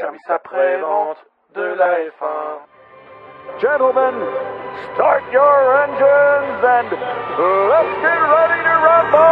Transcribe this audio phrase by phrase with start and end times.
[0.00, 1.18] service après-vente
[1.54, 2.66] de la F1.
[3.60, 4.14] Gentlemen,
[4.94, 9.24] start your engines and let's get ready to rumble!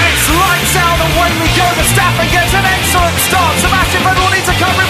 [0.00, 1.66] It's lights out and away we go.
[1.76, 3.54] the Verstappen gets an excellent start.
[3.60, 4.83] Sebastian Vettel needs to cover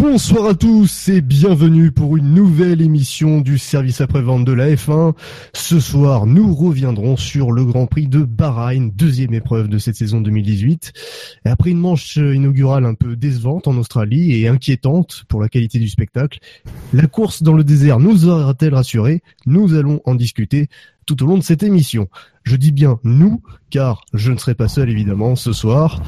[0.00, 5.14] Bonsoir à tous et bienvenue pour une nouvelle émission du service après-vente de la F1.
[5.52, 10.22] Ce soir, nous reviendrons sur le Grand Prix de Bahreïn, deuxième épreuve de cette saison
[10.22, 10.94] 2018.
[11.44, 15.78] Et après une manche inaugurale un peu décevante en Australie et inquiétante pour la qualité
[15.78, 16.38] du spectacle,
[16.94, 19.22] la course dans le désert nous aura-t-elle rassuré?
[19.44, 20.68] Nous allons en discuter
[21.04, 22.08] tout au long de cette émission.
[22.42, 26.00] Je dis bien nous, car je ne serai pas seul évidemment ce soir.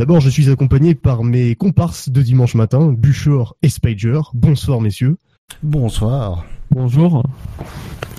[0.00, 4.18] D'abord, je suis accompagné par mes comparses de dimanche matin, Buchor et Spider.
[4.32, 5.18] Bonsoir messieurs.
[5.62, 6.46] Bonsoir.
[6.70, 7.22] Bonjour.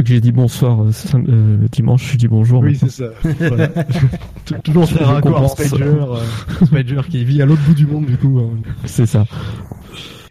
[0.05, 2.63] J'ai dit bonsoir euh, euh, dimanche, je dis bonjour.
[2.75, 3.05] c'est ça.
[3.23, 3.69] Voilà.
[4.63, 5.49] Toujours très raccord.
[5.49, 8.37] Spider, euh, Spider qui vit à l'autre bout du monde du coup.
[8.37, 8.59] hein.
[8.85, 9.25] C'est ça.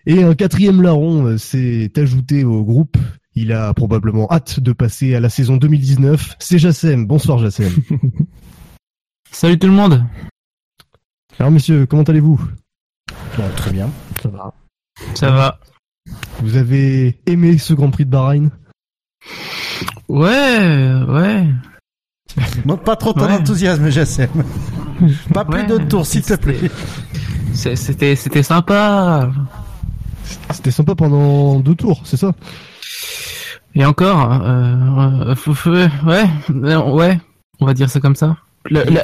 [0.06, 2.96] Et un quatrième larron euh, s'est ajouté au groupe.
[3.34, 6.36] Il a probablement hâte de passer à la saison 2019.
[6.38, 7.08] C'est Jassem.
[7.08, 7.72] Bonsoir Jassem.
[9.32, 10.04] Salut tout le monde.
[11.40, 12.38] Alors messieurs, comment allez-vous?
[13.38, 13.88] Bon, très bien.
[14.22, 14.52] Ça va.
[15.14, 15.58] Ça va
[16.42, 18.50] Vous avez aimé ce Grand Prix de Bahreïn?
[20.06, 21.46] Ouais, ouais.
[22.66, 23.32] Montre pas trop ton Ouais.
[23.32, 24.28] enthousiasme, Jassem.
[25.32, 25.66] Pas plus Ouais.
[25.66, 26.58] de tours, s'il te plaît.
[27.54, 29.30] C'était, c'était sympa.
[30.52, 32.32] C'était sympa pendant deux tours, c'est ça?
[33.74, 37.20] Et encore, euh, euh, ouais, euh, ouais,
[37.60, 38.36] on va dire ça comme ça.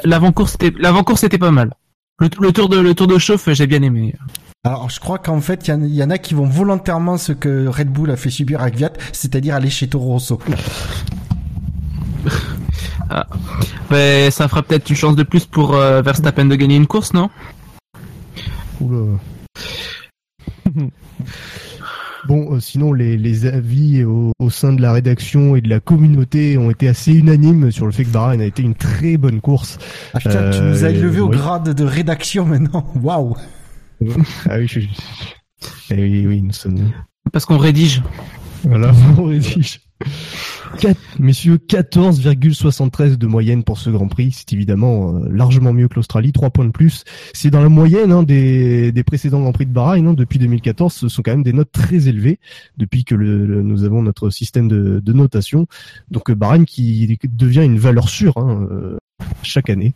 [0.03, 1.73] L'avant-course était, l'avant-course était pas mal.
[2.19, 4.15] Le, le tour de, le tour de chauffe, j'ai bien aimé.
[4.63, 7.17] Alors, je crois qu'en fait, il y, en- il y en a qui vont volontairement
[7.17, 10.39] ce que Red Bull a fait subir à Gviat, c'est-à-dire aller chez Toro Rosso.
[13.89, 17.13] Ben, ça fera peut-être une chance de plus pour euh, Verstappen de gagner une course,
[17.13, 17.29] non?
[18.81, 19.17] Oula.
[22.27, 25.79] Bon, euh, sinon les, les avis au, au sein de la rédaction et de la
[25.79, 29.39] communauté ont été assez unanimes sur le fait que Bahreïn a été une très bonne
[29.41, 29.77] course.
[30.13, 31.37] Ah putain, tu Euh, nous as élevé au oui.
[31.37, 32.85] grade de rédaction maintenant.
[33.01, 33.35] Waouh.
[34.49, 34.81] Ah oui, je...
[35.89, 36.91] Eh oui, oui, nous sommes...
[37.31, 38.03] Parce qu'on rédige.
[38.63, 39.79] Voilà, on rédige.
[41.19, 44.31] Messieurs, 14,73 de moyenne pour ce Grand Prix.
[44.37, 47.03] C'est évidemment euh, largement mieux que l'Australie, 3 points de plus.
[47.33, 50.07] C'est dans la moyenne hein, des, des précédents Grands Prix de Bahreïn.
[50.07, 52.39] hein, depuis 2014, ce sont quand même des notes très élevées
[52.77, 55.67] depuis que le, le- nous avons notre système de, de notation.
[56.11, 58.97] Donc euh, Bahreïn qui devient une valeur sûre hein, euh,
[59.43, 59.93] chaque année.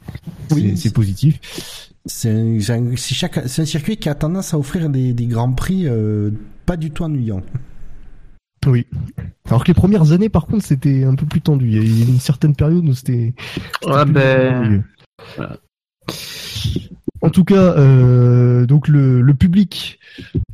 [0.49, 1.39] C'est- Oui, c'est positif.
[2.07, 2.57] C'est un,
[2.91, 6.31] un circuit qui a tendance à offrir des, des grands prix euh,
[6.65, 7.43] pas du tout ennuyants.
[8.67, 8.85] Oui.
[9.45, 11.67] Alors que les premières années, par contre, c'était un peu plus tendu.
[11.67, 13.33] Il y a eu une certaine période où c'était.
[13.85, 14.83] Ouais, plus ben,
[15.35, 15.57] voilà.
[17.23, 19.99] En tout cas, euh, donc le, le public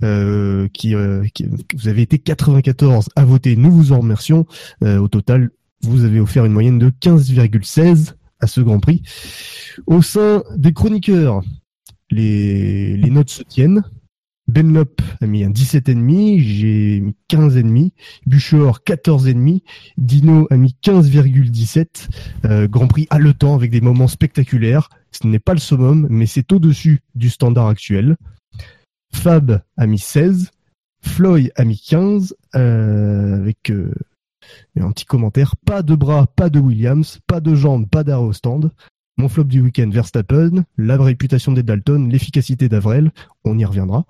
[0.04, 4.46] euh, qui, euh, qui- vous avez été 94 à voter, nous vous en remercions.
[4.82, 5.50] Au total,
[5.84, 9.02] vous avez offert une moyenne de 15,16 à ce Grand Prix.
[9.86, 11.42] Au sein des chroniqueurs,
[12.10, 13.84] les, les notes se tiennent.
[14.48, 17.92] Benlop a mis un 17,5, j'ai mis 15,5,
[18.26, 19.62] Buchor 14,5,
[19.98, 22.08] Dino a mis 15,17.
[22.46, 24.90] Euh, Grand Prix haletant avec des moments spectaculaires.
[25.12, 28.16] Ce n'est pas le summum, mais c'est au-dessus du standard actuel.
[29.14, 30.52] Fab a mis 16,
[31.02, 33.94] Floyd a mis 15, euh, avec euh,
[34.80, 35.56] un petit commentaire.
[35.58, 38.72] Pas de bras, pas de Williams, pas de jambes, pas d'arrêt au stand.
[39.18, 43.12] Mon flop du week-end, Verstappen, la réputation des Dalton, l'efficacité d'Avrel,
[43.44, 44.06] on y reviendra.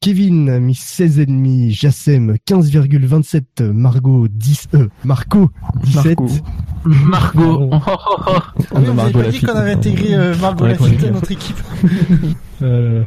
[0.00, 5.50] Kevin a mis 16,5, Jassem 15,27, Margot 10, euh, Marco
[5.84, 6.18] 17,
[6.84, 7.68] Margot.
[7.72, 8.32] Oh, oh, oh.
[8.36, 10.70] Ah oui, On a vous Margot avez pas dit qu'on avait intégré euh, Margot Ouais,
[10.70, 11.56] Lafitte à notre équipe.
[12.62, 13.04] Euh,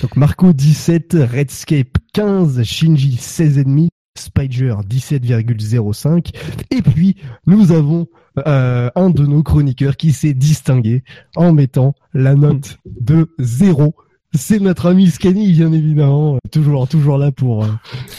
[0.00, 3.88] Donc Marco 17, Redscape 15, Shinji 16,5,
[4.18, 6.34] Spider 17,05
[6.70, 8.06] et puis nous avons
[8.46, 11.02] euh, un de nos chroniqueurs qui s'est distingué
[11.36, 13.94] en mettant la note de 0.
[14.34, 17.68] C'est notre ami Scanny bien évidemment, toujours toujours là pour euh,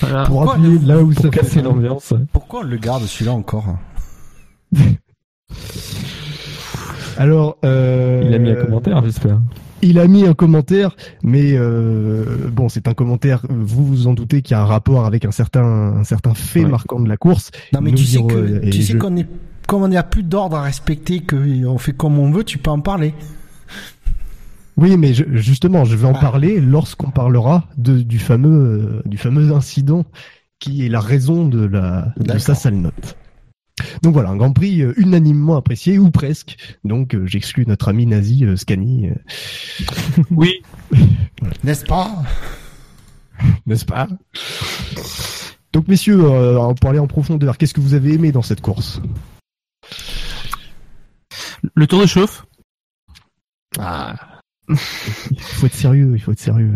[0.01, 0.23] Voilà.
[0.25, 2.13] pour Pourquoi appuyer là où ça Pour casser l'ambiance?
[2.33, 3.77] Pourquoi on le garde celui-là encore?
[7.17, 9.41] Alors euh, Il a mis un commentaire, j'espère.
[9.81, 13.41] il a mis un commentaire, mais euh, bon, c'est un commentaire.
[13.49, 16.69] Vous vous en doutez qui a un rapport avec un certain un certain fait Ouais.
[16.69, 17.51] marquant de la course.
[17.73, 19.27] Non mais Nous tu sais euh, et tu sais je- qu'on est
[19.67, 22.71] comme on n'a plus d'ordre à respecter, que on fait comme on veut, tu peux
[22.71, 23.13] en parler.
[24.77, 26.19] Oui, mais je- justement, je vais en Ah.
[26.19, 30.05] parler lorsqu'on parlera de, du fameux euh, du fameux incident
[30.59, 32.41] qui est la raison de la de D'accord.
[32.41, 33.17] sa sale note.
[34.01, 36.57] Donc voilà, un Grand Prix euh, unanimement apprécié ou presque.
[36.83, 39.13] Donc euh, j'exclus notre ami nazi euh, Scani, euh,
[40.31, 40.53] Oui.
[41.63, 42.09] N'est-ce pas?
[43.67, 44.07] N'est-ce pas?
[45.73, 48.99] Donc messieurs, euh, pour aller en profondeur, qu'est-ce que vous avez aimé dans cette course?
[51.75, 52.45] Le tour de chauffe.
[53.79, 54.15] Ah.
[54.69, 56.75] Il faut être sérieux, il faut être sérieux.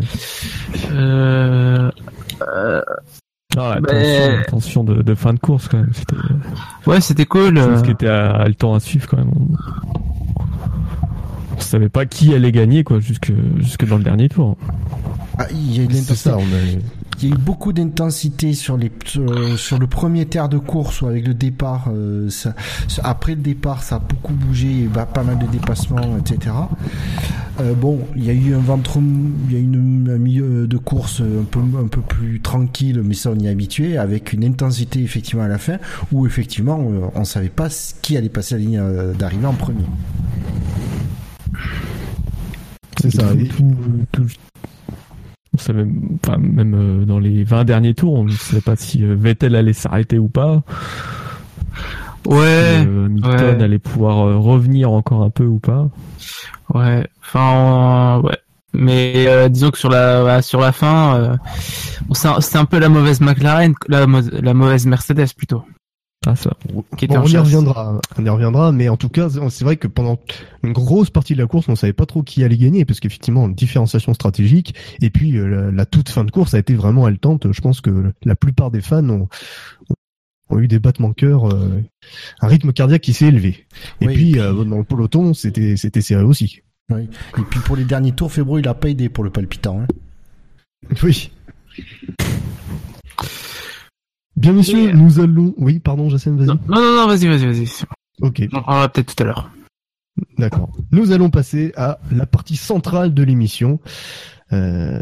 [0.92, 1.92] Euh,
[2.42, 2.82] euh,
[3.58, 5.92] Ah, Mais- tension, la tension de, de fin de course quand même.
[5.94, 6.16] C'était
[6.88, 7.58] ouais, c'était cool.
[7.58, 9.34] euh, qui était à, le temps à suivre quand même.
[11.62, 14.58] On, savait pas qui allait gagner quoi jusque jusque dans le dernier tour.
[15.38, 16.54] Ah, Il y a eu de C'est ça, l'intensité.
[16.54, 16.82] on a...
[17.24, 21.02] Il y a eu beaucoup d'intensité sur les sur, sur le premier terre de course
[21.02, 21.86] ou avec le départ.
[21.94, 22.56] euh, ça-
[23.04, 25.46] après le départ, ça a beaucoup bougé, il y a eu bah, pas mal de
[25.46, 26.56] dépassements, etc.
[27.60, 28.98] Euh, bon, il y a eu un ventre,
[29.50, 33.02] il y a eu une, un milieu de course un peu un peu plus tranquille,
[33.04, 35.78] mais ça on y est habitué, avec une intensité effectivement à la fin
[36.12, 37.68] où effectivement euh, on savait pas
[38.02, 38.82] qui allait passer la ligne
[39.20, 39.84] d'arrivée en premier.
[43.02, 43.28] C'est ça.
[43.30, 44.28] Tout- Et- tout- tout-
[45.54, 45.86] on savait,
[46.24, 49.56] enfin, même euh, dans les 20 derniers tours, on ne savait pas si euh, Vettel
[49.56, 50.62] allait s'arrêter ou pas.
[52.28, 52.80] Ouais.
[52.82, 53.64] si, euh, Hamilton ouais.
[53.64, 55.90] allait pouvoir euh, revenir encore un peu ou pas.
[56.74, 58.38] Ouais, enfin, euh, ouais.
[58.74, 61.36] Mais euh, disons que sur la sur la fin, euh,
[62.08, 65.64] bon, c'est un- peu la mauvaise McLaren, la, mo- la mauvaise Mercedes plutôt.
[66.28, 66.52] Ah ça.
[66.98, 69.64] Qui était Bon, en on y reviendra, on y reviendra, mais en tout cas, c'est
[69.64, 70.20] vrai que pendant
[70.64, 73.50] une grosse partie de la course, on savait pas trop qui allait gagner, parce qu'effectivement,
[73.50, 77.52] différenciation stratégique, et puis euh, la, la toute fin de course a été vraiment haletante.
[77.52, 79.30] Je pense que la plupart des fans ont,
[80.52, 81.82] ont eu des battements de cœur, euh,
[82.42, 83.66] un rythme cardiaque qui s'est élevé.
[84.00, 86.62] Et Oui, puis, et puis- euh, dans le peloton, c'était c'était serré aussi.
[86.92, 87.10] Oui.
[87.40, 89.82] Et puis pour les derniers tours, Febro il a pas aidé pour le palpitant.
[89.82, 89.88] Hein.
[91.02, 91.32] Oui.
[94.42, 95.54] Bien, messieurs, Et- nous allons.
[95.58, 96.48] Oui, pardon, Jacem, vas-y.
[96.48, 97.68] Non, non, non, vas-y, vas-y, vas-y.
[98.22, 98.42] Ok.
[98.52, 99.52] On en parlera peut-être tout à l'heure.
[100.40, 100.72] D'accord.
[100.92, 103.80] Nous allons passer à la partie centrale de l'émission,
[104.52, 105.00] euh,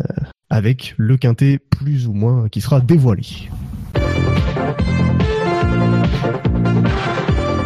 [0.49, 3.23] avec le quintet plus ou moins qui sera dévoilé.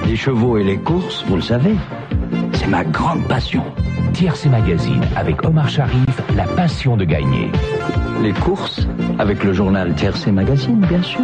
[0.05, 1.75] Les chevaux et les courses, vous le savez,
[2.53, 3.63] c'est ma grande passion.
[4.13, 7.49] TRC Magazine avec Omar Sharif, la passion de gagner.
[8.21, 8.87] Les courses,
[9.17, 11.23] avec le journal TRC Magazine, bien sûr.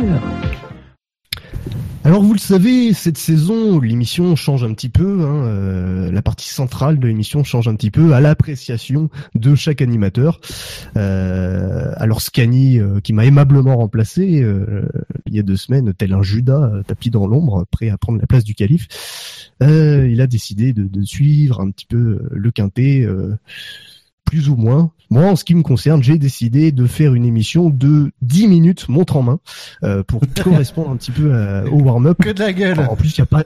[2.06, 5.22] Alors vous le savez, cette saison, l'émission change un petit peu.
[5.22, 9.82] hein, euh, la partie centrale de l'émission change un petit peu à l'appréciation de chaque
[9.82, 10.40] animateur.
[10.96, 14.44] Euh, alors Scani, euh, qui m'a aimablement remplacé
[15.28, 18.28] il y a deux semaines, tel un Judas tapis dans l'ombre, prêt à prendre la
[18.28, 18.88] place du calife,
[19.62, 23.08] il a décidé de, de suivre un petit peu le quintet.
[24.28, 24.92] Euh, plus ou moins.
[25.10, 28.90] Moi, en ce qui me concerne, j'ai décidé de faire une émission de 10 minutes
[28.90, 29.40] montre en main
[29.84, 32.18] euh, pour correspondre un petit peu à- au warm-up.
[32.22, 32.80] Que de la gueule.
[32.80, 33.44] En plus, il y a pas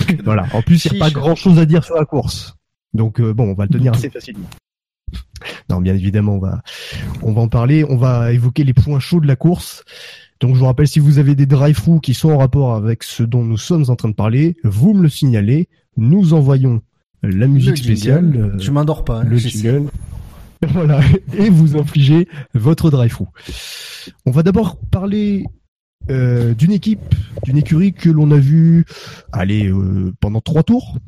[0.24, 2.56] voilà, en plus, il n'y a pas grand-chose à dire sur la course.
[2.94, 4.48] Donc euh, bon, on va le tenir assez facilement.
[5.70, 6.62] Non, bien évidemment, on va
[7.22, 9.84] on va en parler, on va évoquer les points chauds de la course.
[10.40, 13.22] Donc je vous rappelle si vous avez des drive-through qui sont en rapport avec ce
[13.24, 16.80] dont nous sommes en train de parler, vous me le signalez, nous envoyons
[17.22, 17.84] la Le musique jingle.
[17.96, 19.20] spéciale, euh, Je m'endors pas.
[19.20, 19.88] hein, le jingle.
[20.72, 21.00] Voilà,
[21.36, 23.28] et vous infligez votre drive-through.
[24.26, 25.44] On va d'abord parler
[26.10, 28.84] euh, d'une équipe, d'une écurie que l'on a vue
[29.30, 30.98] aller euh, pendant trois tours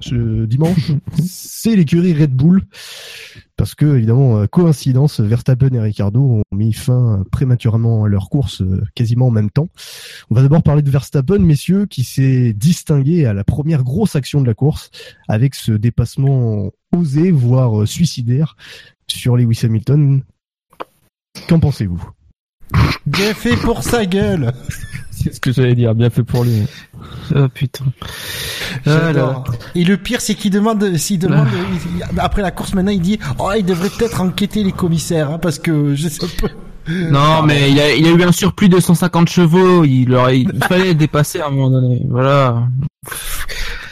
[0.00, 0.92] ce dimanche.
[1.22, 2.62] C'est l'écurie Red Bull,
[3.56, 8.62] parce que évidemment euh, coïncidence, Verstappen et Ricardo ont mis fin prématurément à leur course
[8.62, 9.68] euh, quasiment en même temps.
[10.30, 14.40] On va d'abord parler de Verstappen, messieurs, qui s'est distingué à la première grosse action
[14.40, 14.90] de la course
[15.28, 18.56] avec ce dépassement osé, voire euh, suicidaire
[19.06, 20.22] sur Lewis Hamilton.
[21.48, 22.10] Qu'en pensez-vous?
[23.06, 24.52] Bien fait pour sa gueule.
[25.10, 25.94] C'est ce que j'allais dire.
[25.94, 26.62] Bien fait pour lui.
[27.34, 27.84] Oh putain.
[28.84, 29.44] J'adore.
[29.74, 31.46] Et le pire, c'est qu'il demande, s'il demande,
[32.12, 35.38] il- après la course maintenant, il dit, oh, il devrait peut-être enquêter les commissaires, hein,
[35.38, 36.48] parce que je sais pas.
[36.88, 39.84] Non, mais il a, il a eu un surplus de 150 chevaux.
[39.84, 42.02] Il, aurait, il fallait dépasser à un moment donné.
[42.08, 42.64] Voilà.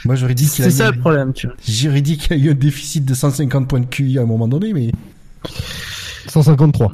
[0.03, 1.55] Moi, j'aurais dit qu'il a C'est ça eu- le problème, tu vois.
[1.65, 4.25] J'aurais dit qu'il y a eu un déficit de 150 points de QI à un
[4.25, 4.91] moment donné, mais.
[6.27, 6.93] 153.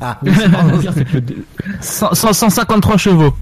[0.00, 0.30] Ah, Le
[0.80, 1.36] pire, c'est que le, dé-
[1.80, 3.34] 100 100 153 chevaux.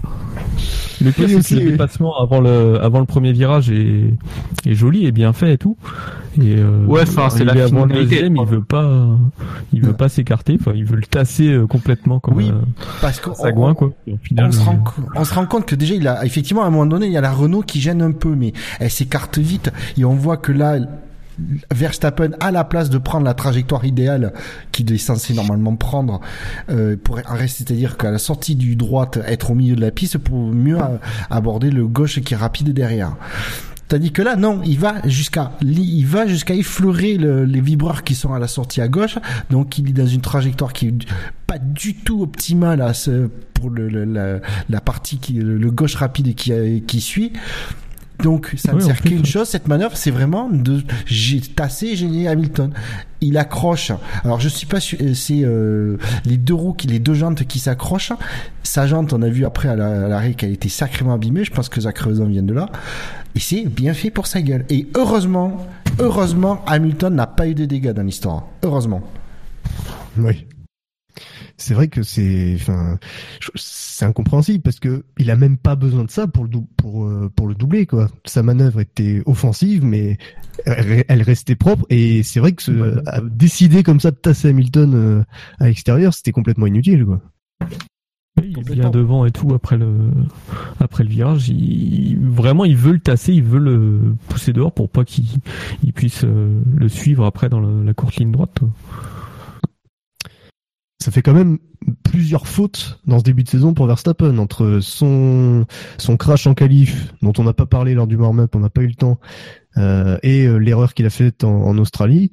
[1.00, 4.14] le pire, Oui, c'est que le dépassement avant le, avant le premier virage est,
[4.66, 5.76] est joli et bien fait et tout.
[6.38, 9.06] Et euh, Ouais, enfin, c'est la avant le deuxième, il veut pas,
[9.72, 10.56] il veut pas s'écarter.
[10.58, 12.58] Enfin, il veut le tasser euh, complètement comme Oui, euh,
[13.02, 13.90] Parce que Sagouin, quoi.
[14.22, 16.62] Final, on se, euh, rend, co- on se rend compte que déjà, il a effectivement
[16.62, 18.90] à un moment donné, il y a la Renault qui gêne un peu, mais elle
[18.90, 20.76] s'écarte vite et on voit que là,
[21.72, 24.32] Verstappen a la place de prendre la trajectoire idéale
[24.70, 26.20] qu'il est censé normalement prendre
[26.70, 30.38] euh, pour c'est-à-dire qu'à la sortie du droite, être au milieu de la piste pour
[30.38, 30.98] mieux euh,
[31.30, 33.16] aborder le gauche qui est rapide derrière.
[33.88, 38.14] Tandis que là, non, il va jusqu'à, il va jusqu'à effleurer le- les vibreurs qui
[38.14, 39.18] sont à la sortie à gauche.
[39.50, 40.94] Donc, il est dans une trajectoire qui est
[41.46, 42.92] pas du tout optimale à
[43.52, 43.88] pour le,
[44.68, 47.32] la, partie qui, le, gauche rapide qui suit.
[48.20, 52.28] Donc, ça ne Oui, sert qu'une chose, cette manœuvre, c'est vraiment de, j'ai tassé, gêné
[52.28, 52.72] Hamilton.
[53.20, 53.90] Il accroche.
[54.24, 57.44] Alors, je suis pas sûr, euh, c'est, euh, les deux roues qui, les deux jantes
[57.44, 58.12] qui s'accrochent.
[58.62, 61.44] Sa jante, on a vu après à la- l'arrêt qu'elle était sacrément abîmée.
[61.44, 62.68] Je pense que Zach Creuzon vient de là.
[63.34, 64.64] Et c'est bien fait pour sa gueule.
[64.70, 65.66] Et heureusement,
[65.98, 68.46] heureusement, Hamilton n'a pas eu de dégâts dans l'histoire.
[68.62, 69.02] Heureusement.
[70.18, 70.46] Oui.
[71.56, 72.98] C'est vrai que c'est, enfin,
[73.54, 77.30] c'est incompréhensible parce que il a même pas besoin de ça pour le pour euh,
[77.34, 78.08] pour le doubler quoi.
[78.24, 80.18] Sa manœuvre était offensive, mais
[80.66, 85.22] elle restait propre et c'est vrai que ce, décider comme ça de tasser Hamilton euh,
[85.58, 87.20] à l'extérieur, c'était complètement inutile quoi.
[88.40, 90.10] Oui, il vient devant et tout après le
[90.80, 91.50] après le virage.
[91.50, 95.26] Il, vraiment, il veut le tasser, il veut le pousser dehors pour pas qu'il
[95.84, 98.58] il puisse euh, le suivre après dans la courte ligne droite.
[98.58, 98.70] quoi.
[101.02, 101.58] Ça fait quand même
[102.04, 105.66] plusieurs fautes dans ce début de saison pour Verstappen entre son
[105.98, 108.82] son crash en qualif dont on n'a pas parlé lors du warm-up, on n'a pas
[108.82, 109.18] eu le temps,
[109.76, 112.30] euh, et euh, l'erreur qu'il a faite en, en Australie.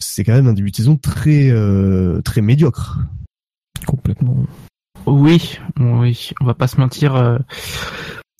[0.00, 2.98] C'est quand même un début de saison très euh, très médiocre.
[3.86, 4.36] Complètement.
[5.06, 7.16] Oui, oui, on va pas se mentir.
[7.16, 7.38] euh,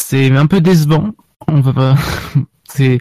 [0.01, 1.11] c'est un peu décevant.
[1.49, 1.95] On va pas.
[2.69, 2.99] c'est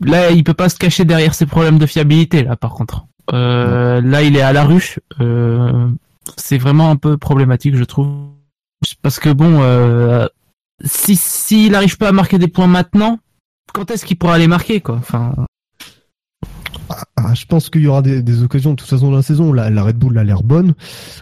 [0.00, 2.56] là, il peut pas se cacher derrière ses problèmes de fiabilité là.
[2.56, 4.96] Par contre, Euh, là, il est à la rue.
[5.20, 5.88] Euh,
[6.36, 8.08] c'est vraiment un peu problématique, je trouve,
[9.02, 10.26] parce que bon, euh,
[10.84, 13.18] si s'il n'arrive pas à marquer des points maintenant,
[13.72, 14.96] quand est-ce qu'il pourra les marquer quoi?
[14.96, 15.34] Enfin,
[17.16, 19.52] Ah, je pense qu'il y aura des, occasions de toute façon dans la saison.
[19.52, 20.74] La, la Red Bull a l'air bonne,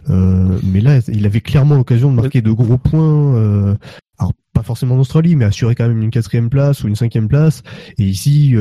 [0.08, 3.76] mais là, il avait clairement l'occasion de marquer de gros points.
[4.18, 7.28] alors pas forcément en Australie, mais assurer quand même une quatrième place ou une cinquième
[7.28, 7.62] place.
[7.98, 8.56] Et ici,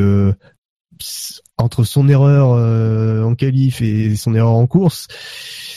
[1.57, 5.07] entre son erreur euh, en qualif et son erreur en course,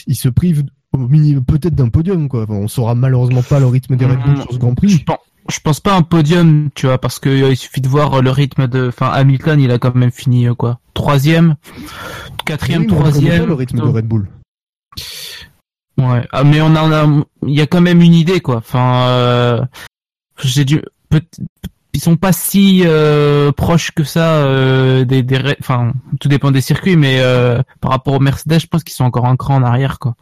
[0.07, 0.63] il se prive
[0.93, 2.27] au minimum peut-être d'un podium.
[2.27, 2.43] Quoi.
[2.43, 4.89] Enfin, on saura malheureusement pas le rythme des Red Bull sur ce Grand Prix.
[4.89, 7.87] je pense, je pense pas un podium, tu vois, parce que euh, il suffit de
[7.87, 11.55] voir euh, le rythme de, enfin, Hamilton, il a quand même fini euh, quoi, troisième,
[12.45, 13.45] quatrième, Oui, troisième.
[13.45, 14.27] le rythme de Red Bull.
[15.97, 17.05] Ouais, ah, mais on a,
[17.45, 18.57] il y a quand même une idée quoi.
[18.57, 19.67] Enfin,
[20.41, 20.81] j'ai dû,
[21.93, 25.25] ils sont pas si euh, proches que ça euh, des,
[25.59, 29.03] enfin, tout dépend des circuits, mais euh, par rapport au Mercedes, je pense qu'ils sont
[29.03, 30.15] encore un cran en arrière quoi.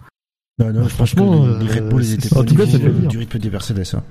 [0.60, 2.44] Non, non, Bah, je pense que franchement, les, les Red Bull, ils étaient pas en
[2.44, 3.84] tout cas, du, ça fait du rythme des Mercedes.
[3.96, 4.04] hein.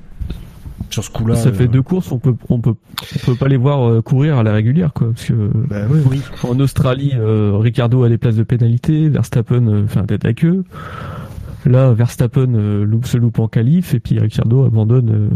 [0.90, 1.34] Sur ce coup-là.
[1.34, 2.72] ça fait euh, deux courses, on peut on peut
[3.14, 5.34] on peut pas les voir courir à la régulière quoi, parce que
[5.68, 6.00] Bah, ouais.
[6.06, 6.22] Oui.
[6.44, 10.32] En Australie, euh, Ricardo a des places de pénalité, Verstappen euh, fait un tête à
[10.32, 10.64] queue.
[11.66, 15.28] Là, Verstappen euh, loupe, se loupe en qualif et puis Ricardo abandonne euh,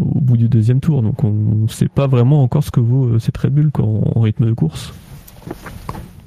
[0.00, 1.02] au bout du deuxième tour.
[1.02, 4.20] Donc on ne sait pas vraiment encore ce que vaut euh, cette Red Bull en,
[4.20, 4.92] rythme de course.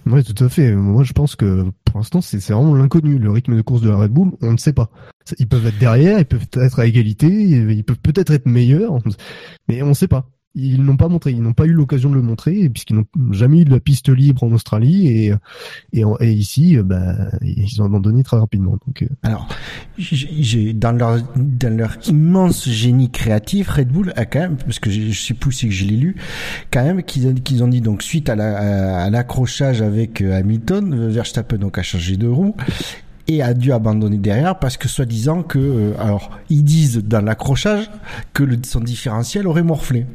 [0.05, 0.73] Ouais, tout à fait.
[0.73, 3.17] Moi, je pense que pour l'instant, c'est vraiment l'inconnu.
[3.17, 4.89] Le rythme de course de la Red Bull, on ne sait pas.
[5.39, 8.97] Ils peuvent être derrière, ils peuvent être à égalité, ils peuvent peut-être être meilleurs,
[9.69, 10.29] mais on ne sait pas.
[10.55, 13.61] Ils n'ont pas montré, ils n'ont pas eu l'occasion de le montrer, puisqu'ils n'ont jamais
[13.61, 15.33] eu de la piste libre en Australie et
[15.93, 18.77] et, et ici, bah, ils ont abandonné très rapidement.
[18.85, 19.47] Donc, euh, Alors,
[19.97, 24.91] j'ai- dans leur dans leur immense génie créatif, Red Bull a quand même, parce que
[24.91, 26.15] je sais plus si que je l'ai lu,
[26.71, 30.37] quand même qu'ils ont, qu'ils ont dit donc suite à la- à, l'accrochage avec euh,
[30.37, 32.55] Hamilton, Verstappen donc a changé de roue
[33.27, 37.89] et a dû abandonner derrière parce que soi-disant que euh, alors ils disent dans l'accrochage
[38.33, 40.05] que le, son différentiel aurait morflé.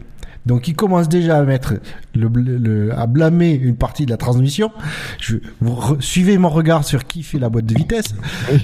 [0.49, 1.75] Donc ils commencent déjà à mettre
[2.17, 4.73] le, bl- le- à blâmer une partie de la transmission.
[5.21, 8.15] Je, vous re- suivez mon regard sur qui fait la boîte de vitesse.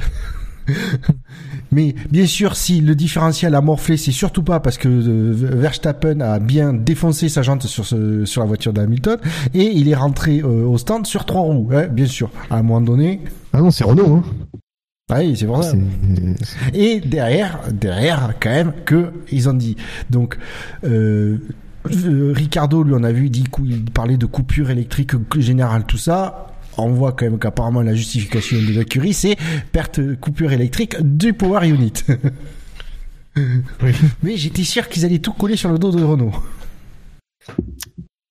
[1.73, 6.21] Mais bien sûr, si le différentiel a morflé, c'est surtout pas parce que euh, Verstappen
[6.21, 9.19] a bien défoncé sa jante sur, ce, sur la voiture d'Hamilton
[9.53, 11.69] et il est rentré euh, au stand sur trois roues.
[11.73, 13.21] hein, bien sûr, à un moment donné.
[13.53, 14.17] ah non, c'est Renault.
[14.17, 14.59] Hein.
[15.13, 15.73] Ah Oui, c'est pour ça.
[15.73, 19.77] C'est- Et derrière, derrière, quand même, que ils ont dit.
[20.09, 20.39] Donc,
[20.85, 21.37] euh,
[21.87, 25.99] euh, Ricardo, lui, on a vu, il, dit, il parlait de coupure électrique générale, tout
[25.99, 26.47] ça.
[26.77, 29.37] On voit quand même qu'apparemment la justification de l'écurie, c'est
[29.71, 31.93] perte, coupure électrique du power unit.
[34.23, 36.33] Mais j'étais sûr qu'ils allaient tout coller sur le dos de Renault.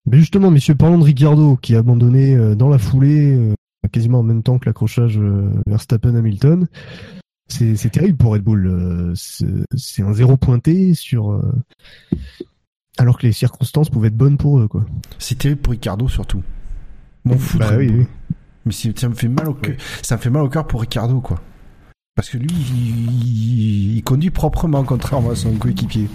[0.06, 3.54] Mais justement, messieurs, parlons de Ricciardo qui a abandonné euh, dans la foulée, euh,
[3.92, 5.20] quasiment en même temps que l'accrochage
[5.68, 6.68] Verstappen-Hamilton.
[7.50, 9.14] C'est terrible pour Red Bull.
[9.16, 11.40] c'est un zéro pointé sur.
[12.98, 14.86] Alors que les circonstances pouvaient être bonnes pour eux, quoi.
[15.20, 16.44] C'est terrible pour Ricardo surtout.
[17.26, 17.58] Mon fou.
[17.58, 18.08] Bah oui, oui.
[18.66, 19.76] Mais ça me fait mal au cœur.
[20.02, 21.42] Ça me fait mal au cœur pour Ricardo, quoi.
[22.16, 22.48] Parce que lui,
[23.96, 26.08] il, conduit proprement, contrairement à son coéquipier.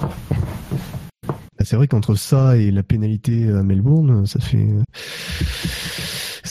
[0.00, 4.68] Bah, C'est vrai qu'entre ça et la pénalité à Melbourne, ça fait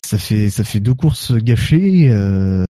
[0.03, 2.09] ça fait ça fait deux courses gâchées.
[2.11, 2.65] Euh,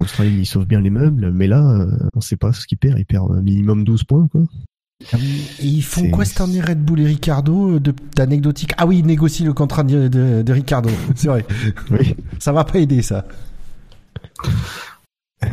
[0.00, 2.98] Australie, il sauve bien les meubles, mais là, euh, on sait pas ce qu'il perd.
[2.98, 4.42] Il perd minimum 12 points, quoi.
[5.02, 8.72] Et ils font quoi cette année Red Bull et Ricardo euh, de- d'anecdotique?
[8.78, 10.88] Ah oui, ils négocient le contrat de, de, de Ricardo.
[11.14, 11.44] C'est vrai.
[11.90, 12.16] Oui.
[12.38, 13.26] Ça va pas aider ça.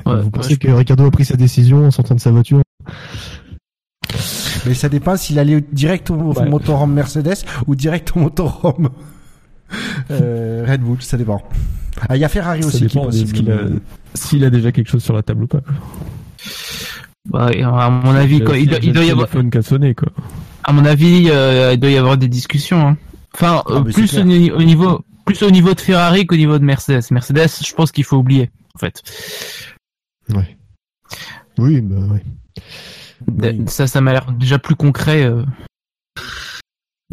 [0.05, 2.61] Ouais, Vous pensez que Ricardo a pris sa décision en sortant de sa voiture?
[4.65, 6.47] Mais ça dépend s'il allait direct au Ouais.
[6.49, 8.89] motorhome Mercedes ou direct au motorhome
[10.09, 11.01] euh, Red Bull.
[11.01, 11.41] Ça dépend.
[12.07, 13.51] Ah, il y a Ferrari Ça aussi qui est possible.
[13.51, 15.61] a, s'il a déjà quelque chose sur la table ou pas.
[17.29, 19.95] Bah, à mon avis, quoi, il, doit, il doit y avoir, téléphone qui a sonné,
[19.95, 20.09] quoi.
[20.63, 22.87] à mon avis, euh, il doit y avoir des discussions.
[22.87, 22.97] Hein.
[23.33, 26.59] Enfin, Ah, euh, plus au, ni- au niveau, plus au niveau de Ferrari qu'au niveau
[26.59, 27.01] de Mercedes.
[27.11, 29.01] Mercedes, je pense qu'il faut oublier, en fait.
[30.29, 30.57] Ouais.
[31.57, 31.95] Oui, bah.
[32.11, 33.63] Oui.
[33.67, 35.23] Ça, ça m'a l'air déjà plus concret.
[35.23, 35.43] euh.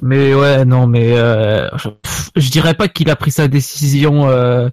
[0.03, 4.29] Mais ouais, non, mais euh, je, pff, je dirais pas qu'il a pris sa décision
[4.29, 4.71] euh,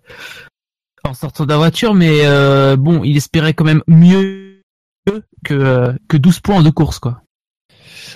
[1.04, 4.57] en sortant de la voiture, mais euh, bon, il espérait quand même mieux
[5.44, 7.22] que euh, que 12 points en deux courses, quoi.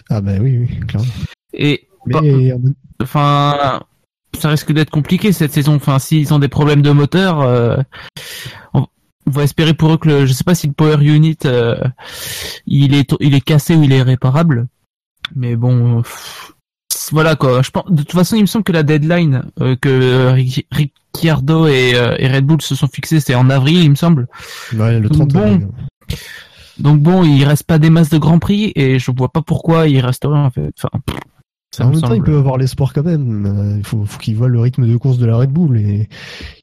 [0.09, 1.11] Ah bah oui, oui, clairement.
[1.53, 2.59] Et Mais Bah,
[3.01, 3.81] enfin,
[4.39, 5.75] ça risque d'être compliqué cette saison.
[5.75, 7.77] Enfin, s'ils ont des problèmes de moteur, euh,
[8.73, 8.87] on,
[9.27, 11.77] va espérer pour eux que le, je sais pas si le power unit euh,
[12.65, 14.67] il est il est cassé ou il est réparable.
[15.35, 16.53] Mais bon, pff,
[17.11, 17.61] voilà quoi.
[17.61, 21.67] Je pense de toute façon, il me semble que la deadline euh, que Ric- Ricciardo
[21.67, 24.27] et, et Red Bull se sont fixés, c'est en avril, il me semble.
[24.73, 25.39] ouais, le 30 Bon.
[25.41, 25.67] avril.
[26.81, 29.87] Donc bon, il reste pas des masses de grands prix et je vois pas pourquoi
[29.87, 30.73] il resterait en fait.
[30.77, 31.17] Enfin, pff,
[31.73, 33.45] ça en me même temps, il peut avoir l'espoir quand même.
[33.45, 36.09] Euh, Il faut, faut qu'il voit le rythme de course de la Red Bull et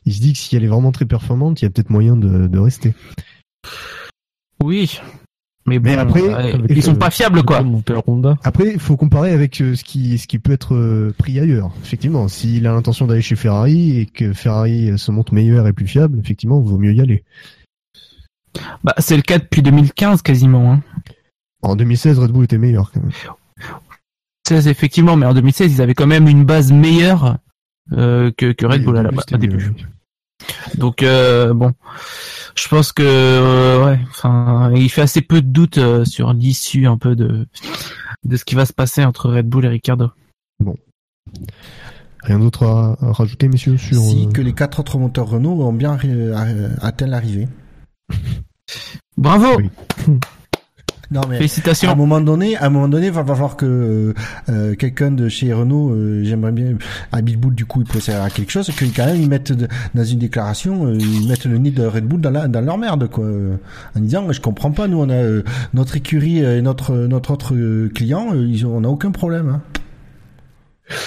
[0.04, 2.16] il se dit que si elle est vraiment très performante, il y a peut-être moyen
[2.16, 2.94] de, de rester.
[4.62, 4.98] Oui.
[5.66, 7.62] Mais bon, Mais après, avec ils sont le- pas fiables, quoi.
[8.42, 11.70] Après, il faut comparer avec euh, ce qui, ce qui peut être euh, pris ailleurs.
[11.84, 15.74] Effectivement, s'il a l'intention d'aller chez Ferrari et que Ferrari euh, se montre meilleur et
[15.74, 17.22] plus fiable, effectivement, il vaut mieux y aller.
[18.84, 20.72] Bah, c'est le cas depuis 2015 quasiment.
[20.72, 20.80] Hein.
[21.62, 23.12] En 2016, Red Bull était meilleur quand même.
[24.48, 27.36] 16 effectivement, mais en 2016 ils avaient quand même une base meilleure
[27.92, 29.56] euh, que, que Red Bull à la début, base, début.
[29.56, 29.74] mieux.
[30.76, 31.74] Donc euh, bon,
[32.54, 36.86] je pense que euh, ouais, enfin, il fait assez peu de doutes euh, sur l'issue
[36.86, 37.46] un peu de
[38.24, 40.10] de ce qui va se passer entre Red Bull et Ricardo.
[42.22, 44.00] Rien d'autre à, à rajouter, messieurs, sur...
[44.00, 45.96] Si que les quatre autres moteurs Renault ont bien
[46.82, 47.48] atteint l'arrivée.
[49.16, 49.70] Bravo, Oui.
[51.10, 51.90] Non mais à félicitations.
[51.90, 54.14] un moment donné, à un moment donné, va falloir que euh,
[54.50, 56.76] euh, quelqu'un de chez Renault, euh, j'aimerais bien,
[57.12, 59.52] à Boot du coup, il pourrait servir à quelque chose, que quand même ils mettent
[59.52, 62.60] de- dans une déclaration, euh, ils mettent le nid de Red Bull dans, la, dans
[62.60, 63.56] leur merde quoi, euh,
[63.96, 65.42] en disant, je comprends pas, nous on a euh,
[65.72, 69.48] notre écurie et notre notre autre euh, client, euh, ils ont, on a aucun problème.
[69.48, 69.62] Hein.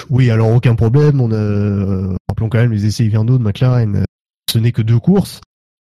[0.10, 1.22] Oui, alors aucun problème.
[1.22, 4.04] On a, rappelons quand même les essais hivernaux de McLaren.
[4.52, 5.42] Ce n'est que deux courses.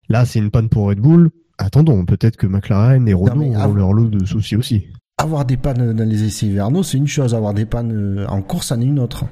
[0.10, 1.30] Là, c'est une panne pour Red Bull.
[1.58, 4.86] Attendons, peut-être que McLaren et Renault av- leur lot de soucis aussi.
[5.18, 8.42] Avoir des pannes dans les essais hivernaux, c'est une chose, avoir des pannes euh, en
[8.44, 9.26] course, c'en est une autre.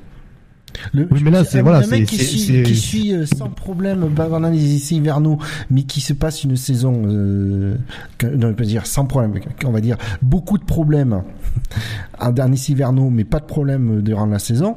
[0.91, 4.25] Le, Oui, mais là, c'est- voilà, c'est- qui suit, qui suit euh, sans problème bah,
[4.29, 5.37] pendant les essais hivernaux,
[5.69, 7.77] mais qui se passe une saison, euh,
[8.17, 9.33] que- non, je peux dire sans problème,
[9.63, 11.21] on va dire beaucoup de problèmes
[12.19, 14.75] en dernier hivernaux, mais pas de problème durant la saison.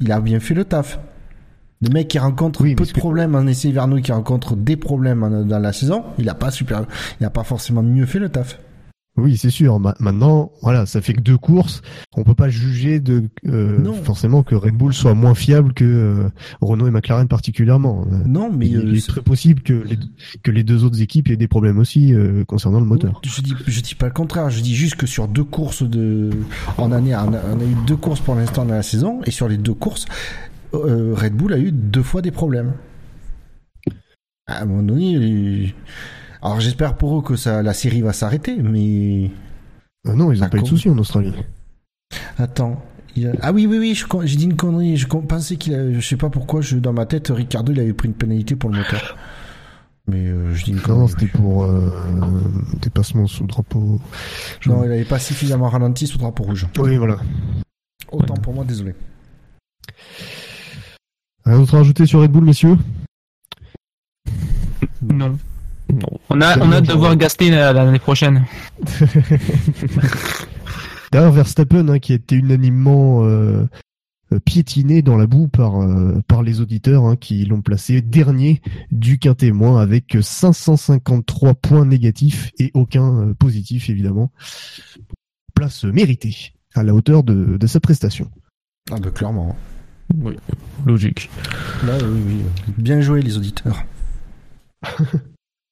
[0.00, 0.98] Il a bien fait le taf.
[1.84, 4.76] Le mec qui rencontre Oui, peu de que- problèmes en essais hivernaux, qui rencontre des
[4.76, 6.84] problèmes en- dans la saison, il a pas super,
[7.20, 8.58] il a pas forcément mieux fait le taf.
[9.16, 9.78] Oui, c'est sûr.
[9.78, 11.82] Ma- maintenant, voilà, ça fait que deux courses.
[12.16, 16.28] On peut pas juger de euh, forcément que Red Bull soit moins fiable que euh,
[16.60, 18.08] Renault et McLaren particulièrement.
[18.10, 19.98] Euh, Non, mais il, euh, il est très possible que les,
[20.42, 22.12] que les deux autres équipes aient des problèmes aussi
[22.48, 23.20] concernant le moteur.
[23.24, 24.50] Je dis, je dis pas le contraire.
[24.50, 26.30] Je dis juste que sur deux courses de,
[26.76, 29.30] en année, on a, on a eu deux courses pour l'instant dans la saison, et
[29.30, 30.06] sur les deux courses,
[30.74, 32.72] euh, Red Bull a eu deux fois des problèmes.
[34.46, 35.66] À un moment donné, euh,
[36.42, 39.30] alors j'espère pour eux que ça, la série va s'arrêter, mais
[40.06, 41.32] Euh, non, ils n'ont pas eu de soucis en Australie.
[42.38, 42.84] attends.
[43.16, 43.94] il a- Ah oui, oui, oui,
[44.26, 44.96] j'ai dit une connerie.
[44.96, 47.92] Je pensais qu'il a, je sais pas pourquoi, je, dans ma tête, Ricardo, il avait
[47.94, 49.16] pris une pénalité pour le moteur.
[50.06, 51.00] Mais euh, je dis une connerie.
[51.00, 51.88] non, c'était pour euh,
[52.82, 53.98] dépassement sous drapeau.
[54.66, 56.66] Non, il avait pas suffisamment ralenti sous drapeau rouge.
[56.78, 57.16] Oui, voilà.
[58.12, 58.94] Autant pour moi, désolé.
[61.44, 62.78] Rien d'autre à rajouter sur Red Bull, messieurs?
[65.02, 65.38] Non.
[66.30, 68.46] On a, on a hâte de voir Gasly euh, l'année prochaine.
[71.12, 73.22] D'ailleurs, Verstappen, hein, qui a été unanimement
[74.34, 78.62] euh, piétiné dans la boue par, euh, par les auditeurs hein, qui l'ont placé dernier
[78.90, 84.32] du quintémoin avec 553 points négatifs et aucun euh, positif, évidemment.
[85.54, 88.30] Place méritée à la hauteur de, de sa prestation.
[88.90, 89.56] Ah bah clairement.
[90.16, 90.36] Oui,
[90.86, 91.30] logique.
[91.86, 92.42] Là, oui, oui.
[92.78, 93.82] Bien joué les auditeurs.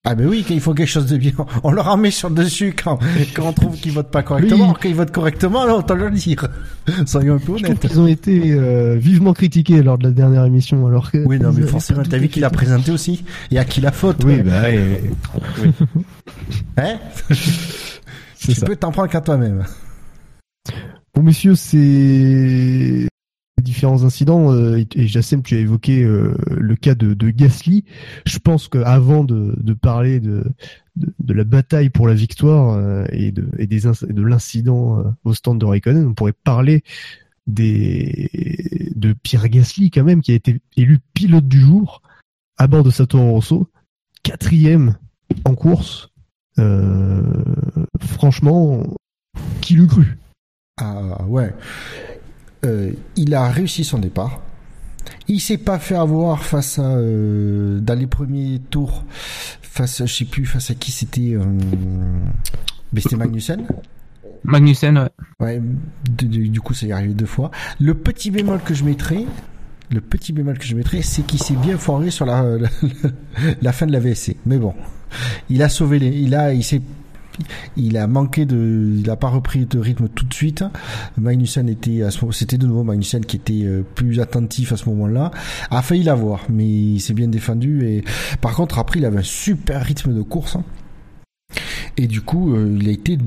[0.05, 1.31] Ah ben oui, il faut quelque chose de bien.
[1.63, 2.99] On leur en met sur le dessus quand,
[3.37, 4.71] quand on trouve qu'ils votent pas correctement.
[4.71, 4.75] Oui.
[4.83, 6.49] Quand ils votent correctement, là, autant le dire.
[7.07, 7.79] Soyons un peu honnêtes.
[7.79, 11.53] qu'ils ont été euh, vivement critiqués lors de la dernière émission, alors que Oui, non,
[11.53, 13.25] ils mais forcément, t'as vu qu'il a présenté aussi.
[13.53, 14.43] Et à qui la faute Oui, ouais.
[14.43, 15.03] bah, ouais,
[16.79, 16.99] Hein
[18.41, 18.67] Tu ça.
[18.67, 19.63] peux t'en prendre qu'à toi-même.
[21.15, 23.07] Bon, messieurs, c'est
[23.73, 27.85] différents incidents euh, et, et Jassem, tu as évoqué euh, le cas de, Gasly.
[28.27, 30.45] Je pense qu'avant de, de parler de,
[30.97, 35.59] de, la bataille pour la victoire euh, et de, et des de l'incident au stand
[35.59, 36.85] de Raikkonen, on pourrait parler
[37.47, 38.29] des
[38.95, 42.03] de Pierre Gasly quand même, qui a été élu pilote du jour
[42.59, 43.69] à bord de sa Toro Rosso,
[44.23, 44.97] quatrième
[45.45, 46.11] en course.
[47.99, 48.85] Franchement,
[49.63, 50.19] qui l'eût cru?
[50.77, 51.55] Ah ouais.
[52.65, 54.41] Euh, il a réussi son départ.
[55.29, 59.05] Il s'est pas fait avoir face à euh, dans les premiers tours
[59.63, 61.45] face à, je sais plus face à qui c'était euh,
[62.93, 63.67] mais c'était Magnussen.
[64.45, 65.09] Magnussen, ouais.
[65.41, 65.63] Ouais,
[66.11, 67.51] du, du- du coup ça y est arrivé deux fois.
[67.81, 69.25] Le petit bémol que je mettrais
[69.91, 72.69] le petit bémol que je mettrais, c'est qu'il s'est bien foiré sur la, la,
[73.61, 74.37] la fin de la VSC.
[74.47, 74.73] Mais bon,
[75.51, 76.81] il a sauvé les, il a, il s'est,
[77.77, 80.65] il a manqué de, il a pas repris de rythme tout de suite.
[81.17, 84.77] Magnussen était à ce moment, c'était de nouveau Magnussen qui était euh, plus attentif à
[84.77, 85.31] ce moment-là,
[85.71, 88.05] a failli l'avoir, mais il s'est bien défendu et
[88.41, 90.65] par contre après il avait un super rythme de course hein.
[91.97, 93.19] et du coup euh, il a été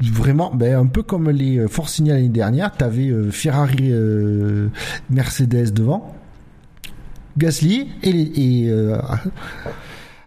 [0.00, 3.92] vraiment ben, un peu comme les euh, Force India l'année dernière, t'avais euh, Ferrari,
[5.10, 6.14] Mercedes devant,
[7.36, 8.72] Gasly et, et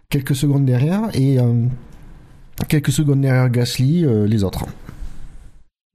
[0.08, 1.38] quelques secondes derrière et
[2.68, 4.66] quelques secondes derrière Gasly euh, les autres.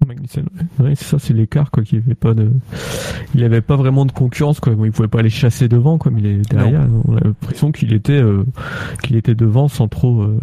[0.07, 0.45] Magnussen,
[0.79, 0.95] ouais.
[0.95, 2.51] C'est ça, c'est l'écart, quoi, qu'il avait pas de,
[3.35, 4.73] il avait pas vraiment de concurrence, quoi.
[4.73, 6.87] Bon, il pouvait pas aller chasser devant, quoi, mais il est derrière.
[7.05, 8.45] On a l'impression qu'il était, euh,
[9.03, 10.39] qu'il était devant sans trop, euh...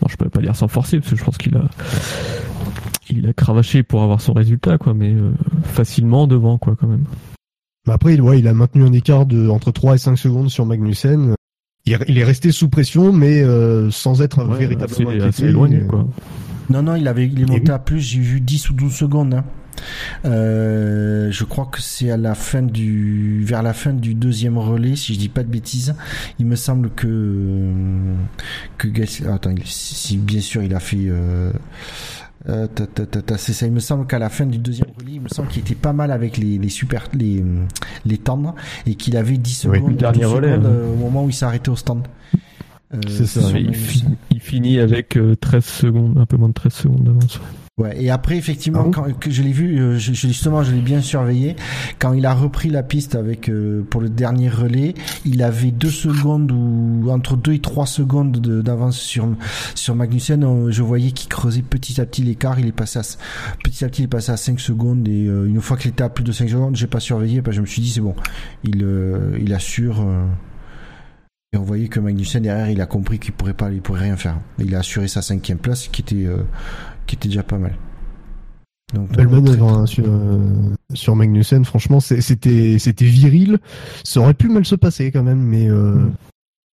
[0.00, 1.64] bon, je peux pas dire sans forcer, parce que je pense qu'il a,
[3.10, 5.32] il a cravaché pour avoir son résultat, quoi, mais euh,
[5.64, 7.04] facilement devant, quoi, quand même.
[7.88, 10.64] Mais après, ouais, il a maintenu un écart de entre 3 et 5 secondes sur
[10.64, 11.34] Magnussen.
[11.86, 16.06] Il, il est resté sous pression, mais euh, sans être Ouais, véritablement assez, éloigné, quoi.
[16.70, 17.70] Non, non, il avait, il est monté oui.
[17.70, 19.34] à plus, j'ai vu 10 ou 12 secondes.
[19.34, 19.44] hein.
[20.24, 24.94] Euh, je crois que c'est à la fin du, vers la fin du deuxième relais,
[24.96, 25.94] si je dis pas de bêtises.
[26.38, 27.58] Il me semble que,
[28.78, 31.52] que Gasly, attends, il- si si, bien sûr il a fait, euh,
[32.48, 33.66] euh, ta, ta, ta, ta, c'est ça.
[33.66, 35.92] Il me semble qu'à la fin du deuxième relais, il me semble qu'il était pas
[35.92, 37.44] mal avec les, les super, les,
[38.04, 38.54] les tendres
[38.86, 40.70] et qu'il avait 10 Oui, secondes, le dernier 12 relais, secondes, hein.
[40.70, 42.06] euh, au moment où il s'est arrêté au stand.
[42.94, 43.72] Euh, C'est ça, il,
[44.30, 47.40] il finit avec euh, 13 secondes, un peu moins de 13 secondes d'avance.
[47.78, 50.82] Ouais, et après effectivement Ah quand que je l'ai vu, euh, je, justement je l'ai
[50.82, 51.56] bien surveillé
[51.98, 54.92] quand il a repris la piste avec euh, pour le dernier relais,
[55.24, 59.26] il avait deux secondes ou entre deux et trois secondes de- d'avance sur
[59.74, 60.44] sur Magnussen.
[60.44, 62.60] Euh, Je voyais qu'il creusait petit à petit l'écart.
[62.60, 63.02] Il est passé à
[63.64, 66.04] petit à petit il est passé à 5 secondes et euh, une fois qu'il était
[66.04, 68.02] à plus de 5 secondes, j'ai pas surveillé parce que je me suis dit c'est
[68.02, 68.14] bon,
[68.64, 70.06] il euh, il assure.
[71.54, 74.16] et on voyait que Magnussen derrière, il a compris qu'il pourrait pas, il pourrait rien
[74.18, 74.36] faire.
[74.58, 76.38] Il a assuré sa cinquième place, qui était, euh,
[77.12, 77.76] qui était déjà pas mal.
[78.94, 80.38] Donc, euh, très- hein, sur, euh,
[80.94, 83.58] sur Magnussen, franchement, c'était c'était viril.
[84.04, 86.08] Ça aurait pu mal se passer quand même, mais euh,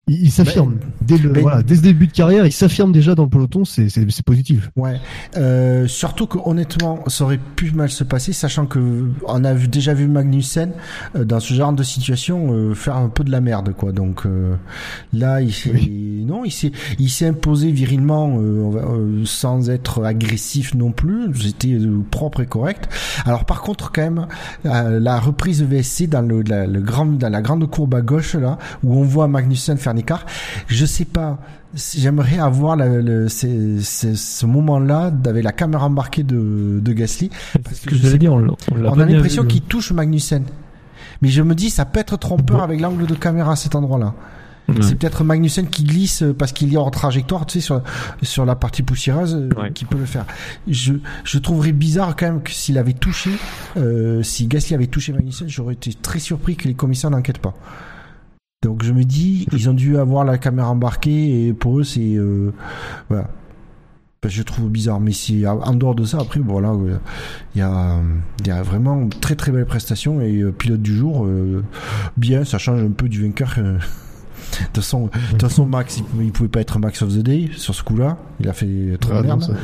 [0.08, 0.76] il, il s'affirme.
[0.76, 3.64] Ben, dès, le, voilà, dès ce début de carrière, il s'affirme déjà dans le peloton,
[3.66, 4.70] c'est positif.
[4.76, 5.00] Ouais.
[5.38, 9.68] Euh, surtout que honnêtement, ça aurait pu mal se passer, sachant que on a vu,
[9.68, 10.72] déjà vu Magnussen
[11.16, 13.92] euh, dans ce genre de situation euh, faire un peu de la merde, quoi.
[13.92, 14.24] Donc
[15.14, 15.72] là, il s'est,
[16.26, 18.40] non, il s'est, il s'est imposé virilement,
[19.26, 21.34] sans être agressif non plus.
[21.40, 21.78] C'était
[22.12, 22.90] propre et correct.
[23.26, 24.28] Alors par contre, quand même,
[24.64, 28.58] la reprise VSC dans le, la, le grand, dans la grande courbe à gauche là,
[28.84, 30.26] où on voit Magnussen faire écart,
[30.68, 31.40] je sais pas.
[31.76, 37.30] J'aimerais avoir la- le, ce, moment-là avec la caméra embarquée de, de Gasly.
[37.68, 40.44] C'est ce que que je sais- dire, on, a l'impression qu'il touche Magnussen.
[41.22, 44.14] Mais je me dis, ça peut être trompeur avec l'angle de caméra à cet endroit-là.
[44.82, 47.82] C'est peut-être Magnussen qui glisse parce qu'il est en trajectoire, tu sais, sur,
[48.22, 49.72] sur la partie poussiéreuse, euh, Ouais.
[49.74, 50.26] qui peut le faire.
[50.68, 53.32] Je, je trouverais bizarre quand même que s'il avait touché,
[53.78, 57.56] euh, si Gasly avait touché Magnussen, j'aurais été très surpris que les commissaires n'enquêtent pas.
[58.62, 62.16] Donc je me dis, ils ont dû avoir la caméra embarquée et pour eux c'est
[62.16, 62.52] euh,
[63.10, 63.30] voilà.
[64.22, 66.98] Enfin, je trouve bizarre, mais si en dehors de ça, après voilà, euh,
[67.56, 68.00] il y a,
[68.42, 71.64] il y a vraiment une très très belle prestation et euh, pilote du jour, euh,
[72.18, 73.56] bien, ça change un peu du vainqueur.
[73.60, 77.20] De toute façon, de toute façon, Max, il, il pouvait pas être Max of the
[77.20, 78.18] Day sur ce coup-là.
[78.40, 79.56] Il a fait trop Ah, merde.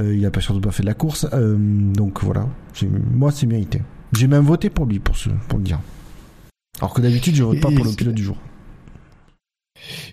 [0.00, 1.26] il a pas surtout pas fait de la course.
[1.32, 2.46] Donc voilà,
[3.12, 3.82] moi c'est mérité.
[4.12, 5.80] J'ai même voté pour lui pour ce, pour le dire.
[6.78, 8.36] Alors que d'habitude je vote pas pour le pilote du jour.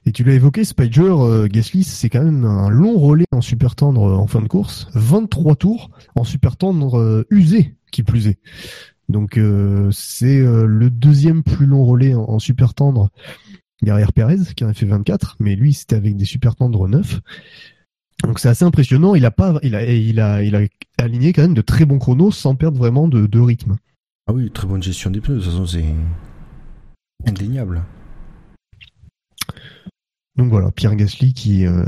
[0.06, 3.76] Et tu l'as évoqué, Spider, euh, Gasly, c'est quand même un long relais en super
[3.76, 4.88] tendre euh, en fin de course.
[4.94, 8.40] 23 tours en super tendre euh, usé, qui plus est.
[9.10, 13.10] Donc euh, c'est euh, le deuxième plus long relais en, en super tendre
[13.82, 17.22] derrière Perez, qui en a fait 24, mais lui c'était avec des super tendres 9.
[18.24, 19.16] Donc c'est assez impressionnant.
[19.16, 20.62] Il a pas, il a, il a, il a
[20.98, 23.76] aligné quand même de très bons chronos sans perdre vraiment de, de rythme.
[24.28, 25.36] Ah oui, très bonne gestion des pneus.
[25.36, 25.86] De toute façon c'est
[27.26, 27.84] indéniable.
[30.36, 31.84] Donc voilà, Pierre Gasly qui euh,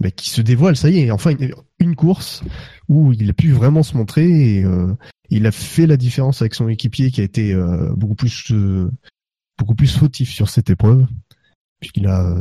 [0.00, 1.34] bah, qui se dévoile, ça y est, enfin
[1.78, 2.42] une, course
[2.88, 4.94] où il a pu vraiment se montrer et euh,
[5.28, 8.90] il a fait la différence avec son équipier qui a été euh, beaucoup plus euh,
[9.58, 11.06] beaucoup plus fautif sur cette épreuve
[11.80, 12.34] puisqu'il a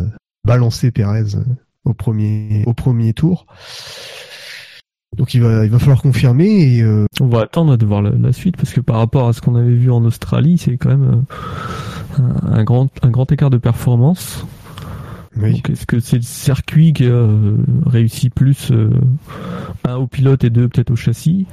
[0.46, 1.44] balancé Perez euh,
[1.84, 3.46] au premier au premier tour.
[5.20, 8.12] Donc il va il va falloir confirmer et euh, On va attendre de voir la,
[8.12, 10.90] la suite parce que par rapport à ce qu'on avait vu en Australie, c'est quand
[10.90, 11.26] même
[12.20, 14.46] euh, un, un grand un grand écart de performance.
[15.36, 15.56] oui.
[15.56, 18.90] Donc est-ce que c'est le circuit qui a euh, réussi plus euh,
[19.86, 21.46] un au pilote et deux peut-être au châssis?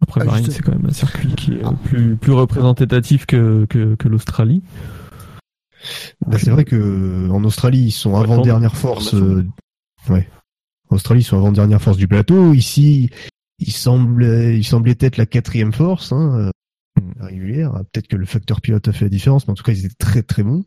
[0.00, 1.72] Après Ah, Bahreïn, c'est quand même un circuit qui est Ah.
[1.86, 4.62] plus plus représentatif que que, que l'Australie.
[6.24, 9.12] Bah, c'est vrai que en Australie ils sont On va avant dernière force.
[10.08, 10.28] ouais.
[10.90, 12.54] En Australie ils sont avant dernière force du plateau.
[12.54, 13.10] Ici
[13.58, 16.50] ils semblent ils semblaient être la quatrième force hein,
[16.98, 17.72] euh, régulière.
[17.92, 19.94] Peut-être que le facteur pilote a fait la différence, mais en tout cas ils étaient
[19.98, 20.64] très très bons.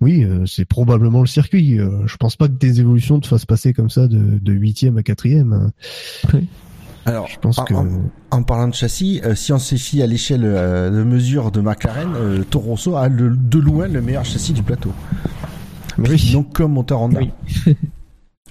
[0.00, 1.78] Oui, euh, c'est probablement le circuit.
[1.78, 4.96] Euh, je pense pas que des évolutions te fassent passer comme ça de, de huitième
[4.96, 5.52] à quatrième.
[5.52, 6.40] hein.
[7.06, 10.02] Alors, Je pense en, que en- en parlant de châssis, euh, si on se fie
[10.02, 14.00] à l'échelle euh, de mesure de McLaren, euh, Toro Rosso a le- de loin le
[14.00, 14.92] meilleur châssis du plateau.
[15.98, 17.20] oui, Donc comme moteur Honda.
[17.20, 17.74] Oui.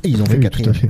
[0.04, 0.74] Et ils ont fait Oui, tout à quatrième.
[0.76, 0.90] fait.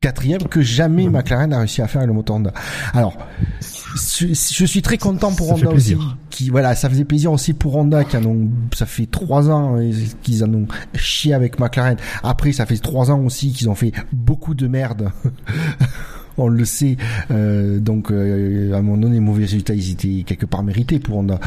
[0.00, 2.52] quatrième que jamais McLaren a réussi à faire avec le moteur Honda.
[2.92, 3.16] Alors,
[3.60, 5.96] je, je suis très content pour Ça Honda aussi.
[6.30, 9.76] Qui, voilà, ça faisait plaisir aussi pour Honda qui en ont, ça fait trois ans
[9.78, 11.96] euh, qu'ils en ont chié avec McLaren.
[12.22, 15.10] Après, ça fait trois ans aussi qu'ils ont fait beaucoup de merde.
[16.36, 16.96] On le sait,
[17.30, 20.98] euh, donc euh, à un moment donné, les mauvais résultats, ils étaient quelque part mérités
[20.98, 21.38] pour Honda.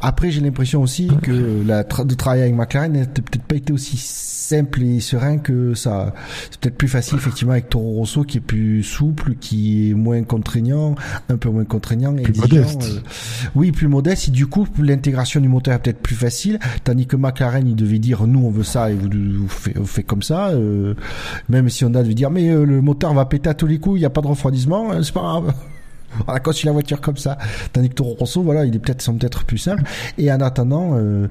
[0.00, 3.72] Après, j'ai l'impression aussi que la tra- de travailler avec McLaren n'a peut-être pas été
[3.72, 6.14] aussi simple et serein que ça.
[6.50, 10.22] C'est peut-être plus facile effectivement avec Toro Rosso qui est plus souple, qui est moins
[10.22, 10.94] contraignant,
[11.28, 12.82] un peu moins contraignant, Plus exigeant, modeste.
[12.84, 13.00] euh,
[13.54, 14.28] oui, plus modeste.
[14.28, 16.58] Et du coup, l'intégration du moteur est peut-être plus facile.
[16.84, 19.08] Tandis que McLaren, il devait dire nous on veut ça et vous,
[19.42, 20.48] vous, faites, vous faites comme ça.
[20.48, 20.94] euh,
[21.48, 23.96] même si Honda devait dire mais euh, le moteur va péter à tous les coups,
[23.98, 25.54] il n'y a pas de refroidissement, euh, c'est pas grave.
[26.26, 27.38] On a construit la voiture comme ça.
[27.72, 29.84] Tandis que Toro Rosso, voilà, il est peut-être peut-être plus simple.
[30.18, 31.28] Et en attendant, euh,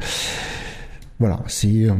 [1.20, 1.94] voilà, c'est euh,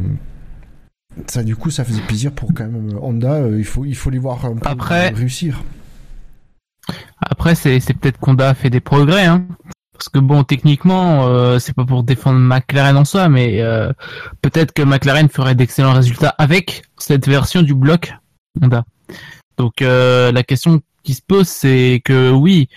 [1.26, 1.42] ça.
[1.42, 3.32] Du coup, ça faisait plaisir pour quand même Honda.
[3.34, 5.62] euh, il faut il faut les voir un peu Après- réussir.
[7.20, 9.46] Après, c'est c'est peut-être qu'Honda a fait des progrès, hein.
[9.92, 13.92] Parce que bon, techniquement, euh, c'est pas pour défendre McLaren en soi, mais euh,
[14.40, 18.14] peut-être que McLaren ferait d'excellents résultats avec cette version du bloc
[18.62, 18.84] Honda.
[19.58, 22.68] Donc euh, la question qui se pose, c'est que oui,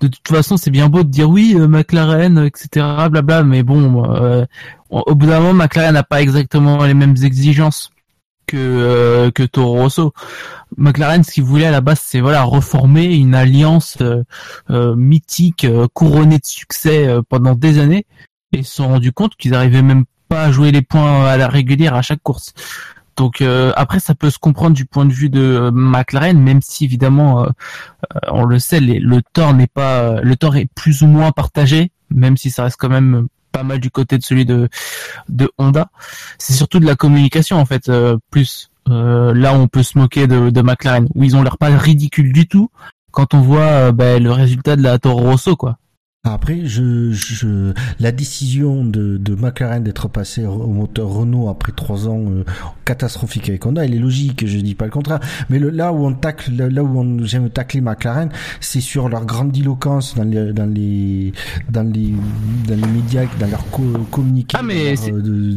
[0.00, 4.04] de toute façon, c'est bien beau de dire oui, euh, McLaren, etc., blabla, mais bon,
[4.14, 4.44] euh,
[4.90, 7.90] au bout d'un moment, McLaren n'a pas exactement les mêmes exigences
[8.46, 10.12] que euh, que Toro Rosso.
[10.76, 13.98] McLaren, ce qu'il voulait à la base, c'est voilà reformer une alliance
[14.68, 18.06] mythique, couronnée de succès pendant des années,
[18.52, 21.36] et ils se sont rendus compte qu'ils arrivaient même pas à jouer les points à
[21.36, 22.54] la régulière à chaque course.
[23.16, 26.60] Donc euh, après, ça peut se comprendre du point de vue de euh, McLaren, même
[26.62, 27.46] si évidemment, euh,
[28.14, 31.32] euh, on le sait, le tort n'est pas, euh, le tort est plus ou moins
[31.32, 34.68] partagé, même si ça reste quand même pas mal du côté de celui de
[35.28, 35.88] de Honda.
[36.38, 38.68] C'est surtout de la communication en fait, euh, plus.
[38.88, 42.48] Là, on peut se moquer de, de McLaren, où ils ont l'air pas ridicules du
[42.48, 42.68] tout
[43.12, 45.78] quand on voit ben, le résultat de la Toro Rosso, quoi.
[46.24, 52.06] Après, je, je, la décision de, de McLaren d'être passé au moteur Renault après trois
[52.06, 52.44] ans euh,
[52.84, 55.18] catastrophiques avec Honda, elle est logique, je dis pas le contraire.
[55.50, 58.28] Mais le, là où on tacle, là où on j'aime tacler McLaren,
[58.60, 61.32] c'est sur leur grandiloquence dans les, dans les,
[61.68, 62.14] dans les,
[62.68, 63.82] dans les médias, dans leur co
[64.12, 64.56] communiqué.
[64.60, 65.56] Ah, mais leur, euh, de-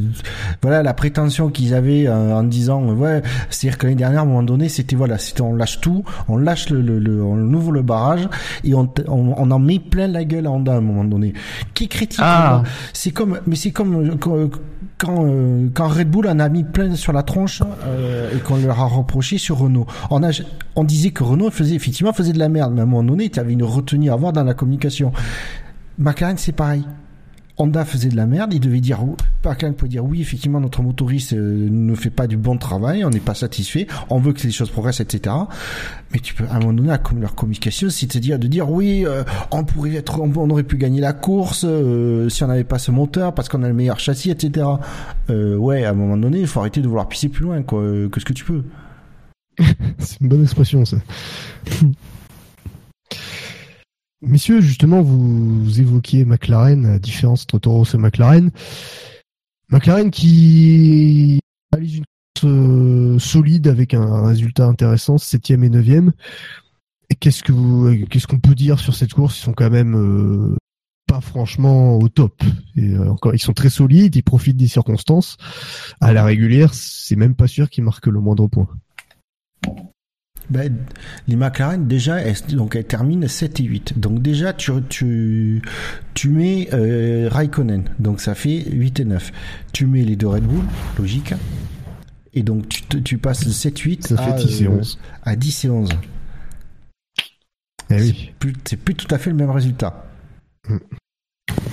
[0.64, 4.24] voilà la prétention qu'ils avaient euh, en disant, euh, ouais, c'est-à-dire que l'année dernière, à
[4.24, 7.54] un moment donné, c'était voilà, c'était on lâche tout, on lâche le, le, le- on
[7.54, 8.28] ouvre le barrage
[8.64, 11.34] et on, on, on en met plein la gueule à À un moment donné.
[11.74, 12.64] Qui critique Ah.
[12.94, 14.50] C'est comme, mais c'est comme euh, quand,
[14.98, 18.58] quand, euh, quand Red Bull en a mis plein sur la tronche euh, et qu'on
[18.58, 19.86] leur a reproché sur Renault.
[20.10, 20.30] On a,
[20.76, 23.30] on disait que Renault faisait effectivement faisait de la merde, mais à un moment donné,
[23.30, 25.12] tu avais une retenue à avoir dans la communication.
[25.98, 26.84] McLaren, c'est pareil.
[27.58, 29.00] Honda faisait de la merde, il devait dire,
[29.46, 33.10] McLaren pouvait dire oui, effectivement, notre motoriste euh, ne fait pas du bon travail, on
[33.10, 35.34] n'est pas satisfait, on veut que les choses progressent, etc.
[36.12, 39.06] Mais tu peux, à un moment donné, la com- leur communication, c'est-à-dire de dire oui,
[39.06, 42.66] euh, on pourrait être, on, on aurait pu gagner la course euh, si on n'avait
[42.66, 44.68] pas ce moteur parce qu'on a le meilleur châssis, etc.
[45.30, 47.80] Euh, ouais, à un moment donné, il faut arrêter de vouloir pisser plus loin, quoi,
[47.80, 48.64] euh, que ce que tu peux.
[50.00, 50.98] C'est une bonne expression, ça.
[54.26, 58.50] Messieurs, justement, vous évoquiez McLaren, la différence entre Toro et McLaren.
[59.70, 61.40] McLaren qui
[61.72, 66.12] réalise une course euh, solide avec un résultat intéressant, septième et neuvième.
[67.20, 69.38] Qu'est-ce que vous, qu'est-ce qu'on peut dire sur cette course?
[69.38, 70.56] Ils sont quand même euh,
[71.08, 72.44] pas franchement au top.
[72.76, 75.38] Et, euh, encore, ils sont très solides, ils profitent des circonstances.
[76.02, 78.68] À la régulière, c'est même pas sûr qu'ils marquent le moindre point.
[80.50, 80.76] Ben,
[81.28, 84.00] les McLaren, déjà, elles, donc elles terminent 7 et 8.
[84.00, 85.62] Donc déjà, tu, tu,
[86.14, 87.86] tu mets euh, Raikkonen.
[88.00, 89.32] Donc ça fait 8 et 9.
[89.74, 90.64] Tu mets les deux Red Bull,
[91.00, 91.34] logique.
[92.34, 92.68] Et donc
[93.04, 95.00] tu, passes de 7-8 Ça fait à, 10 et euh, 11.
[95.24, 95.90] à 10 et 11.
[97.90, 98.32] Eh oui.
[98.40, 100.06] Plus- C'est plus tout à fait le même résultat.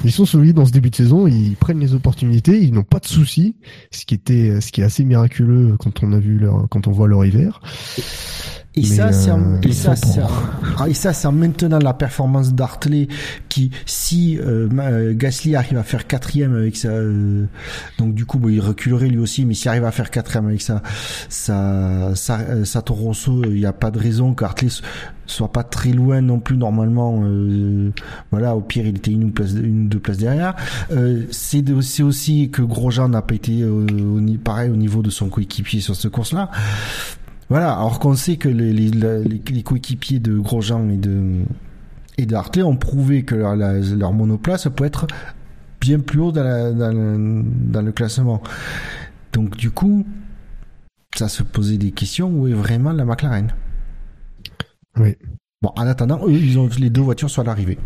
[0.05, 2.99] Ils sont solides dans ce début de saison, ils prennent les opportunités, ils n'ont pas
[2.99, 3.57] de soucis,
[3.93, 6.91] ce qui était, ce qui est assez miraculeux quand on a vu leur, quand on
[6.91, 7.61] voit leur hiver.
[8.75, 9.59] Et ça, c'est en, euh,
[10.87, 13.07] et ça, c'est en- maintenant la performance d'Hartley
[13.51, 17.45] qui, si euh, euh, Gasly arrive à faire quatrième avec ça, euh,
[17.99, 20.63] donc du coup, bon, il reculerait lui aussi, mais s'il arrive à faire quatrième avec
[20.63, 20.83] ça,
[21.29, 24.83] ça, ça, euh, ça Toro Rosso, il n'y a pas de raison qu'Hartley so-
[25.27, 27.21] soit pas très loin non plus normalement.
[27.25, 27.91] euh,
[28.31, 30.55] voilà, au pire, il était une ou, place, une ou deux places derrière.
[30.93, 35.11] Euh, c'est de- aussi que Grosjean n'a pas été euh, au, pareil au niveau de
[35.11, 36.51] son coéquipier sur cette course-là.
[37.53, 41.43] Voilà, alors qu'on sait que les, les, les, les coéquipiers de Grosjean et de
[42.17, 45.07] et de Hartley ont prouvé que leur, la- leur monoplace peut être
[45.79, 48.43] bien plus haut dans, la- dans le, dans le classement.
[49.35, 50.07] Donc du coup,
[51.15, 53.53] ça se posait des questions où est vraiment la McLaren?
[54.99, 55.15] Oui,
[55.61, 57.79] Bon, en attendant, eux, ils ont les deux voitures sont à l'arrivée.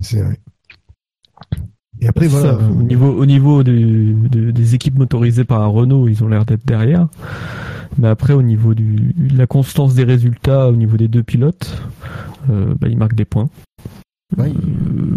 [0.00, 0.38] c'est vrai.
[2.00, 2.58] Et après, Ça, voilà.
[2.68, 6.66] au niveau, au niveau du- de- des équipes motorisées par Renault, ils ont l'air d'être
[6.66, 7.08] derrière.
[7.98, 11.82] Mais après, au niveau du, de la constance des résultats, au niveau des deux pilotes,
[12.50, 13.48] euh, bah, ils marquent des points.
[14.38, 14.50] Euh,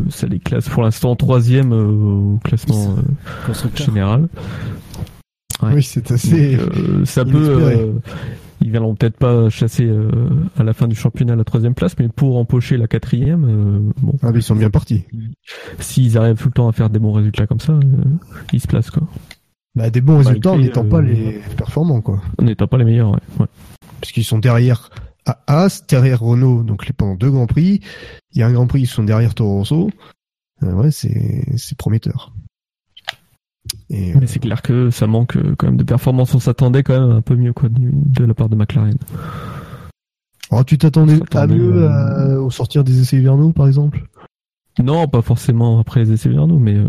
[0.09, 3.01] ça les classe pour l'instant en troisième euh, au classement euh,
[3.47, 3.87] Constructeur.
[3.87, 4.29] général.
[5.61, 5.73] Ouais.
[5.75, 6.55] Oui, c'est assez.
[6.57, 7.93] Donc, euh, ça peut.
[8.61, 10.09] Ils viendront peut-être pas chasser euh,
[10.57, 14.13] à la fin du championnat la troisième place, mais pour empocher la quatrième, euh, bon,
[14.21, 15.05] Ah, mais ils sont bien partis.
[15.79, 17.81] s'ils arrivent tout le temps à faire des bons résultats comme ça, euh,
[18.53, 19.07] ils se placent quoi.
[19.75, 22.21] Bah, des bons résultats en n'étant euh, pas les performants, quoi.
[22.37, 23.19] On n'étant pas les meilleurs, ouais.
[23.39, 23.47] ouais.
[24.01, 24.89] Parce qu'ils sont derrière
[25.25, 27.81] à As, derrière Renault, donc les pendant deux grands prix.
[28.33, 29.89] Il y a un grand prix, ils sont derrière Toro Rosso.
[30.63, 32.33] Euh, ouais, c'est, c'est prometteur.
[33.89, 36.36] Et, Mais c'est clair que ça manque euh, quand même de performance.
[36.36, 38.97] On s'attendait quand même un peu mieux quoi de la part de McLaren.
[40.52, 44.04] oh, tu t'attendais à mieux euh, euh, au sortir des essais hivernaux, par exemple?
[44.82, 46.86] Non, pas forcément après les essais hivernaux, mais euh,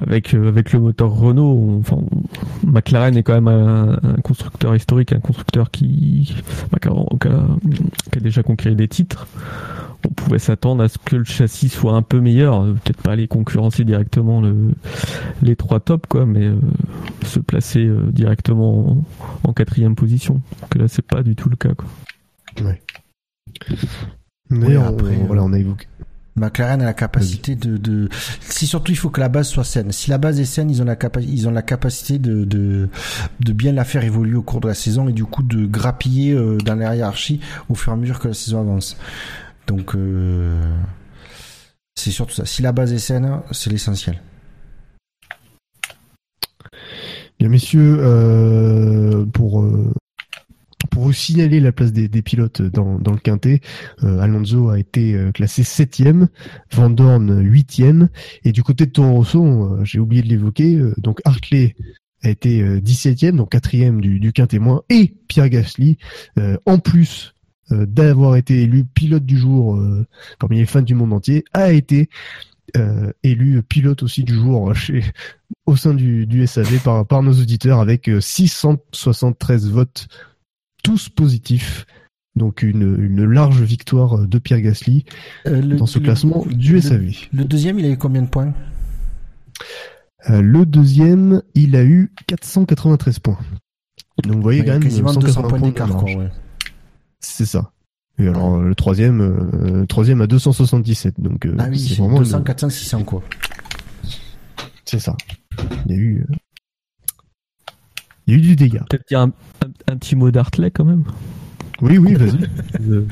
[0.00, 1.98] avec euh, avec le moteur Renault, on- enfin,
[2.64, 6.34] McLaren est quand même un, un constructeur historique, un constructeur qui, qui,
[6.72, 6.88] a, qui
[7.28, 7.46] a-
[8.12, 9.26] qui a déjà conquis des titres.
[10.04, 13.26] On pouvait s'attendre à ce que le châssis soit un peu meilleur, peut-être pas aller
[13.26, 14.70] concurrencer directement le,
[15.42, 16.56] les trois tops, quoi, mais euh,
[17.24, 19.04] se placer euh, directement en,
[19.42, 20.40] en quatrième position.
[20.70, 21.88] Que là, c'est pas du tout le cas, quoi.
[24.50, 25.86] D'ailleurs, après, on, euh, voilà, on a évoqué.
[26.36, 28.08] McLaren a la capacité de, de,
[28.40, 29.90] c'est surtout il faut que la base soit saine.
[29.90, 32.88] Si la base est saine, ils ont la capa- ils ont la capacité de, de,
[33.40, 36.34] de bien la faire évoluer au cours de la saison et du coup de grappiller
[36.34, 38.96] euh, dans la hiérarchie au fur et à mesure que la saison avance.
[39.68, 40.74] Donc euh,
[41.94, 42.46] c'est surtout ça.
[42.46, 44.20] Si la base est saine, c'est l'essentiel.
[47.38, 49.92] Bien, messieurs, euh, pour, euh,
[50.90, 53.60] pour vous signaler la place des, pilotes dans, dans le quintet,
[54.02, 56.28] Alonso a été classé septième,
[56.72, 58.08] Van Dorn huitième,
[58.44, 59.24] et du côté de Toro
[59.84, 61.76] j'ai oublié de l'évoquer, donc Hartley
[62.24, 65.98] a été euh, 17e, donc quatrième du, du quintet moins, et Pierre Gasly,
[66.66, 67.34] en plus
[67.72, 70.06] euh, d'avoir été élu pilote du jour euh,
[70.38, 72.08] parmi les fans du monde entier, a été
[72.76, 75.02] euh, élu pilote aussi du jour chez
[75.66, 80.08] au sein du, du SAV par, par nos auditeurs avec euh, 673 votes
[80.82, 81.86] tous positifs.
[82.36, 85.04] Donc une, une large victoire de Pierre Gasly
[85.46, 87.12] Euh, le- dans ce le- classement du SAV.
[87.32, 88.54] Le deuxième, il a eu combien de points?
[90.30, 93.38] Euh, le deuxième, il a eu 493 points.
[94.24, 96.30] Donc vous voyez Ouais, quand même quasiment 180 200 points d'écart, ouais.
[97.20, 97.72] C'est ça.
[98.18, 101.20] Et alors le troisième, euh, troisième à 277.
[101.20, 103.22] Donc euh, Ah oui, c'est vraiment 200, le- 400, 600, quoi.
[104.84, 105.16] c'est ça.
[105.86, 106.34] Il y a eu, euh,
[108.26, 108.84] il y a eu du dégât.
[108.90, 109.28] Peut-être dire un,
[109.64, 111.04] un- un petit mot d'Artley quand même.
[111.80, 112.48] Oui, oui, vas-y.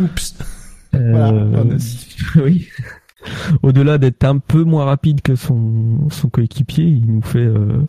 [0.00, 0.34] Oups.
[0.94, 1.76] Euh, Voilà,
[2.44, 2.68] oui.
[3.62, 7.86] Au-delà d'être un peu moins rapide que son, coéquipier, il nous fait euh,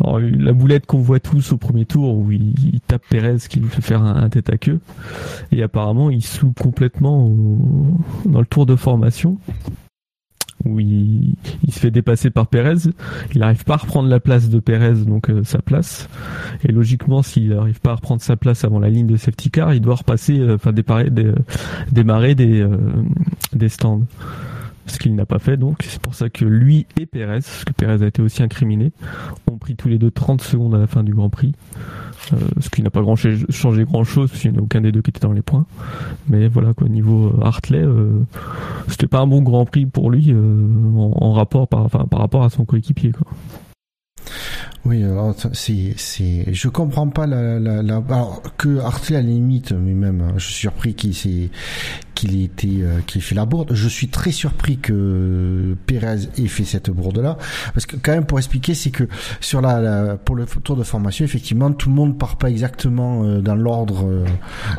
[0.00, 3.82] la boulette qu'on voit tous au premier tour où il, tape Pérez qui lui fait
[3.82, 4.80] faire un, tête à queue.
[5.50, 7.30] Et apparemment, il se complètement
[8.24, 9.38] dans le tour de formation
[10.64, 11.34] où il,
[11.70, 12.88] se fait dépasser par Pérez.
[13.34, 16.08] Il n'arrive pas à reprendre la place de Pérez, donc euh, sa place.
[16.64, 19.74] Et logiquement, s'il n'arrive pas à reprendre sa place avant la ligne de safety car,
[19.74, 21.10] il doit repasser, euh, enfin démarrer
[22.34, 22.76] des, euh,
[23.54, 24.02] des stands.
[24.86, 27.72] Ce qu'il n'a pas fait donc, c'est pour ça que lui et Pérez, parce que
[27.72, 28.92] Pérez a été aussi incriminé,
[29.50, 31.52] ont pris tous les deux 30 secondes à la fin du Grand Prix.
[32.32, 34.80] Euh, ce qui n'a pas grand changé grand chose, parce qu'il n'y en a aucun
[34.80, 35.66] des deux qui était dans les points.
[36.28, 38.24] Mais voilà quoi, niveau euh, Hartley, euh,
[38.88, 42.64] c'était pas un bon Grand Prix pour lui en, rapport par, par rapport à son
[42.64, 43.26] coéquipier quoi.
[44.84, 49.28] Oui, alors c'est c'est je comprends pas la la, la alors que Hartley à la
[49.28, 51.50] limite mais même hein, je suis surpris qu'il s'est
[52.16, 53.74] qu'il ait été euh, qu'il ait fait la bourde.
[53.74, 57.38] Je suis très surpris que Perez ait fait cette bourde là
[57.74, 59.04] parce que quand même pour expliquer c'est que
[59.40, 63.22] sur la, la- pour le tour de formation effectivement tout le monde part pas exactement
[63.24, 64.24] euh, dans l'ordre euh,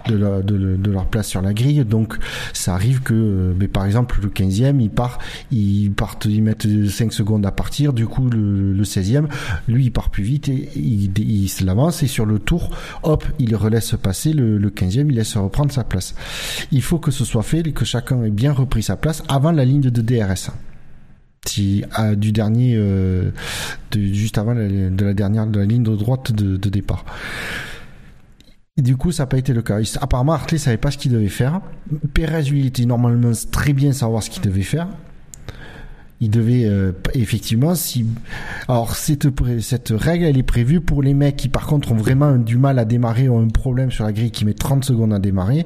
[0.09, 2.17] de, la- de, de leur place sur la grille donc
[2.51, 5.17] ça arrive que euh, mais par exemple le 15e il part
[5.49, 9.27] ils partent ils mettent 5 secondes à partir du coup le, le 16e
[9.69, 12.69] lui il part plus vite et il, se l'avance et sur le tour
[13.03, 16.15] hop il relaisse passer le, le 15e il laisse reprendre sa place
[16.71, 19.51] il faut que ce soit fait et que chacun ait bien repris sa place avant
[19.51, 20.51] la ligne de DRS
[21.45, 21.83] si,
[22.15, 23.31] du dernier euh,
[23.93, 27.05] juste avant la, de la dernière de la ligne de droite de, départ
[28.77, 29.77] du coup, ça n'a pas été le cas.
[30.01, 31.61] Apparemment, Hartley savait pas ce qu'il devait faire.
[32.15, 34.87] Perez, lui, était normalement très bien savoir ce qu'il devait faire.
[36.21, 38.05] Il devait euh, effectivement si
[38.69, 39.27] alors cette
[39.59, 42.79] cette règle elle est prévue pour les mecs qui par contre ont vraiment du mal
[42.79, 45.65] à démarrer ont un problème sur la grille qui met 30 secondes à démarrer.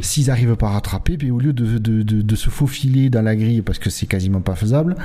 [0.00, 3.22] S'ils arrivent pas à rattraper puis au lieu de, de, de, de se faufiler dans
[3.22, 4.96] la grille parce que c'est quasiment pas faisable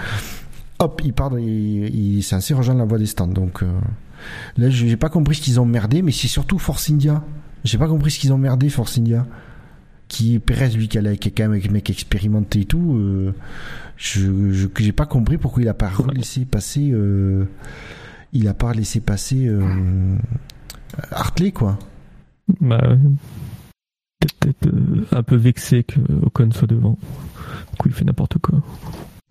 [0.79, 3.27] hop il part il, il est censé rejoindre la voie des stands.
[3.27, 3.67] Donc euh,
[4.57, 7.23] là j'ai pas compris ce qu'ils ont merdé mais c'est surtout Force India.
[7.63, 9.25] J'ai pas compris ce qu'ils ont merdé Force India
[10.09, 13.33] qui est Perez lui qui, est quand même un mec expérimenté et tout euh,
[13.95, 17.45] je je- que j'ai pas compris pourquoi il a pas laissé passer euh,
[18.33, 20.17] il a pas laissé passer euh,
[21.11, 21.79] Hartley quoi
[22.59, 22.97] Bah, ouais.
[24.41, 26.97] peut-être euh, un peu vexé que Ocon soit devant.
[27.71, 28.61] Du coup, il fait n'importe quoi.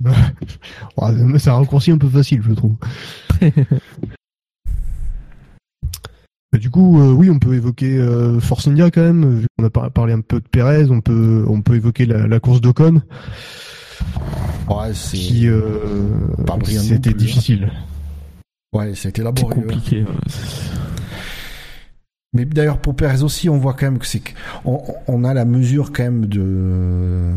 [1.39, 2.75] C'est un raccourci un peu facile, je trouve.
[6.59, 9.39] Du coup, euh, oui, on peut évoquer euh, Force India quand même.
[9.41, 12.27] Vu qu'on a par- parlé un peu de Perez, on peut on peut évoquer la,
[12.27, 13.03] la course d'Ocon,
[14.69, 15.61] ouais qui euh,
[16.77, 17.15] c'était hein.
[17.17, 17.71] difficile.
[18.73, 20.03] ouais c'était laborieux compliqué.
[20.03, 20.09] ouais.
[22.35, 24.23] Mais d'ailleurs pour Perez aussi, on voit quand même que c'est
[24.65, 27.33] on, on a la mesure quand même de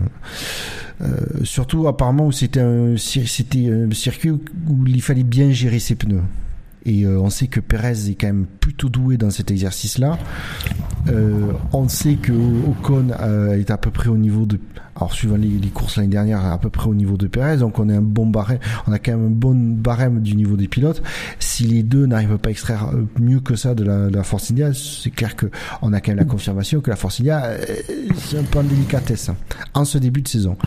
[1.01, 1.07] euh,
[1.43, 6.22] surtout apparemment où c'était un c'était un circuit où il fallait bien gérer ses pneus.
[6.86, 10.17] Et euh, on sait que Perez est quand même plutôt doué dans cet exercice-là.
[11.09, 14.59] Euh, on sait que Ocon euh, est à peu près au niveau de,
[14.95, 17.57] alors suivant les, courses l'année dernière, à peu près au niveau de Perez.
[17.57, 20.55] Donc on a un bon barème, on a quand même un bon barème du niveau
[20.55, 21.03] des pilotes.
[21.39, 24.71] Si les deux n'arrivent pas à extraire mieux que ça de la, de Force India,
[24.73, 25.47] c'est clair que
[25.82, 27.43] on a quand même la confirmation que la Force India,
[28.17, 29.36] c'est un peu en délicatesse hein,
[29.73, 30.57] en ce début de saison.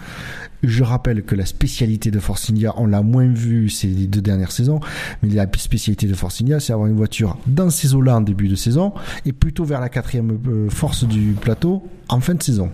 [0.66, 4.52] Je rappelle que la spécialité de Force India, on l'a moins vu ces deux dernières
[4.52, 4.80] saisons,
[5.22, 8.48] mais la spécialité de Force India, c'est avoir une voiture dans ces eaux-là en début
[8.48, 8.92] de saison
[9.26, 12.70] et plutôt vers la quatrième euh, force du plateau en fin de saison.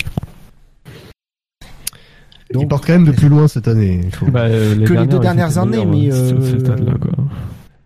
[2.53, 4.01] Ils partent quand même de plus loin cette année.
[4.05, 6.33] il faut- Bah, euh, Que les deux dernières, années, mais, euh,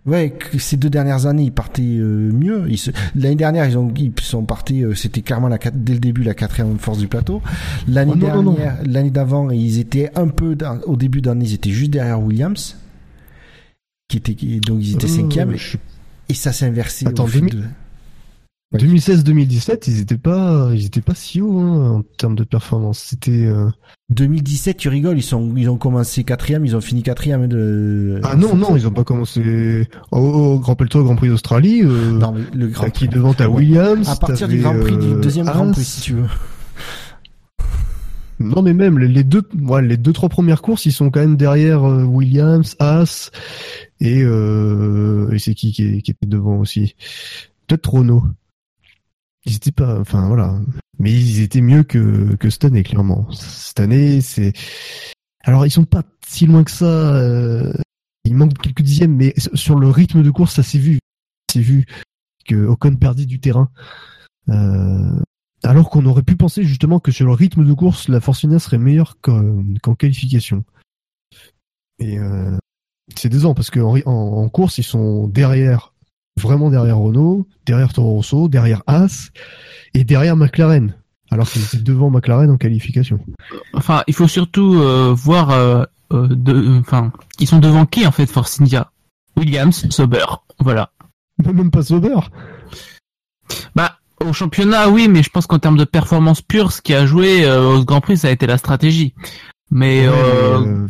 [0.06, 2.66] Ouais, que ces deux dernières années, ils partaient euh, mieux.
[2.68, 4.84] Ils se- L'année dernière, ils ont ils sont partis.
[4.84, 7.40] euh, C'était clairement la, dès le début la quatrième force du plateau.
[7.88, 11.70] L'année Oh dernière, l'année d'avant, ils étaient un peu dans- au début d'année, ils étaient
[11.70, 12.76] juste derrière Williams,
[14.08, 15.56] qui était donc ils étaient Euh, cinquième.
[15.56, 15.78] je-
[16.28, 17.06] Et ça s'est inversé.
[17.06, 17.64] Attends, au fil 2000 de-
[18.74, 22.98] 2016-2017, ils étaient pas, ils étaient pas si hauts hein, en termes de performance.
[22.98, 23.68] C'était euh,
[24.10, 28.20] 2017, tu rigoles, ils sont ils ont commencé quatrième, ils ont fini quatrième de.
[28.24, 31.82] ah non non, ils ont pas commencé au, au Grand Prix, au Grand Prix d'Australie.
[31.84, 33.08] Euh, Non, mais le Grand Prix.
[33.08, 33.46] devant Ouais.
[33.46, 34.08] Williams.
[34.08, 35.70] À partir du Grand Prix, du euh, deuxième Grand.
[35.70, 36.26] Prix, si tu veux.
[38.40, 41.20] Non mais même les les deux, ouais, les deux trois premières courses, ils sont quand
[41.20, 43.30] même derrière euh, Williams, Haas
[44.00, 46.96] et, euh, et c'est qui qui, est- qui était devant aussi?
[47.68, 48.24] Peut-être Renault.
[49.46, 50.58] Ils étaient pas, enfin voilà,
[50.98, 53.30] mais ils étaient mieux que que cette année clairement.
[53.30, 54.52] Cette année, c'est
[55.42, 57.14] alors ils sont pas si loin que ça.
[57.14, 57.72] euh,
[58.24, 60.98] Il manque quelques dixièmes, mais sur le rythme de course, ça s'est vu.
[61.52, 61.84] C'est vu
[62.46, 63.70] que Ocon perdit du terrain.
[64.48, 65.20] Euh,
[65.62, 68.78] alors qu'on aurait pu penser justement que sur le rythme de course, la Forcinia serait
[68.78, 70.64] meilleure qu'en qu'en qualification.
[71.98, 72.56] Et euh,
[73.16, 75.93] c'est décevant parce qu'en en, en course, ils sont derrière,
[76.40, 79.30] vraiment derrière Renault, derrière Toro Rosso, derrière Haas
[79.94, 80.94] et derrière McLaren.
[81.30, 83.18] Alors qu'ils étaient devant McLaren en qualification.
[83.72, 88.12] Enfin, il faut surtout euh, voir, euh, euh, de, enfin, ils sont devant qui en
[88.12, 88.90] fait, Force India?
[89.36, 90.24] Williams, Sauber,
[90.60, 90.90] voilà.
[91.44, 92.14] Même pas Sauber.
[93.74, 97.06] Bah, au championnat, oui, mais je pense qu'en termes de performance pure, ce qui a
[97.06, 99.14] joué euh, au Grand Prix, ça a été la stratégie.
[99.70, 100.86] Mais, Ouais, euh,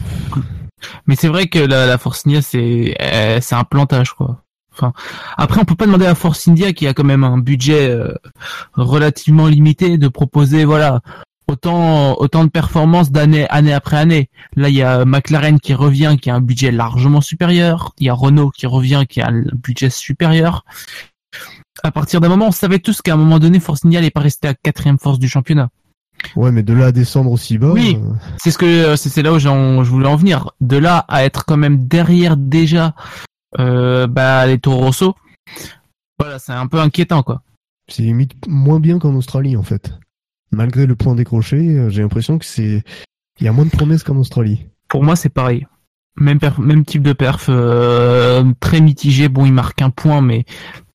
[1.06, 4.42] mais, c'est vrai que la, la Force India, c'est, euh, c'est un plantage, quoi.
[4.74, 4.92] Enfin,
[5.36, 8.12] après, on peut pas demander à Force India, qui a quand même un budget euh,
[8.74, 11.00] relativement limité, de proposer, voilà,
[11.48, 14.28] autant autant de performances d'année année après année.
[14.56, 17.92] Là, il y a McLaren qui revient, qui a un budget largement supérieur.
[17.98, 20.64] Il y a Renault qui revient, qui a un budget supérieur.
[21.82, 24.20] À partir d'un moment, on savait tous qu'à un moment donné, Force India n'est pas
[24.20, 25.68] resté à quatrième force du championnat.
[26.36, 27.72] ouais, mais de là à descendre aussi bas.
[27.72, 27.98] Oui.
[28.00, 30.50] euh, C'est ce que c'est c'est là où j'en- je voulais en venir.
[30.60, 32.94] De là à être quand même derrière déjà
[33.58, 35.14] euh, bah, les Toro Rosso,
[36.18, 37.42] voilà, c'est un peu inquiétant quoi.
[37.88, 39.92] c'est limite moins bien qu'en Australie en fait.
[40.52, 42.82] Malgré le point décroché, euh, j'ai l'impression que c'est
[43.40, 44.66] il y a moins de promesses qu'en Australie.
[44.88, 45.66] Pour moi, c'est pareil.
[46.16, 49.28] Même perf- même type de perf, euh, très mitigé.
[49.28, 50.44] Bon, il marque un point, mais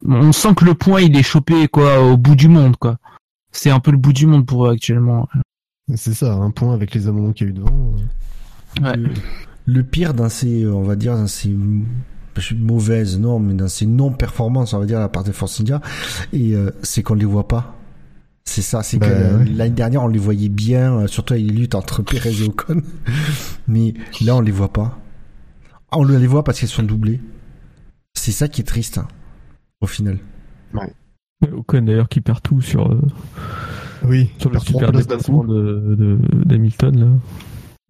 [0.06, 2.98] on sent que le point il est chopé quoi au bout du monde quoi.
[3.52, 5.28] C'est un peu le bout du monde pour eux actuellement.
[5.96, 7.94] C'est ça, un point avec les abandons qu'il y a eu devant.
[8.82, 8.96] Ouais.
[8.96, 9.10] Le,
[9.66, 11.50] le pire dans ces, on va dire, dans ces
[12.36, 15.34] je suis mauvaises, non, mais dans ces non-performances, on va dire, à la part des
[15.34, 15.82] Force India,
[16.34, 17.76] et euh, c'est qu'on les voit pas.
[18.46, 19.46] C'est ça, c'est Bah, que ouais.
[19.46, 22.82] l'année dernière, on les voyait bien, euh, surtout avec les luttes entre Perez et Ocon.
[23.68, 24.98] mais là, on les voit pas.
[25.92, 27.20] Ah, On les voit parce qu'elles sont doublées.
[28.16, 29.08] C'est ça qui est triste, hein,
[29.82, 30.18] au final.
[31.54, 33.02] Ocon d'ailleurs qui perd tout sur, euh,
[34.04, 35.48] Oui, sur le super déplacement coup.
[35.48, 37.08] de, de, d'Hamilton là.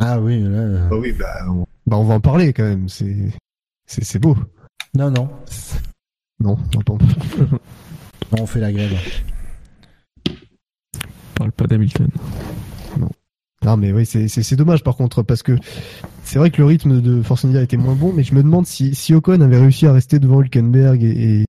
[0.01, 1.65] Ah oui, là, euh, Bah oui, bah on...
[1.87, 2.87] bah on va en parler quand même.
[2.89, 3.15] C'est
[3.89, 4.37] c'est c'est beau.
[4.93, 5.27] non, non,
[6.39, 6.99] Non, attends.
[8.39, 8.95] on fait la grève.
[11.35, 12.09] Parle pas d'Hamilton.
[13.65, 15.57] Non mais oui, c'est c'est c'est dommage par contre parce que
[16.23, 18.65] c'est vrai que le rythme de Force India était moins bon, mais je me demande
[18.65, 21.45] si si Ocon avait réussi à rester devant Hülkenberg et et,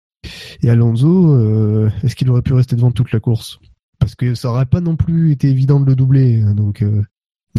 [0.62, 3.60] et Alonso, euh, est-ce qu'il aurait pu rester devant toute la course?
[4.00, 7.04] Parce que ça aurait pas non plus été évident de le doubler, donc euh,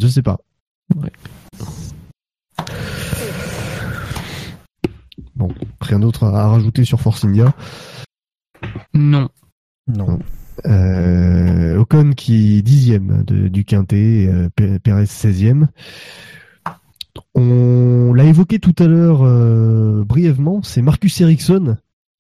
[0.01, 0.39] je sais pas.
[0.95, 1.11] Ouais.
[5.42, 7.52] Bon, rien d'autre à, rajouter sur Force India.
[8.94, 9.28] Non.
[9.88, 10.20] Non.
[10.68, 15.66] Euh, Ocon qui est dixième de, du quintet, euh, P- Perez 16e.
[17.34, 21.76] On l'a évoqué tout à l'heure euh, brièvement, c'est Marcus Ericsson.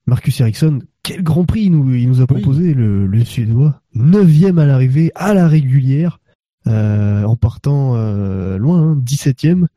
[0.07, 3.81] Marcus Ericsson, quel Grand Prix il nous, il nous a proposé, le, le Suédois.
[3.93, 6.19] Neuvième à l'arrivée, à la régulière,
[6.65, 9.67] euh, en partant euh, loin, hein, 17e.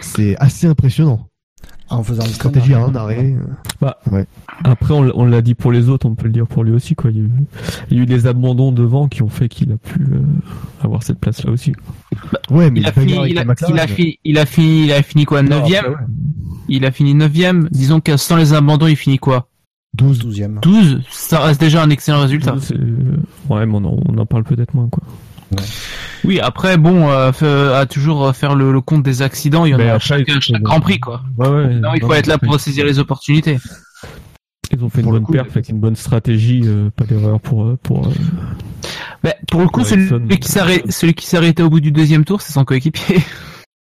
[0.00, 1.28] C'est assez impressionnant.
[1.88, 3.36] En faisant le Stratégie à un arrêt.
[3.80, 4.26] Bah, Ouais.
[4.64, 6.94] Après, on, l'a dit pour les autres, on peut le dire pour lui aussi.
[6.94, 7.10] Quoi.
[7.10, 7.30] Il, y a eu,
[7.90, 10.20] il y a eu des abandons devant qui ont fait qu'il a pu euh,
[10.82, 11.72] avoir cette place-là aussi.
[12.50, 13.54] Ouais, mais Il a, fini, il, a, il,
[13.86, 16.10] fini, il a fini, il a fini quoi, Non, neuvième après, ouais.
[16.68, 17.68] Il a fini neuvième.
[17.70, 19.48] Disons que sans les abandons, il finit quoi?
[19.94, 20.26] 12.
[20.26, 20.60] 12e.
[20.60, 22.56] 12 Ça reste déjà un excellent résultat.
[22.60, 22.74] C'est-
[23.48, 24.88] Ouais, mais on en, on en parle peut-être moins.
[24.88, 25.04] Quoi.
[26.24, 29.78] Oui, après, bon, euh, à toujours faire le, le compte des accidents, il y en
[29.78, 31.22] Mais a à après, chaque, chaque Grand Prix, quoi.
[31.38, 33.58] Ouais, ouais, Non, il faut non, être là pour saisir les opportunités.
[34.72, 37.40] Ils ont fait Pour une bonne coup, perf avec une bonne stratégie, euh, pas d'erreur
[37.40, 38.08] pour euh, pour.
[38.08, 38.10] euh,
[39.22, 42.24] Mais pour le coup, celui qui s'arrête, celui qui s'est arrêté au bout du deuxième
[42.24, 43.22] tour, c'est son coéquipier.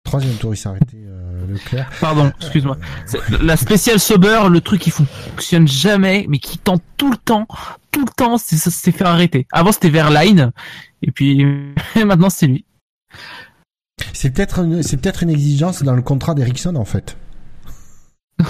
[0.06, 0.98] Troisième tour, il s'est arrêté.
[1.50, 1.90] Euh, Leclerc.
[2.00, 2.78] Pardon, excuse-moi.
[3.06, 7.48] C'est- La spéciale Sauber, le truc qui fonctionne jamais, mais qui tente tout le temps,
[7.92, 9.48] tout le temps, c'est ça s'est fait arrêter.
[9.52, 10.52] Avant c'était Verline,
[11.02, 11.46] et puis
[12.06, 12.66] maintenant c'est lui.
[14.14, 17.18] C'est peut-être une, c'est peut-être une exigence dans le contrat d'Ericsson en fait.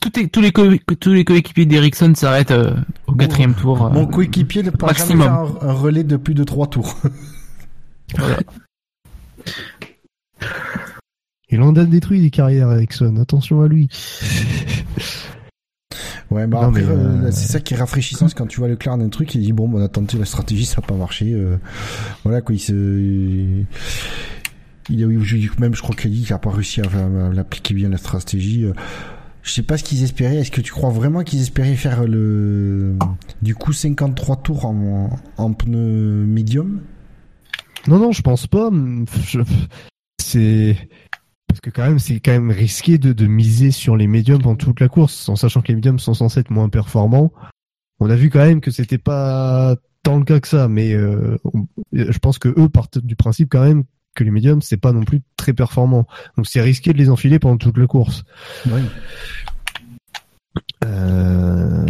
[0.00, 2.74] Tout est- tous les co- tous les coéquipiers d'Ericsson s'arrêtent euh,
[3.06, 3.86] au quatrième tour.
[3.86, 6.94] euh, Mon coéquipier ne pourra jamais faire un, un relais de plus de trois tours.
[8.18, 8.36] voilà.
[11.54, 13.16] Il en a détruit des carrières, Ericsson.
[13.20, 13.88] Attention à lui.
[16.30, 18.66] Ouais, bah Non, après, euh, euh, c'est ça qui est rafraîchissant, c'est quand tu vois
[18.66, 21.32] Leclerc d'un truc, il dit bon, on a tenté la stratégie, ça n'a pas marché.
[21.32, 21.58] euh,
[22.24, 22.72] voilà quoi, il se,
[24.88, 25.06] il a
[25.60, 27.88] même, je crois qu'il a dit qu'il a pas réussi à, à- à l'appliquer bien
[27.90, 28.66] la stratégie.
[29.42, 30.36] Je sais pas ce qu'ils espéraient.
[30.38, 32.96] Est-ce que tu crois vraiment qu'ils espéraient faire le,
[33.42, 36.80] du coup, 53 tours en, en pneu médium?
[37.86, 38.70] Non, non, je pense pas.
[39.28, 39.40] Je-
[40.20, 40.76] C'est
[41.54, 44.56] parce que quand même, c'est quand même risqué de, de miser sur les médiums pendant
[44.56, 47.32] toute la course, en sachant que les médiums sont censés être moins performants.
[48.00, 51.38] On a vu quand même que c'était pas tant le cas que ça, mais euh,
[51.44, 53.84] on- je pense que eux partent du principe quand même
[54.16, 56.08] que les médiums c'est pas non plus très performant.
[56.36, 58.24] Donc c'est risqué de les enfiler pendant toute la course.
[58.66, 58.80] Oui.
[60.84, 61.86] Euh,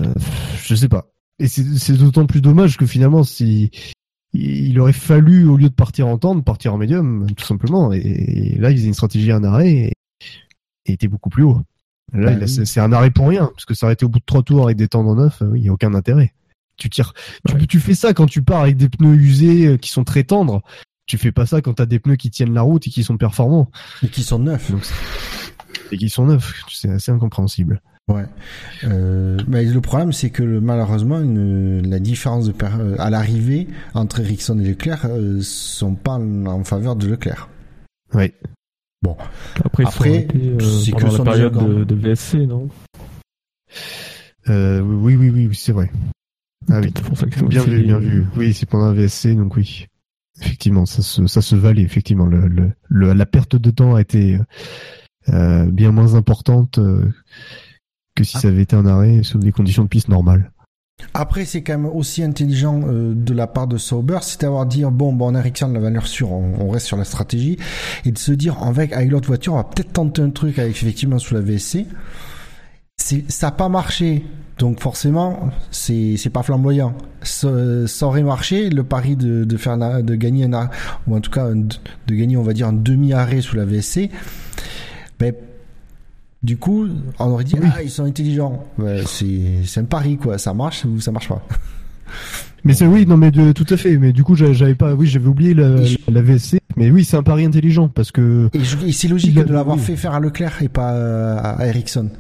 [0.63, 1.07] je sais pas.
[1.39, 3.71] Et c'est c'est d'autant plus dommage que finalement, si
[4.35, 7.93] il aurait fallu, au lieu de partir en temps, de partir en médium, tout simplement.
[7.93, 9.93] Et, et là, ils faisaient une stratégie un arrêt et,
[10.87, 11.61] et était beaucoup plus haut.
[12.13, 12.67] Là, Bah il oui.
[12.67, 14.89] c'est un arrêt pour rien, parce que s'arrêter au bout de trois tours avec des
[14.89, 16.35] tendres neufs, euh, oui, il y a aucun intérêt.
[16.77, 17.15] Tu tires,
[17.49, 20.25] tu, tu fais ça quand tu pars avec des pneus usés euh, qui sont très
[20.25, 20.63] tendres.
[21.07, 23.17] Tu fais pas ça quand t'as des pneus qui tiennent la route et qui sont
[23.17, 23.71] performants.
[24.03, 24.71] Et qui sont neufs.
[24.71, 24.83] Donc,
[25.93, 26.65] et qui sont neufs.
[26.71, 27.81] C'est assez incompréhensible.
[28.09, 28.27] Ouais.
[28.85, 33.09] Euh, mais le problème, c'est que le- malheureusement, une, la différence de per- euh, à
[33.09, 37.49] l'arrivée entre Ericsson et Leclerc euh, sont pas en, en faveur de Leclerc.
[38.13, 38.35] Ouais.
[39.03, 39.17] Bon.
[39.65, 42.69] Après, Après, euh, c'est que pendant la période de, de VSC, non
[44.49, 45.91] Euh, oui, oui, oui, oui, c'est vrai.
[46.71, 46.91] Ah oui.
[46.91, 48.25] Pour ça que Bien vu, bien vu.
[48.37, 49.87] Oui, c'est pendant un VSC, donc oui.
[50.41, 52.27] Effectivement, ça se, ça se valait, effectivement.
[52.27, 54.39] Le, le, le- la perte de temps a été
[55.29, 57.11] euh, bien moins importante euh,
[58.15, 60.51] que si ça avait été un arrêt sur des conditions de piste normales.
[61.13, 64.85] Après, c'est quand même aussi intelligent euh, de la part de Sauber, c'est d'avoir dit
[64.85, 67.59] bon, bon, on a Ericsson la valeur sûre, on, on reste sur la stratégie,
[68.05, 70.73] et de se dire avec, avec l'autre voiture, on va peut-être tenter un truc avec
[70.73, 71.87] effectivement sous la VSC.
[72.97, 74.25] Ça n'a pas marché,
[74.59, 76.95] donc forcément, c'est, c'est pas flamboyant.
[77.23, 80.71] Ça, ça aurait marché, le pari de, de faire de gagner un arrêt,
[81.09, 84.11] ou en tout cas de gagner, on va dire, un demi-arrêt sous la VSC.
[85.19, 85.35] Ben,
[86.45, 86.87] du coup,
[87.19, 88.63] on aurait dit ah ils sont intelligents.
[88.79, 91.43] Ouais, c'est un pari quoi, ça marche ou ça marche pas?
[92.65, 93.99] Mais c'est oui, non, mais de, tout à fait.
[93.99, 95.69] Mais du coup, j'a- j'avais pas, oui, j'avais oublié la,
[96.23, 96.61] VSC.
[96.77, 99.97] Mais oui, c'est un pari intelligent parce que Et, et c'est logique de l'avoir fait
[99.97, 102.11] faire à Leclerc et pas euh, à Ericsson.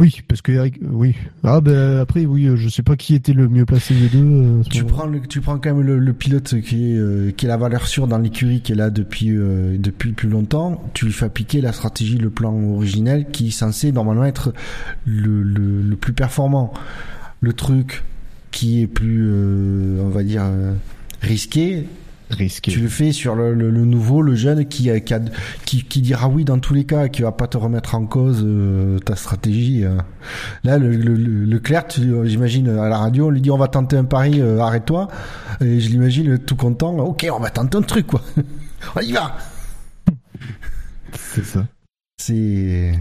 [0.00, 1.14] Oui, parce que Eric, oui.
[1.44, 4.18] Ah ben après, oui, euh, je sais pas qui était le mieux placé des deux.
[4.24, 7.44] euh, Tu prends le, tu prends quand même le, le pilote qui est euh, qui
[7.46, 10.82] est la valeur sûre dans l'écurie qui est là depuis euh, depuis plus longtemps.
[10.94, 14.52] Tu lui fais appliquer la stratégie, le plan originel qui est censé normalement être
[15.04, 16.72] le le, le plus performant.
[17.42, 18.02] Le truc
[18.50, 20.44] qui est plus euh, on va dire
[21.22, 21.86] risqué,
[22.30, 22.70] risqué.
[22.70, 25.20] Tu le fais sur le, le- le nouveau, le jeune qui, a- qui, a-
[25.64, 28.42] qui, qui dira oui dans tous les cas, qui va pas te remettre en cause
[28.44, 29.84] euh, ta stratégie.
[29.84, 29.96] euh.
[30.64, 33.96] Là, le, le, tu- euh, j'imagine à la radio, on lui dit on va tenter
[33.96, 35.08] un pari, euh, arrête-toi.
[35.60, 36.96] Et je l'imagine tout content.
[36.98, 38.22] Ok, on va tenter un truc quoi.
[38.96, 39.36] on y va.
[41.18, 41.66] C'est ça.
[42.18, 42.92] C'est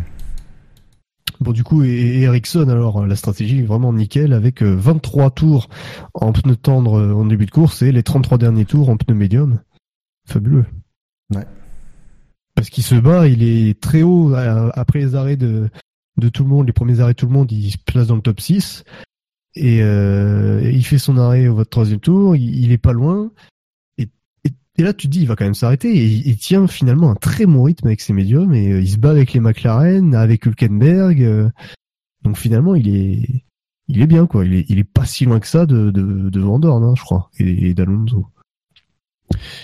[1.39, 5.69] Bon, du coup, et, Ericsson, alors, la stratégie est vraiment nickel avec euh, 23 tours
[6.13, 9.15] en pneus tendres euh, en début de course et les 33 derniers tours en pneus
[9.15, 9.59] médium.
[10.25, 10.65] Fabuleux.
[11.33, 11.45] Ouais.
[12.55, 15.69] Parce qu'il se bat, il est très haut euh, après les arrêts de,
[16.17, 18.15] de tout le monde, les premiers arrêts de tout le monde, il se place dans
[18.15, 18.83] le top 6.
[19.55, 23.31] Et euh, il fait son arrêt au votre troisième tour, il, il est pas loin.
[24.79, 25.89] Et, là, tu te dis, il va quand même s'arrêter.
[25.89, 28.53] Et il, tient finalement un très bon rythme avec ses médiums.
[28.53, 31.21] Et euh, il se bat avec les McLaren, avec Hülkenberg.
[31.21, 31.49] euh,
[32.23, 33.43] donc finalement, il est,
[33.87, 34.45] il est bien, quoi.
[34.45, 37.73] Il est, il est pas si loin que ça de, de, hein, je crois, et,
[37.73, 38.27] d'Alonso.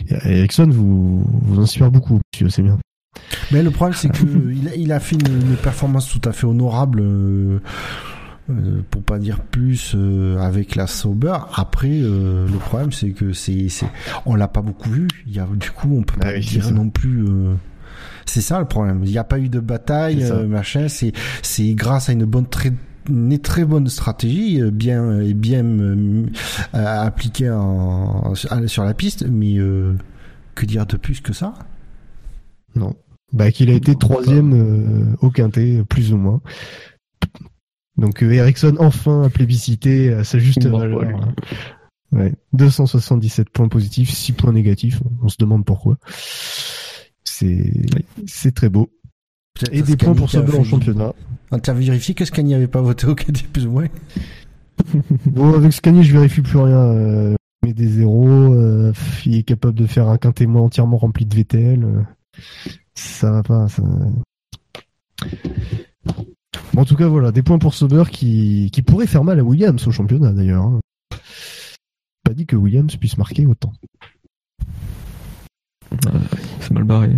[0.09, 2.77] Ericsson vous, vous inspire beaucoup, monsieur, c'est bien.
[3.51, 4.25] Mais le problème, c'est que
[4.75, 7.59] il a, fait une, une performance tout à fait honorable, euh,
[8.49, 11.37] euh, pour pas dire plus, euh, avec la Sauber.
[11.55, 13.87] Après, euh, le problème, c'est que c'est, c'est,
[14.25, 15.07] on l'a pas beaucoup vu.
[15.27, 17.25] Il y a, du coup, on peut Ah pas oui, dire non plus.
[17.27, 17.53] euh,
[18.25, 19.01] c'est ça le problème.
[19.03, 20.87] Il n'y a pas eu de bataille, euh, machin.
[20.87, 22.71] C'est, c'est grâce à une bonne très
[23.07, 25.63] une très bonne stratégie, euh, bien et bien
[26.73, 29.93] appliquée en, sur la piste, mais euh,
[30.55, 31.53] que dire de plus que ça?
[32.75, 32.95] Non.
[33.31, 36.41] Bah, qu'il a été troisième euh, au quintet, plus ou moins.
[37.97, 41.01] Donc Ericsson enfin a plébiscité à sa juste Bon, valeur.
[41.01, 41.15] lui.
[42.11, 42.33] Ouais.
[42.53, 45.01] 277 points positifs, 6 points négatifs.
[45.23, 45.97] On se demande pourquoi.
[47.23, 47.71] C'est
[48.25, 48.89] c'est très beau.
[49.71, 51.13] Et des points pour Sauber en championnat.
[51.51, 53.87] On t'a vérifié que Scani avait pas voté au cadet plus ou moins.
[55.25, 56.77] Bon, avec Scani, je vérifie plus rien.
[56.77, 58.91] Euh, mais des zéros, euh,
[59.25, 61.83] il est capable de faire un quintet moins entièrement rempli de VTL.
[61.83, 62.01] euh,
[62.93, 63.67] ça va pas.
[63.69, 63.83] Ça...
[66.73, 69.43] Bon, en tout cas, voilà, des points pour Sauber qui, qui pourrait faire mal à
[69.43, 70.63] Williams au championnat d'ailleurs.
[70.63, 70.79] hein.
[72.23, 73.71] Pas dit que Williams puisse marquer autant.
[76.59, 77.11] C'est mal barré.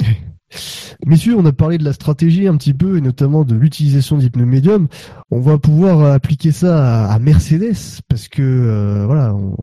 [1.06, 4.30] Messieurs, on a parlé de la stratégie un petit peu et notamment de l'utilisation des
[4.30, 4.88] pneus médiums.
[5.30, 9.56] On va pouvoir euh, appliquer ça à, à Mercedes parce que euh, voilà, on-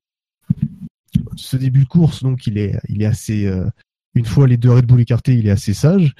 [1.35, 3.65] ce début de course donc il est il est assez euh,
[4.15, 6.13] une fois les deux Red Bull écartés, il est assez sage.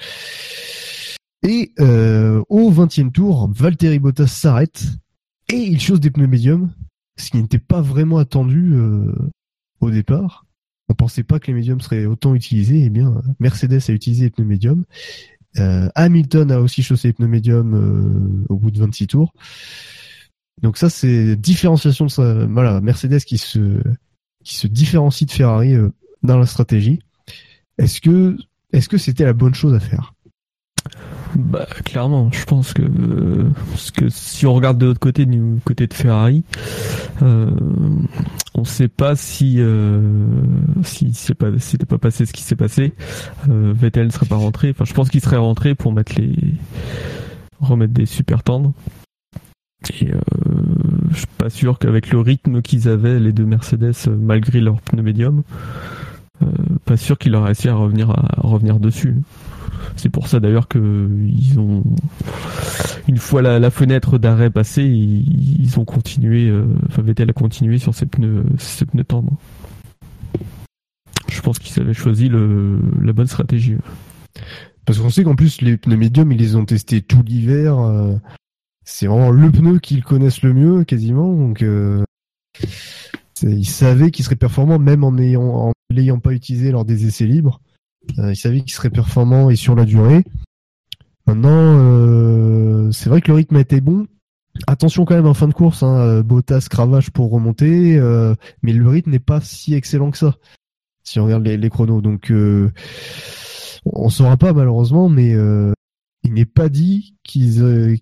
[1.44, 4.84] Et euh, au 20e tour, Valtteri Bottas s'arrête
[5.52, 6.72] et il chose des pneus médiums,
[7.18, 9.14] ce qui n'était pas vraiment attendu euh,
[9.80, 10.46] au départ.
[10.90, 12.84] On pensait pas que les médiums seraient autant utilisés.
[12.84, 14.86] Eh bien, Mercedes a utilisé les pneus médiums.
[15.60, 19.34] Euh, Hamilton a aussi chaussé les pneus médiums euh, au bout de 26 tours.
[20.62, 23.82] Donc ça, c'est différenciation de sa, voilà, Mercedes qui se
[24.44, 25.90] qui se différencie de Ferrari euh,
[26.24, 27.00] dans la stratégie.
[27.78, 28.38] Est-ce que
[28.72, 30.14] est-ce que c'était la bonne chose à faire?
[31.36, 35.42] Bah clairement, je pense que euh, parce que si on regarde de l'autre côté du
[35.66, 36.46] côté de Ferrari,
[37.22, 37.52] euh,
[38.54, 40.28] on sait pas si euh,
[40.84, 42.94] si c'est pas si c'était pas passé ce qui s'est passé,
[43.50, 44.70] euh, Vettel ne serait pas rentré.
[44.70, 46.36] Enfin, je pense qu'il serait rentré pour mettre les
[47.60, 48.72] remettre des super tendres.
[50.00, 50.20] Et euh,
[51.12, 55.04] je suis pas sûr qu'avec le rythme qu'ils avaient les deux Mercedes malgré leur pneu
[55.04, 55.44] médium,
[56.86, 59.16] pas sûr qu'ils auraient réussi à revenir à revenir dessus.
[59.96, 61.84] C'est pour ça d'ailleurs que ils ont
[63.08, 66.50] une fois la, fenêtre d'arrêt passée, ils, ont continué.
[66.50, 69.38] euh, Enfin, Vettel a continué sur ses pneus, ses pneus tendres.
[71.30, 73.76] Je pense qu'ils avaient choisi la bonne stratégie.
[74.86, 77.80] Parce qu'on sait qu'en plus les pneus médiums, ils les ont testés tout l'hiver.
[77.80, 78.16] euh,
[78.84, 81.34] c'est vraiment le pneu qu'ils connaissent le mieux quasiment.
[81.34, 82.04] Donc euh,
[83.42, 87.26] ils savaient qu'ils seraient performants même en ayant en l'ayant pas utilisé lors des essais
[87.26, 87.62] libres.
[88.20, 90.24] Euh, ils savaient qu'ils seraient performants et sur la durée.
[91.28, 94.08] Maintenant, euh, c'est vrai que le rythme a été bon.
[94.68, 97.99] Attention quand même en fin de course, hein, euh, Bottas cravache pour remonter,
[98.62, 100.36] mais le rythme n'est pas si excellent que ça.
[101.03, 102.32] Si on regarde les, les chronos, donc
[103.86, 105.72] on saura pas malheureusement, mais euh,
[106.24, 107.95] il n'est pas dit qu'ils euh,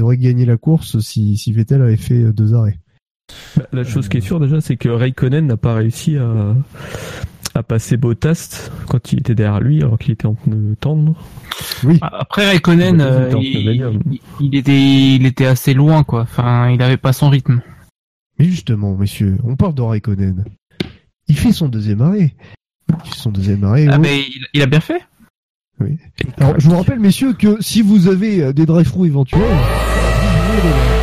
[0.00, 2.78] auraient gagné la course si, si Vettel avait fait deux arrêts.
[3.56, 6.56] Bah, La chose qui est sûre déjà, c'est que Raikkonen n'a pas réussi à,
[7.54, 11.14] à passer Bottas quand il était derrière lui, alors qu'il était en pneu tendre.
[11.84, 11.98] Oui.
[12.02, 14.02] Après Raikkonen, Il était euh, il, médium.
[14.10, 16.22] il- il était, il était assez loin quoi.
[16.22, 17.60] Enfin, il avait pas son rythme.
[18.38, 20.44] Mais justement, messieurs, on parle de Raikkonen.
[21.28, 22.34] Il fait son deuxième arrêt.
[23.04, 23.86] Il fait son deuxième arrêt.
[23.88, 24.00] Ah, oui.
[24.02, 25.00] mais il, il a bien fait.
[26.36, 31.01] Alors, je vous rappelle, messieurs, que si vous avez euh, des drive-through éventuels, vous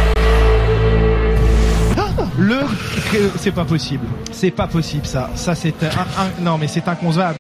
[3.37, 4.05] c'est pas possible.
[4.31, 5.29] C'est pas possible ça.
[5.35, 5.87] Ça c'est un,
[6.23, 7.37] un- non mais c'est inconcevable.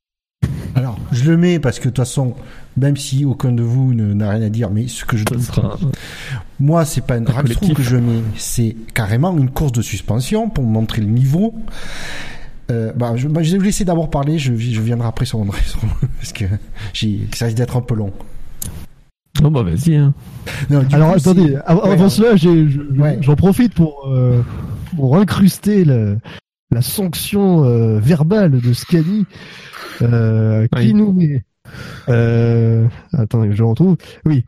[0.75, 2.35] Alors, je le mets parce que de toute façon,
[2.77, 5.43] même si aucun de vous n'a rien à dire, mais ce que je Ça doute,
[5.43, 5.77] sera
[6.59, 7.73] moi, c'est pas un collectif.
[7.73, 11.53] que je mets, c'est carrément une course de suspension pour montrer le niveau.
[12.71, 15.39] Euh, bah, je, bah, je vais vous laisser d'abord parler, je, je viendrai après sur
[15.39, 15.51] mon
[16.19, 16.45] parce que
[16.93, 18.13] j'ai, ça risque d'être un peu long.
[19.43, 19.95] Oh bah vas-y.
[19.95, 20.13] Hein.
[20.69, 22.09] Non, Alors coup, attendez, avant ouais.
[22.09, 22.33] cela,
[23.03, 23.17] Ouais.
[23.21, 24.41] j'en profite pour, euh,
[24.95, 26.17] pour incruster le-
[26.71, 29.25] la sanction euh, verbale de Scani
[30.01, 30.93] euh, qui Oui.
[30.93, 31.43] nous met.
[32.09, 33.97] Euh, attendez, je retrouve.
[34.25, 34.43] Oui.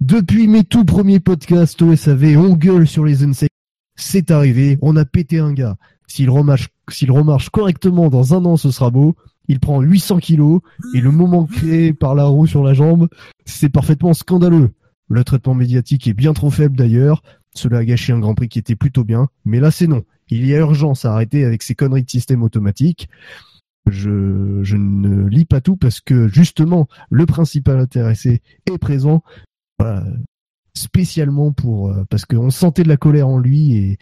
[0.00, 3.50] Depuis mes tout premiers podcasts au SAV, on gueule sur les insectes.
[3.96, 5.76] C'est arrivé, on a pété un gars.
[6.06, 9.14] S'il remarche, s'il remarche correctement dans un an, ce sera beau.
[9.48, 10.60] Il prend 800 kilos
[10.94, 13.08] et le moment créé par la roue sur la jambe,
[13.44, 14.70] c'est parfaitement scandaleux.
[15.08, 17.22] Le traitement médiatique est bien trop faible d'ailleurs.
[17.54, 19.28] Cela a gâché un Grand Prix qui était plutôt bien.
[19.44, 20.04] Mais là, c'est non.
[20.28, 23.08] Il y a urgence à arrêter avec ces conneries de système automatique.
[23.90, 29.22] Je, je ne lis pas tout parce que justement, le principal intéressé est présent.
[29.78, 30.04] Voilà,
[30.74, 33.98] spécialement pour euh, parce qu'on sentait de la colère en lui et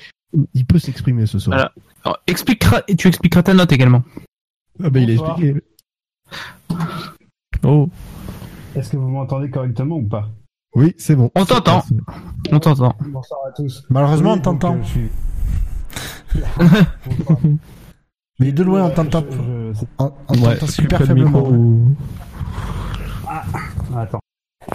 [0.55, 1.73] il peut s'exprimer ce soir.
[2.05, 4.05] Alors, expliquera, tu expliqueras ta note également.
[4.83, 5.57] Ah bah, il a expliqué.
[7.65, 7.91] Oh.
[8.75, 10.31] Est-ce que vous m'entendez correctement ou pas?
[10.75, 11.31] Oui, c'est bon.
[11.35, 11.83] On t'entend.
[12.51, 12.95] On t'entend.
[13.07, 13.85] Bonsoir à tous.
[13.91, 14.77] Malheureusement, Oui, on t'entend.
[14.77, 15.11] euh, suis-
[18.39, 21.47] Mais de loin, on t'entend, Je- on, on Ouais, t'entend plus super faiblement.
[21.49, 21.95] ou-
[23.29, 23.45] Ah,
[23.97, 24.21] attends.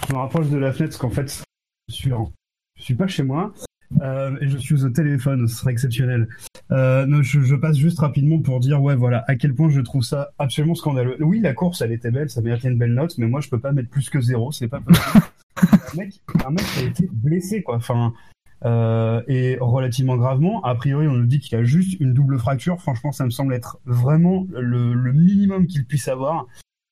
[0.08, 1.42] Je me rapproche de la fenêtre parce qu'en fait,
[1.88, 2.30] je suis, en-
[2.76, 3.52] je suis pas chez moi.
[4.00, 6.28] Euh, et je suis au téléphone, ce serait exceptionnel.
[6.70, 10.30] Euh, je, passe juste rapidement pour dire, ouais, voilà, à quel point je trouve ça
[10.38, 11.16] absolument scandaleux.
[11.20, 13.60] Oui, la course, elle était belle, ça méritait une belle note, mais moi, je peux
[13.60, 15.24] pas mettre plus que zéro, c'est pas possible.
[15.94, 17.76] un, mec, a été blessé, quoi.
[17.76, 18.12] Enfin,
[18.64, 20.62] euh, et relativement gravement.
[20.64, 22.80] A priori, on nous dit qu'il a juste une double fracture.
[22.80, 26.46] Franchement, ça me semble être vraiment le, minimum qu'il puisse avoir.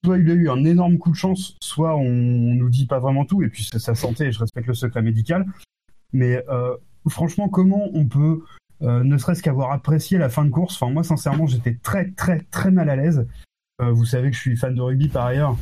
[0.05, 3.25] Soit il a eu un énorme coup de chance, soit on, nous dit pas vraiment
[3.25, 5.45] tout, et puis c'est sa santé, et je respecte le secret médical.
[6.13, 6.77] Mais euh,
[7.09, 8.43] franchement, comment on peut,
[8.83, 10.81] euh, ne serait-ce qu'avoir apprécié la fin de course?
[10.81, 13.27] Enfin, moi, sincèrement, j'étais très, très, très mal à l'aise.
[13.83, 15.57] Euh, vous savez que je suis fan de rugby par ailleurs.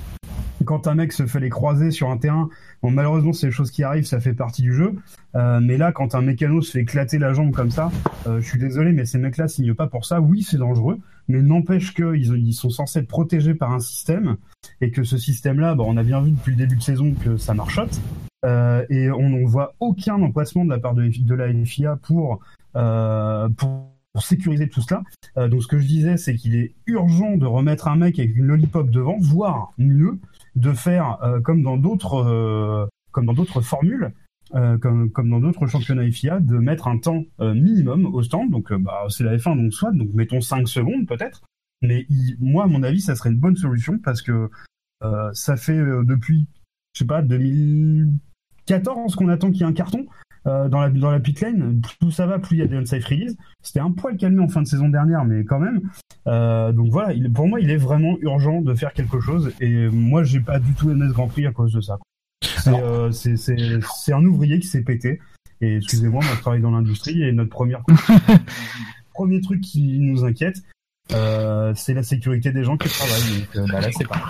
[0.64, 2.48] Quand un mec se fait les croiser sur un terrain,
[2.82, 4.94] malheureusement, c'est des choses qui arrivent, ça fait partie du jeu.
[5.34, 7.90] Mais là, quand un mécano se fait éclater la jambe comme ça,
[8.24, 10.20] je suis désolé, mais ces mecs-là signent pas pour ça.
[10.22, 14.36] Oui, c'est dangereux, mais n'empêche qu'ils ils sont censés être protégés par un système
[14.80, 17.36] et que ce système-là, bon, on a bien vu depuis le début de saison que
[17.36, 18.00] ça marchote.
[18.44, 22.40] Euh, et on ne voit aucun emplacement de la part de, la FIA pour,
[22.76, 25.02] euh, pour sécuriser tout cela.
[25.36, 28.36] Euh, donc ce que je disais, c'est qu'il est urgent de remettre un mec avec
[28.36, 30.18] une lollipop devant, voire mieux,
[30.56, 34.12] de faire euh, comme dans d'autres euh, comme dans d'autres formules,
[34.54, 38.50] euh, comme, comme dans d'autres championnats FIA, de mettre un temps euh, minimum au stand.
[38.50, 41.42] Donc euh, bah, c'est la F1, donc soit, donc mettons 5 secondes peut-être.
[41.82, 42.06] Mais
[42.38, 44.48] moi, à mon avis, ça serait une bonne solution parce que
[45.02, 46.46] euh, ça fait depuis,
[46.94, 50.06] je sais pas, 2014 qu'on attend qu'il y ait un carton
[50.44, 51.80] dans la dans la pit lane.
[51.98, 53.36] Plus ça va, plus il y a des unsafe release.
[53.60, 55.80] C'était un poil calmé en fin de saison dernière, mais quand même.
[56.74, 59.52] Donc voilà, il, pour moi, il est vraiment urgent de faire quelque chose.
[59.60, 61.98] Et moi, j'ai pas du tout aimé ce Grand Prix à cause de ça.
[63.12, 65.20] C'est- c'est- un ouvrier qui s'est pété.
[65.60, 67.82] Et excusez-moi, moi je travaille dans l'industrie et notre première
[69.14, 70.56] premier truc qui nous inquiète,
[71.12, 73.46] euh, c'est la sécurité des gens qui travaillent.
[73.54, 74.20] Donc euh, bah, là, c'est pas.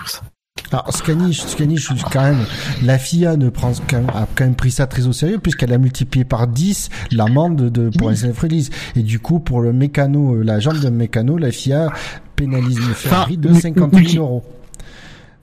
[0.72, 2.44] Alors, Scaniche, Scaniche, quand même,
[2.82, 5.72] la FIA ne prend, quand même- a quand même pris ça très au sérieux puisqu'elle
[5.72, 8.70] a multiplié par 10 l'amende de, pour un self release.
[8.96, 11.92] Et du coup, pour le mécano, euh, la jambe d'un mécano, la FIA
[12.36, 14.44] pénalise le Ferrari de mu- 50 multi- 000 euros.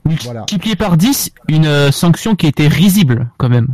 [0.04, 0.40] Voilà.
[0.40, 3.68] Multiplié par 10, une euh, sanction qui était risible quand même.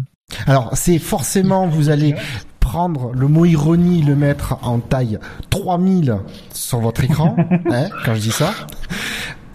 [0.47, 2.14] Alors, c'est forcément, vous allez
[2.61, 5.18] prendre le mot ironie, le mettre en taille
[5.49, 6.16] 3000
[6.53, 7.35] sur votre écran,
[7.70, 8.53] hein, quand je dis ça.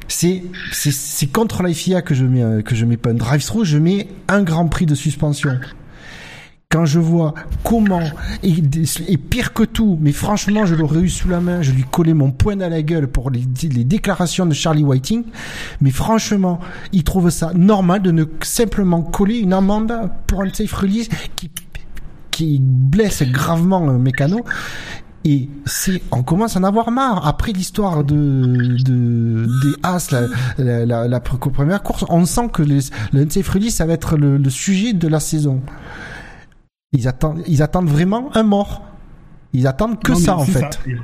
[0.07, 3.15] C'est, c'est, c'est contre la FIA que je mets, euh, que je mets pas un
[3.15, 5.59] drive-through, je mets un grand prix de suspension.
[6.73, 8.01] Quand je vois comment,
[8.41, 12.15] et, pire que tout, mais franchement, je l'aurais eu sous la main, je lui collais
[12.15, 13.41] mon poing à la gueule pour les,
[13.83, 15.23] déclarations de Charlie Whiting,
[15.81, 16.59] mais franchement,
[16.91, 19.93] il trouve ça normal de ne simplement coller une amende
[20.25, 21.51] pour un safe release qui,
[22.31, 24.43] qui blesse gravement un mécano.
[25.25, 27.27] Et c'est, on commence à en avoir marre.
[27.27, 28.15] Après l'histoire de,
[28.83, 30.21] de, des As, la,
[30.57, 32.79] la, la, la pr- première course, on sent que le
[33.13, 35.61] unsafe release, ça va être le, le sujet de la saison.
[36.93, 38.85] Ils attendent, ils attendent vraiment un mort.
[39.53, 40.79] Ils attendent que Non, ça, en fait.
[40.85, 40.99] Il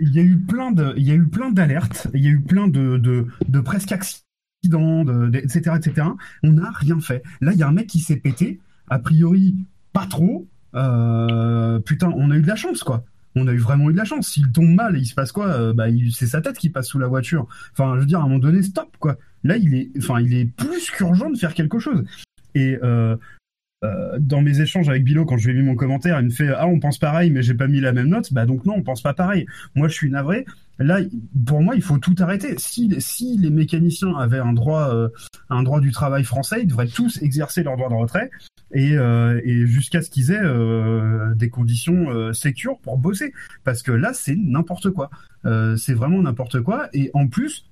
[0.00, 2.30] il y a eu plein de, il y a eu plein d'alertes, il y a
[2.30, 6.06] eu plein de, de, de presque accidents, de, de- etc., etc.
[6.42, 7.22] On n'a rien fait.
[7.40, 8.60] Là, il y a un mec qui s'est pété.
[8.88, 9.56] A priori,
[9.94, 10.46] pas trop.
[10.74, 13.04] Euh, putain, on a eu de la chance, quoi.
[13.34, 14.28] On a eu vraiment eu de la chance.
[14.28, 16.98] S'il tombe mal, il se passe quoi Euh, Bah, c'est sa tête qui passe sous
[16.98, 17.46] la voiture.
[17.72, 19.16] Enfin, je veux dire, à un moment donné, stop, quoi.
[19.42, 22.04] Là, il est, enfin, il est plus qu'urgent de faire quelque chose.
[22.54, 23.16] Et euh,
[23.84, 26.30] euh, dans mes échanges avec Bilo, quand je lui ai mis mon commentaire, il me
[26.30, 28.32] fait Ah, on pense pareil, mais j'ai pas mis la même note.
[28.32, 29.46] Bah, donc non, on pense pas pareil.
[29.74, 30.44] Moi, je suis navré.
[30.78, 31.00] Là,
[31.46, 32.54] pour moi, il faut tout arrêter.
[32.58, 35.08] Si, si les mécaniciens avaient un droit, euh,
[35.50, 38.30] un droit du travail français, ils devraient tous exercer leur droit de retrait
[38.72, 43.32] et, euh, et jusqu'à ce qu'ils aient euh, des conditions euh, sécures pour bosser.
[43.64, 45.10] Parce que là, c'est n'importe quoi.
[45.76, 46.88] C'est vraiment n'importe quoi.
[46.92, 47.66] Et en plus,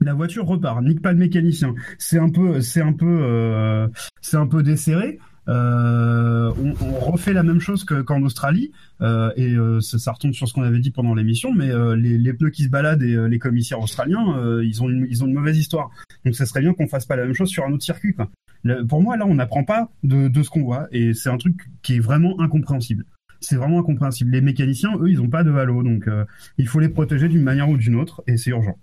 [0.00, 1.74] la voiture repart, nique pas le mécanicien.
[1.98, 3.88] C'est un peu, c'est un peu, euh,
[4.20, 5.18] c'est un peu desserré.
[5.50, 8.70] Euh, on, on refait la même chose que- qu'en Australie
[9.00, 11.52] euh, et euh, ça, ça retombe sur ce qu'on avait dit pendant l'émission.
[11.52, 15.22] Mais les, les pneus qui se baladent et les commissaires australiens, ils ont une, ils
[15.22, 15.90] ont une mauvaise histoire.
[16.24, 18.14] Donc ça serait bien qu'on fasse pas la même chose sur un autre circuit.
[18.14, 18.30] Quoi.
[18.62, 21.38] Le- pour moi, là, on n'apprend pas de, de ce qu'on voit et c'est un
[21.38, 23.04] truc qui est vraiment incompréhensible.
[23.40, 24.30] C'est vraiment incompréhensible.
[24.32, 26.24] Les mécaniciens, eux, ils ont pas de halo, donc euh,
[26.58, 28.78] il faut les protéger d'une manière ou d'une autre et c'est urgent.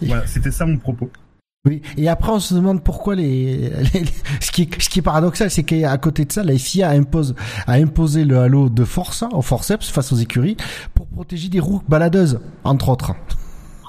[0.00, 1.10] Voilà, c'était ça mon propos.
[1.66, 4.04] Oui, et après on se demande pourquoi les, les-
[4.40, 7.34] ce qui est, ce qui est paradoxal, c'est qu'à côté de ça, la FIA impose
[7.66, 10.56] a imposé le halo de force au forceps face aux écuries
[10.94, 13.12] pour protéger des roues baladeuses, entre autres.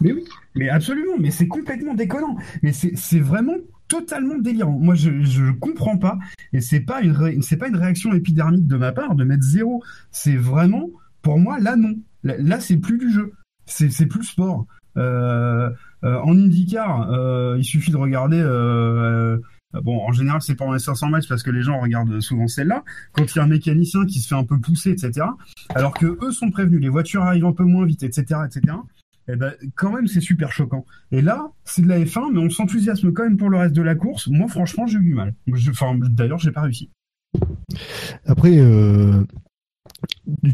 [0.01, 0.23] Mais oui,
[0.55, 2.35] mais absolument, mais c'est complètement déconnant.
[2.61, 3.55] Mais c'est c'est vraiment
[3.87, 4.77] totalement délirant.
[4.77, 6.17] Moi, je je comprends pas,
[6.51, 9.81] et c'est pas une c'est pas une réaction épidermique de ma part de mettre zéro.
[10.11, 10.89] C'est vraiment,
[11.21, 11.93] pour moi, là non.
[12.23, 13.31] Là, c'est plus du jeu.
[13.65, 14.65] C'est plus sport.
[14.97, 15.69] Euh,
[16.03, 18.41] en IndyCar, euh, il suffit de regarder
[19.73, 22.47] euh, bon, en général, c'est pendant les 500 matchs parce que les gens regardent souvent
[22.47, 22.83] celle-là.
[23.13, 25.27] Quand il y a un mécanicien qui se fait un peu pousser, etc.
[25.75, 28.75] Alors que eux sont prévenus, les voitures arrivent un peu moins vite, etc., etc.
[29.27, 30.85] Eh ben, quand même, c'est super choquant.
[31.11, 33.81] Et là, c'est de la F1, mais on s'enthousiasme quand même pour le reste de
[33.81, 34.27] la course.
[34.27, 35.35] Moi, franchement, j'ai eu du mal.
[35.69, 36.89] Enfin, d'ailleurs, j'ai pas réussi.
[38.25, 39.23] Après, euh,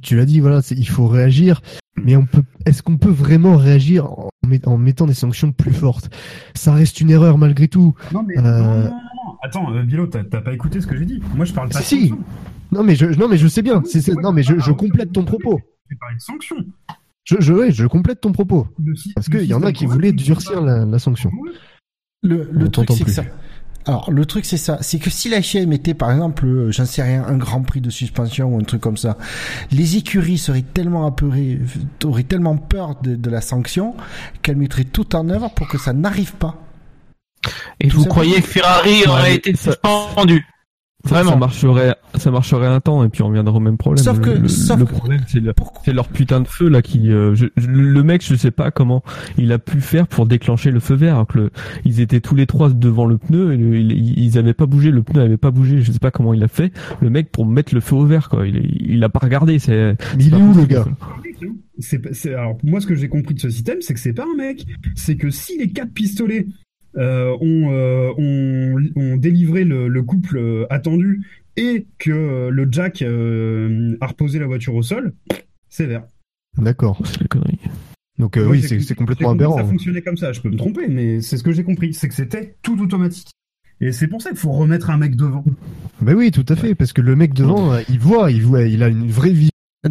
[0.04, 1.62] tu l'as dit, voilà, il faut réagir,
[2.04, 5.74] mais on peut, est-ce qu'on peut vraiment réagir en, met- en mettant des sanctions plus
[5.74, 6.10] fortes?
[6.56, 7.94] Ça reste une erreur malgré tout.
[8.14, 9.38] Non, mais Euh, non, non, non, non.
[9.44, 11.22] Attends, euh, Bilo, t'as pas écouté ce que j'ai dit?
[11.36, 12.14] Moi, je parle pas Si, de si.
[12.72, 13.82] Non, mais je, non, mais je sais bien.
[13.86, 15.60] C'est, c'est- Ouais, non, mais je, je complète ton propos.
[15.90, 16.56] J'ai parlé de sanction.
[17.24, 18.68] Je, je, ouais, je complète ton propos.
[18.84, 21.32] Le Parce qu'il y en a qui voulaient durcir pas- la, la sanction.
[22.24, 23.24] Le, le truc c'est que ça.
[23.88, 26.86] Alors le truc c'est ça, c'est que si la FIA mettait par exemple, euh, j'en
[26.86, 29.18] sais rien, un grand prix de suspension ou un truc comme ça,
[29.72, 31.60] les écuries seraient tellement apeurées,
[32.04, 33.96] auraient tellement peur de, de la sanction
[34.42, 36.56] qu'elles mettraient tout en œuvre pour que ça n'arrive pas.
[37.80, 40.40] Et Tout vous croyez que Ferrari aurait été ça- suspendu?
[40.40, 40.57] Ça,
[41.06, 41.32] Vraiment.
[41.32, 44.04] ça marcherait, ça marcherait un temps et puis on reviendra au même problème.
[44.04, 45.54] Sauf que- le, sauf le problème c'est le-
[45.94, 49.04] leur putain de feu là qui, euh, je- le mec, je sais pas comment
[49.38, 51.14] il a pu faire pour déclencher le feu vert.
[51.16, 51.52] alors que le-
[51.86, 54.92] ils étaient tous les trois devant le pneu, et le- il- ils avaient pas bougé,
[54.92, 55.82] le pneu avait pas bougé.
[55.82, 56.74] Je sais pas comment il a fait.
[57.00, 58.46] Le mec pour mettre le feu au vert quoi.
[58.48, 59.60] Il, est- il a pas regardé.
[59.60, 59.96] C'est.
[60.20, 61.18] Il est où le gars quoi.
[61.80, 64.14] C'est, pas- c'est- alors moi ce que j'ai compris de ce système, c'est que c'est
[64.14, 66.48] pas un mec, c'est que si les quatre pistolets
[66.96, 71.26] euh, ont, euh, ont, ont délivré le, le couple euh, attendu
[71.58, 75.14] et que euh, le Jack euh, a reposé la voiture au sol,
[75.70, 76.04] c'est vert.
[76.58, 77.02] D'accord.
[77.06, 77.60] C'est des conneries.
[78.20, 79.58] Donc euh, oui, c'est, complètement aberrant.
[79.58, 82.08] Ça fonctionnait comme ça, je peux me tromper, mais c'est ce que j'ai compris, c'est
[82.08, 83.30] que c'était tout automatique.
[83.80, 85.46] Et c'est pour ça qu'il faut remettre un mec devant.
[86.02, 88.82] Ben oui, tout à fait, parce que le mec devant, il voit, il voit, il
[88.82, 89.50] a une vraie vie.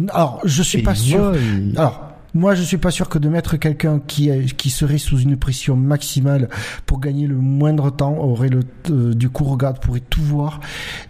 [0.09, 1.19] Alors je suis Et pas il sûr.
[1.19, 4.69] voit, il- Alors, moi, je suis pas sûr que de mettre quelqu'un qui est- qui
[4.69, 6.49] serait sous une pression maximale
[6.85, 8.61] pour gagner le moindre temps aurait le
[8.91, 10.59] euh, du coup regarde pourrait tout voir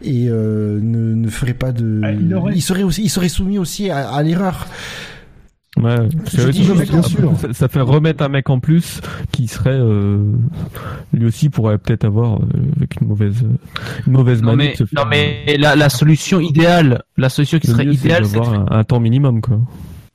[0.02, 2.02] et euh, ne, ne ferait pas de.
[2.04, 4.68] Ah, il aurait- serait aussi il serait soumis aussi à, à l'erreur.
[5.78, 5.96] Ouais,
[6.34, 7.34] Je c'est- dis, bien sûr.
[7.38, 9.00] Ça, ça fait remettre un mec en plus
[9.32, 10.24] qui serait euh,
[11.14, 12.46] lui aussi pourrait peut-être avoir euh,
[12.78, 13.44] avec une mauvaise
[14.08, 17.86] une mauvaise Non mais, non mais la, la solution idéale, la solution qui le serait
[17.86, 19.60] idéale, c'est d'avoir un, un temps minimum quoi.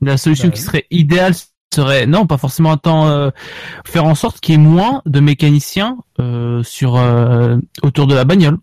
[0.02, 1.34] La solution Bah qui serait idéale
[1.74, 3.30] serait non pas forcément euh,
[3.86, 8.24] faire en sorte qu'il y ait moins de mécaniciens euh, sur euh, autour de la
[8.24, 8.58] bagnole.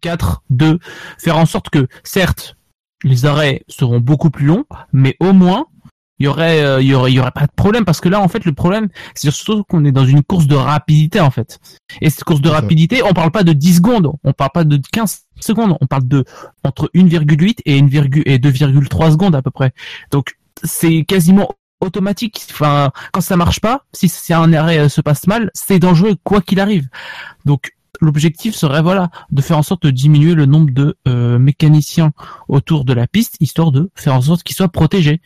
[0.00, 0.78] 4, 2,
[1.18, 2.56] faire en sorte que certes
[3.04, 5.66] les arrêts seront beaucoup plus longs, mais au moins
[6.18, 8.08] il y aurait euh, il y aurait il y aurait pas de problème parce que
[8.08, 11.32] là en fait le problème c'est surtout qu'on est dans une course de rapidité en
[11.32, 11.58] fait.
[12.00, 14.80] Et cette course de rapidité, on parle pas de 10 secondes, on parle pas de
[14.92, 16.24] 15 secondes, on parle de
[16.62, 17.86] entre 1,8 et 1,
[18.26, 19.72] et 2,3 secondes à peu près.
[20.12, 21.48] Donc c'est quasiment
[21.80, 22.46] automatique.
[22.50, 26.14] Enfin, quand ça marche pas, si c'est un arrêt euh, se passe mal, c'est dangereux
[26.22, 26.88] quoi qu'il arrive.
[27.44, 32.12] Donc l'objectif serait voilà de faire en sorte de diminuer le nombre de euh, mécaniciens
[32.48, 35.20] autour de la piste, histoire de faire en sorte qu'ils soient protégés.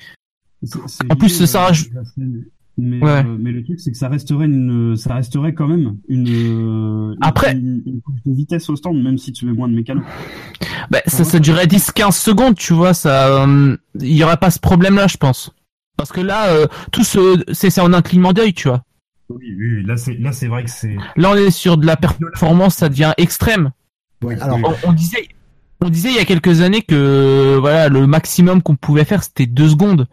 [1.11, 1.93] En plus, lié, ça euh, rajoute-
[2.79, 3.25] Mais, Ouais.
[3.25, 7.13] euh, mais le truc, c'est que ça resterait une, ça resterait quand même une, euh,
[7.15, 9.75] une- Après- une, une course de vitesse au stand, même si tu mets moins de
[9.75, 10.03] mécano.
[10.91, 14.59] Bah, ça, ça durerait 10-15 secondes, tu vois, ça, euh, il y aurait pas ce
[14.61, 15.51] problème-là, je pense.
[15.97, 18.83] Parce que là, euh, tout ce, c'est, c'est en un clignement d'œil, tu vois.
[19.31, 20.97] Oui, oui, là c'est, là c'est vrai que c'est.
[21.17, 23.71] Là, on est sur de la performance, ça devient extrême.
[24.23, 25.27] Ouais, alors, On, on disait,
[25.81, 29.47] on disait il y a quelques années que, voilà, le maximum qu'on pouvait faire, c'était
[29.47, 30.07] deux secondes.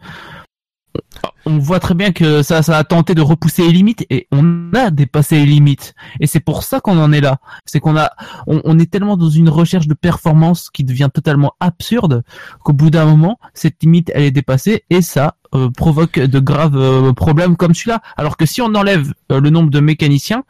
[1.46, 4.72] On voit très bien que ça, ça a tenté de repousser les limites et on
[4.74, 5.94] a dépassé les limites.
[6.20, 7.38] Et c'est pour ça qu'on en est là.
[7.66, 8.10] C'est qu'on a,
[8.46, 12.22] on, on est tellement dans une recherche de performance qui devient totalement absurde
[12.62, 16.76] qu'au bout d'un moment, cette limite, elle est dépassée et ça euh, provoque de graves
[16.76, 18.00] euh, problèmes comme celui-là.
[18.16, 20.44] Alors que si on enlève euh, le nombre de mécaniciens,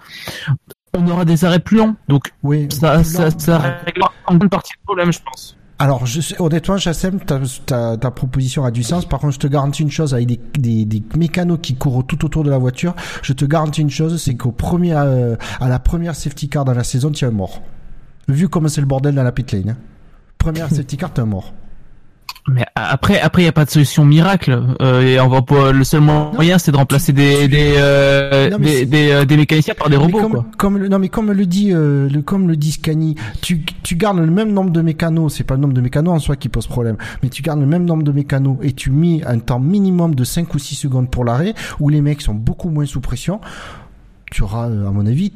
[0.97, 1.97] on aura des arrêts plus longs.
[2.09, 2.68] Donc oui.
[2.70, 5.57] ça, ça, ça réglera en grande partie le problème, je pense.
[5.79, 9.07] Alors, je honnêtement, Chassem, ta, proposition a du sens.
[9.07, 12.51] Par contre, je te garantis une chose, avec des, mécanos qui courent tout autour de
[12.51, 16.49] la voiture, je te garantis une chose, c'est qu'au premier, euh, à la première safety
[16.49, 17.61] car dans la saison, tu es mort.
[18.29, 19.70] Vu comment c'est le bordel dans la pit lane.
[19.70, 19.77] Hein.
[20.39, 21.53] Première safety car, t'es mort.
[22.47, 24.62] Mais après, après, il y a pas de solution miracle.
[24.82, 25.72] Euh, et on va pas.
[25.72, 29.74] Le seul moyen, c'est de remplacer des des euh, Non, des, des, euh, des mécaniciens
[29.74, 30.20] par des robots.
[30.20, 30.47] comme, quoi.
[30.59, 33.97] comme le, non mais comme le dit euh, le comme le dit Scani, tu tu
[33.97, 36.51] gardes le même nombre de mécanos, c'est pas le nombre de mécanos en soi qui
[36.51, 39.61] pose problème, mais tu gardes le même nombre de mécanos et tu mets un temps
[39.61, 43.01] minimum de 5 ou 6 secondes pour l'arrêt où les mecs sont beaucoup moins sous
[43.01, 43.40] pression,
[44.30, 45.32] tu auras euh, à mon avis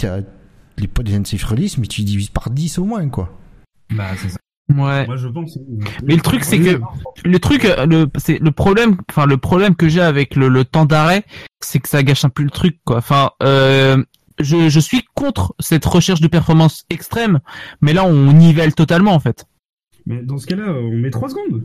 [0.76, 3.32] les pots des unsafe release mais tu divises par 10 au moins quoi.
[3.90, 4.36] Bah, c'est ça.
[4.70, 5.06] Ouais.
[5.06, 5.58] Moi, je pense.
[6.04, 6.78] Mais le truc, c'est que
[7.24, 8.96] le truc, euh, le c'est le problème.
[9.10, 11.24] Enfin, le problème que j'ai avec le, le temps d'arrêt,
[11.60, 12.98] c'est que ça gâche un peu le truc, quoi.
[12.98, 14.02] Enfin, euh,
[14.40, 17.40] je, je suis contre cette recherche de performance extrême,
[17.80, 19.46] mais là on nivelle totalement en fait.
[20.06, 21.64] Mais dans ce cas-là, on met 3 secondes.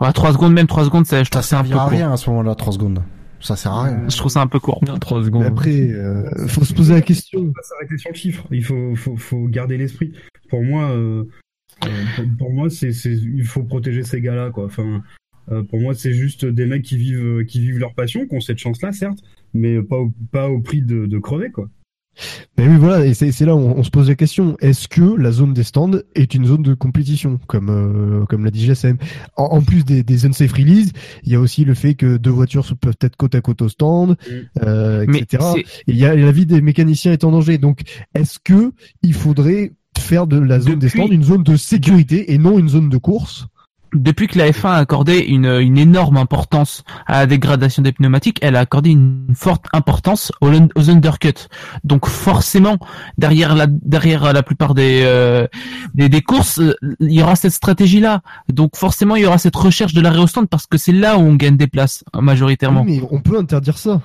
[0.00, 1.90] Ouais, 3 secondes, même 3 secondes, ça, je trouve Ça c'est un peu à court.
[1.90, 3.02] rien à ce moment-là, 3 secondes.
[3.40, 4.02] Ça sert à rien.
[4.08, 4.80] Je trouve ça un peu court.
[4.86, 5.44] Non, 3 Mais secondes.
[5.44, 7.40] après, euh, faut se poser la question.
[7.40, 8.44] faut pas s'arrêter sur le chiffre.
[8.50, 10.12] Il faut, faut, faut garder l'esprit.
[10.50, 11.28] Pour moi, euh, euh,
[11.80, 14.66] pour, pour moi, c'est, c'est, il faut protéger ces gars-là, quoi.
[14.66, 15.02] Enfin,
[15.50, 18.40] euh, pour moi, c'est juste des mecs qui vivent, qui vivent leur passion, qui ont
[18.40, 19.22] cette chance-là, certes,
[19.54, 21.68] mais pas au, pas au prix de, de crever, quoi.
[22.58, 24.56] Mais oui, voilà, et c'est c'est là où on, on se pose la question.
[24.60, 28.50] Est-ce que la zone des stands est une zone de compétition, comme euh, comme l'a
[28.50, 28.98] dit GSM
[29.36, 32.30] en, en plus des, des unsafe release, il y a aussi le fait que deux
[32.30, 34.16] voitures peuvent être côte à côte au stand,
[34.62, 35.44] euh, Mais etc.
[35.56, 37.58] Et il y a la vie des mécaniciens est en danger.
[37.58, 37.82] Donc,
[38.14, 38.72] est-ce que
[39.02, 42.68] il faudrait faire de la zone des stands une zone de sécurité et non une
[42.68, 43.46] zone de course
[43.92, 48.38] Depuis que la F1 a accordé une, une énorme importance à la dégradation des pneumatiques,
[48.40, 51.48] elle a accordé une forte importance aux, aux undercuts.
[51.82, 52.78] Donc forcément,
[53.18, 55.46] derrière la, derrière la plupart des, euh,
[55.94, 56.60] des, des courses,
[57.00, 58.22] il y aura cette stratégie-là.
[58.52, 61.18] Donc forcément, il y aura cette recherche de l'arrêt au stand parce que c'est là
[61.18, 62.82] où on gagne des places majoritairement.
[62.82, 64.00] Oui, mais on peut interdire ça.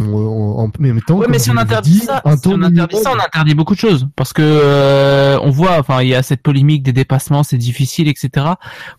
[0.00, 2.96] On- on- en même temps, Ouais, mais si on interdit dit, ça, si on interdit
[2.96, 4.08] ça, on interdit beaucoup de choses.
[4.16, 8.08] Parce que euh, on voit, enfin, il y a cette polémique des dépassements, c'est difficile,
[8.08, 8.46] etc.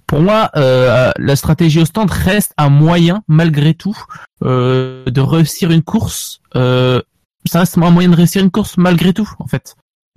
[0.08, 3.98] Pour moi, euh, la stratégie au stand reste un moyen, malgré tout,
[4.44, 6.42] euh, de réussir une course.
[6.56, 7.02] Euh,
[7.46, 9.76] ça reste un moyen de réussir une course malgré tout, en fait.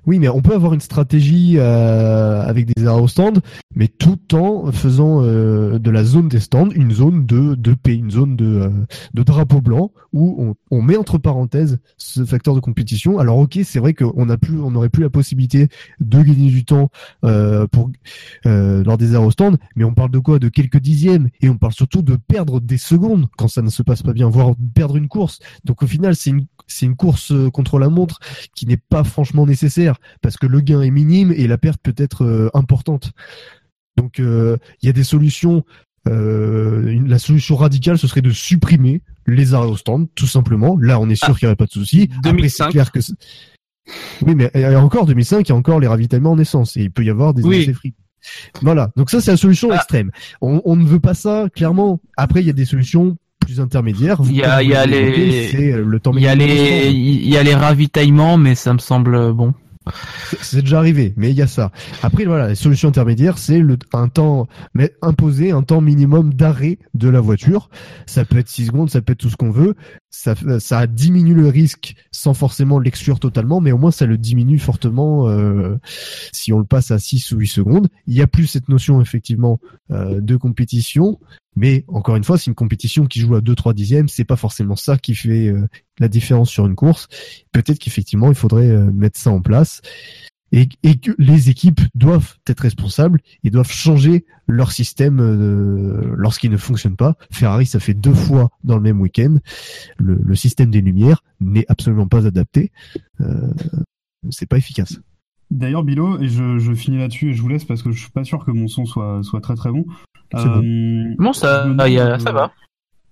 [0.08, 3.40] Oui, mais on peut avoir une stratégie euh, avec des arrêts au stand,
[3.76, 7.94] mais tout en faisant euh, de la zone des stands une zone de, de paix,
[7.94, 8.70] une zone de, euh,
[9.12, 13.18] de drapeau blanc où on, met entre parenthèses ce facteur de compétition.
[13.18, 15.68] Alors ok, c'est vrai qu'on a plus, on n'aurait plus la possibilité
[16.00, 16.88] de gagner du temps
[17.70, 17.90] pour
[18.46, 20.38] lors des arrêts au stand, mais on parle de quoi?
[20.38, 23.82] De quelques dixièmes et on parle surtout de perdre des secondes quand ça ne se
[23.82, 25.40] passe pas bien, voire perdre une course.
[25.66, 28.20] Donc au final, c'est une c'est une course contre la montre
[28.54, 31.94] qui n'est pas franchement nécessaire parce que le gain est minime et la perte peut
[31.96, 33.12] être euh, importante.
[33.96, 35.64] Donc euh, il y a des solutions.
[36.08, 40.78] euh, la solution radicale, ce serait de supprimer les arrêts au stand, tout simplement.
[40.80, 42.08] Là, on est sûr qu'il n'y aurait pas de souci.
[42.18, 42.64] Après, 2005.
[42.66, 43.00] c'est clair que
[44.26, 46.90] oui, mais et encore 2005, il y a encore les ravitaillements en essence et il
[46.90, 47.72] peut y avoir des Oui.
[47.72, 47.94] free.
[48.62, 48.90] Voilà.
[48.96, 49.76] Donc ça, c'est la solution Ah.
[49.76, 50.10] extrême.
[50.40, 52.00] On, on ne veut pas ça, clairement.
[52.16, 54.18] Après, il y a des solutions plus intermédiaires.
[54.24, 55.14] Il y a- il y a les-
[56.90, 59.54] Il y a il y a ravitaillements, mais ça me semble bon.
[60.42, 61.70] C'est- déjà arrivé, mais il y a ça.
[62.02, 63.62] Après, voilà, les solutions intermédiaires, c'est
[63.92, 67.70] un temps, mais imposer un temps minimum d'arrêt de la voiture.
[68.06, 69.74] Ça peut être 6 secondes, ça peut être tout ce qu'on veut.
[70.10, 74.58] Ça, ça diminue le risque sans forcément l'exclure totalement, mais au moins ça le diminue
[74.58, 75.76] fortement euh,
[76.32, 77.88] si on le passe à 6 ou 8 secondes.
[78.06, 81.18] Il y a plus cette notion, effectivement, euh, de compétition.
[81.56, 84.08] Mais encore une fois, c'est une compétition qui joue à 2-3 dixièmes.
[84.08, 85.66] C'est pas forcément ça qui fait euh,
[85.98, 87.08] la différence sur une course.
[87.50, 89.82] Peut-être qu'effectivement, il faudrait euh, mettre ça en place
[90.52, 96.50] et, et que les équipes doivent être responsables et doivent changer leur système euh, lorsqu'il
[96.50, 97.16] ne fonctionne pas.
[97.30, 99.36] Ferrari, ça fait deux fois dans le même week-end.
[99.98, 102.72] Le, le système des lumières n'est absolument pas adapté.
[103.20, 103.52] Euh,
[104.30, 105.00] c'est pas efficace.
[105.50, 108.10] D'ailleurs, Bilo, et je, je finis là-dessus et je vous laisse parce que je suis
[108.10, 109.86] pas sûr que mon son soit, soit très très bon.
[110.36, 111.14] C'est bon.
[111.18, 112.52] Bon, ça- demande, ça euh, va.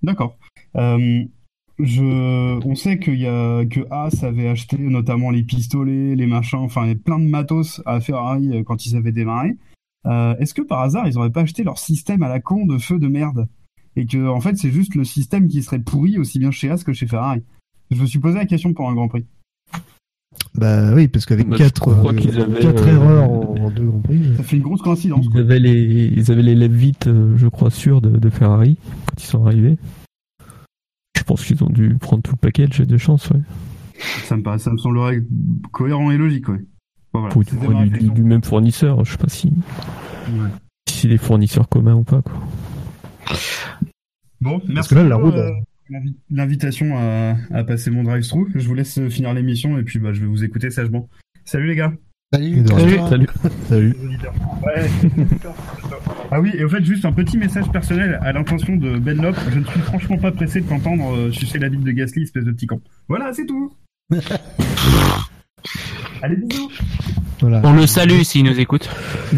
[0.02, 0.36] D'accord.
[0.76, 1.24] Euh,
[1.78, 2.02] je,
[2.66, 6.84] on sait qu'il y a que Haas avait acheté notamment les pistolets, les machins, enfin
[6.84, 9.56] il y a plein de matos à Ferrari euh, quand ils avaient démarré.
[10.06, 12.78] Euh, Est-ce que par hasard ils auraient pas acheté leur système à la con de
[12.78, 13.48] feu de merde?
[13.96, 16.82] Et que en fait c'est juste le système qui serait pourri aussi bien chez Haas
[16.84, 17.42] que chez Ferrari
[17.90, 19.26] Je me suis posé la question pour un Grand Prix.
[20.54, 24.00] Bah oui, parce qu'avec Bah, je quatre, crois euh, euh, erreurs en, en deux Grands
[24.00, 24.20] Prix.
[24.36, 25.26] Ça fait une grosse coïncidence.
[25.30, 29.22] Ils avaient les, ils avaient les lèvres vite, je crois, sûrs de, de Ferrari quand
[29.22, 29.76] ils sont arrivés.
[31.16, 33.40] Je pense qu'ils ont dû prendre tout le package de chance, ouais.
[34.24, 35.22] Ça me paraît, ça me semblerait
[35.72, 36.58] cohérent et logique, ouais.
[37.12, 37.32] Bon, voilà.
[37.32, 39.48] Pour C'était du, même fournisseur, je sais pas si,
[40.28, 40.48] Ouais.
[40.88, 42.34] si c'est des fournisseurs communs ou pas, quoi.
[44.40, 45.50] Bon, merci là, la pour, route, euh,
[45.88, 48.50] l'invi- l'invitation à, à passer mon drive-through.
[48.54, 51.08] Je vous laisse finir l'émission et puis bah, je vais vous écouter sagement.
[51.44, 51.92] Salut les gars.
[52.32, 52.98] Salut, Salut.
[53.08, 53.26] Salut.
[53.68, 53.96] Salut.
[54.64, 54.90] Ouais.
[56.30, 59.36] ah oui, et au fait, juste un petit message personnel à l'intention de Ben Lop.
[59.52, 62.44] Je ne suis franchement pas pressé de t'entendre euh, sucer la bite de Gasly, espèce
[62.44, 62.80] de petit con.
[63.08, 63.72] Voilà, c'est tout.
[66.22, 66.70] Allez, bisous.
[67.40, 67.60] Voilà.
[67.64, 68.88] On le salue s'il nous écoute.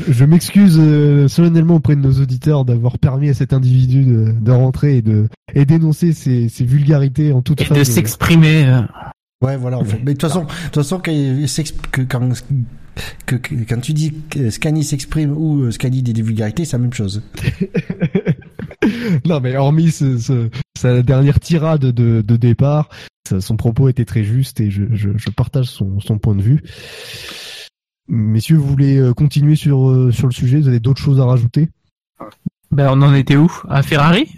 [0.09, 4.51] Je m'excuse euh, solennellement auprès de nos auditeurs d'avoir permis à cet individu de, de
[4.53, 8.67] rentrer et de et d'énoncer ces, ces vulgarités en toute Et fin de s'exprimer.
[8.67, 8.83] euh,
[9.41, 9.79] Ouais, voilà.
[9.79, 9.99] En fait.
[9.99, 12.29] Mais de toute façon, de toute façon, quand,
[13.27, 16.23] que, quand, que, que- quand tu dis que Scani s'exprime ou euh, Scani dit des
[16.23, 17.23] vulgarités, c'est la même chose.
[19.25, 22.89] non, mais hormis ce, ce, sa dernière tirade de, de départ.
[23.29, 26.43] Ça- Son propos était très juste et je, je, je partage son, son point de
[26.43, 26.63] vue.
[28.09, 30.61] Messieurs, vous voulez euh, continuer sur, euh, sur le sujet?
[30.61, 31.69] Vous avez d'autres choses à rajouter?
[32.71, 33.51] Ben, on en était où?
[33.69, 34.29] À Ferrari?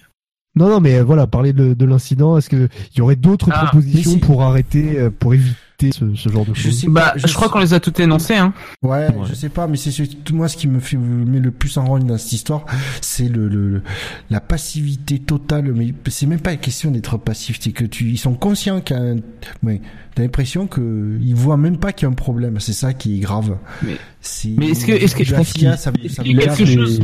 [0.56, 2.36] Non, non, mais euh, voilà, parler de, de l'incident.
[2.36, 5.54] Est-ce qu'il y aurait d'autres Ah, propositions si- pour arrêter, euh, pour éviter
[5.92, 8.34] ce, ce genre de Je choses sais Bah, je crois qu'on les a toutes énoncées,
[8.36, 8.52] hein.
[8.82, 9.26] Ouais, Ouais.
[9.28, 9.92] je sais pas, mais c'est
[10.32, 12.64] moi ce qui me fait met le plus en rogne dans cette histoire,
[13.00, 13.82] c'est le, le, le-
[14.30, 15.72] la passivité totale.
[15.72, 18.96] Mais c'est même pas la question d'être passif, c'est que tu, ils sont conscients qu'il
[18.96, 19.16] y a un,
[19.62, 19.80] ouais,
[20.14, 22.60] t'as l'impression que ils voient même pas qu'il y a un problème.
[22.60, 23.56] C'est ça qui est grave.
[23.82, 25.92] Mais- C'est- mais est-ce que- est-ce que- je pense qu'il- ça
[26.24, 27.00] il y a quelque chose-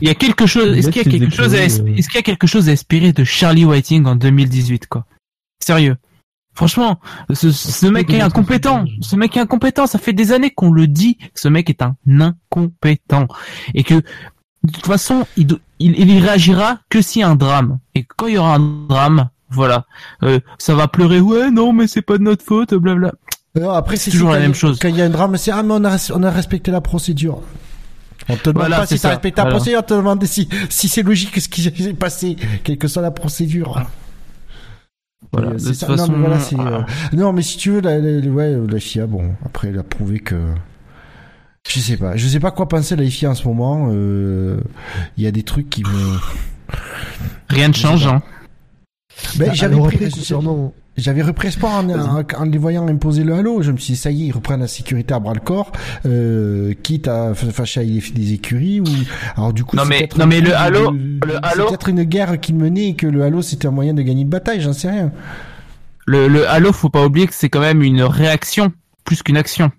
[0.00, 1.60] Il y a quelque chose, Il est-ce qu'il y a quelque chose à, euh,
[1.96, 5.04] est-ce qu'il y a quelque chose à espérer de Charlie Whiting en 2018, quoi?
[5.60, 5.96] Sérieux.
[6.54, 7.00] Franchement,
[7.32, 8.84] ce, ce mec est incompétent.
[9.00, 9.86] Ce mec est incompétent.
[9.86, 11.18] Ça fait des années qu'on le dit.
[11.34, 13.26] Ce mec est un incompétent.
[13.74, 15.48] Et que, de toute façon, il,
[15.80, 17.78] il, il y réagira que s'il y a un drame.
[17.94, 19.84] Et quand il y aura un drame, voilà,
[20.22, 21.20] euh, ça va pleurer.
[21.20, 23.12] Ouais, non, mais c'est pas de notre faute, blabla.
[23.56, 24.78] Euh, après, c'est toujours la même chose.
[24.80, 26.80] Quand il y a un drame, c'est ah mais on a, on a respecté la
[26.80, 27.40] procédure.
[28.28, 29.10] On te demande Voilà, pas si ça.
[29.10, 29.56] respecté la Voilà.
[29.56, 33.02] procédure, on te demande si, si c'est logique ce qui s'est passé, quelle que soit
[33.02, 33.82] la procédure.
[35.32, 35.48] Voilà.
[35.48, 35.96] Euh, De c'est toute ça.
[35.96, 36.86] Non, mais voilà, c'est, ah.
[37.12, 39.82] euh, non, mais si tu veux, la, la- ouais, la FIA, bon, après, elle a
[39.82, 40.36] prouvé que,
[41.68, 44.60] je sais pas, je sais pas quoi penser de la FIA en ce moment, euh,
[45.16, 46.18] il y a des trucs qui me,
[47.48, 48.22] rien ne change, hein.
[49.36, 50.10] ben, Ah, j'avais pris,
[50.96, 53.62] j'avais repris espoir en, en, en les voyant imposer le halo.
[53.62, 55.72] Je me suis dit, ça y est, ils reprennent la sécurité à bras le corps,
[56.06, 58.84] euh, quitte à fâcher avec des, des écuries ou,
[59.36, 61.88] alors du coup, Non, c'est mais- peut-être non, mais une- le halo- le halo- peut-être
[61.88, 64.60] une guerre qu'ils menaient et que le halo c'était un moyen de gagner une bataille,
[64.60, 65.10] j'en sais rien.
[66.06, 68.72] Le, le Halo, faut pas oublier que c'est quand même une réaction
[69.04, 69.72] plus qu'une action.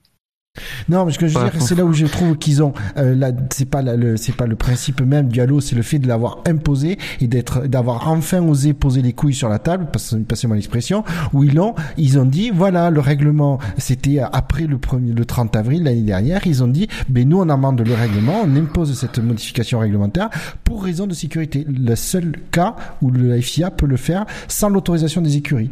[0.89, 3.13] Non, mais ce que je veux dire, c'est là où je trouve qu'ils ont, euh,
[3.15, 5.99] là, c'est pas la- le, c'est pas le principe même du halo, c'est le fait
[5.99, 10.15] de l'avoir imposé et d'être, d'avoir enfin osé poser les couilles sur la table, passe-
[10.27, 11.03] passez-moi l'expression,
[11.33, 15.55] où ils l'ont, ils ont dit, voilà, le règlement, c'était après le premier, le 30
[15.55, 19.19] avril l'année dernière, ils ont dit, ben nous on amende le règlement, on impose cette
[19.19, 20.29] modification réglementaire
[20.63, 21.65] pour raison de sécurité.
[21.69, 25.71] Le seul cas où le FIA peut le faire sans l'autorisation des écuries.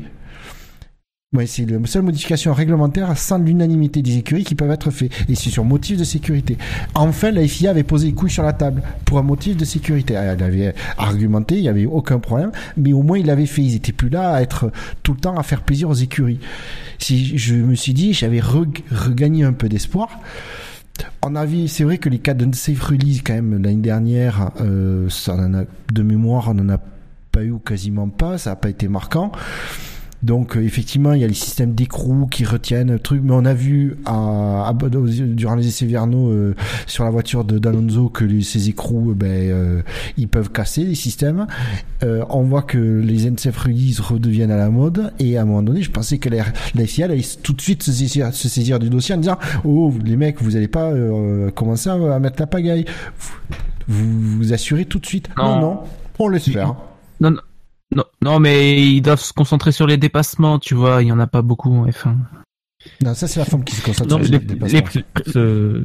[1.33, 5.11] Ouais, c'est la seule modification réglementaire sans l'unanimité des écuries qui peuvent être faites.
[5.27, 6.59] Et c'est sur motif de sécurité.
[6.93, 10.13] Enfin, la FIA avait posé les couilles sur la table pour un motif de sécurité.
[10.13, 13.63] Elle avait argumenté, il n'y avait aucun problème, mais au moins il l'avait fait.
[13.63, 16.39] Ils étaient plus là à être tout le temps à faire plaisir aux écuries.
[16.99, 20.19] Si je me suis dit, j'avais reg- regagné un peu d'espoir.
[21.23, 25.09] On a c'est vrai que les cas de safe release quand même l'année dernière, euh,
[25.09, 26.79] ça en a, de mémoire, on n'en a
[27.31, 29.31] pas eu quasiment pas, ça n'a pas été marquant.
[30.23, 33.53] Donc euh, effectivement, il y a les systèmes d'écrou qui retiennent truc, mais on a
[33.53, 36.55] vu à, à- durant les essais vernaux euh,
[36.87, 39.81] sur la voiture de d'Alonso que les- ces écrous, euh, ben, euh,
[40.17, 41.45] ils peuvent casser les systèmes.
[42.03, 45.61] Euh, on voit que les NCF release redeviennent à la mode, et à un moment
[45.63, 46.43] donné, je pensais que la,
[46.75, 49.93] la FIA allait tout de suite se saisir, se saisir du dossier en disant "Oh,
[50.03, 52.85] les mecs, vous allez pas euh, commencer à, à mettre la pagaille.
[53.19, 53.33] Vous
[53.89, 55.27] vous, vous assurez tout de suite.
[55.37, 55.59] Non, Non.
[55.61, 55.79] non,
[56.19, 56.75] on laisse faire."
[57.19, 57.41] Non, non,
[57.95, 61.19] non, non, mais ils doivent se concentrer sur les dépassements, tu vois, il y en
[61.19, 62.15] a pas beaucoup en F1.
[63.01, 64.79] Non, ça c'est la femme qui se concentre Non, sur les, les dépassements.
[65.35, 65.81] les-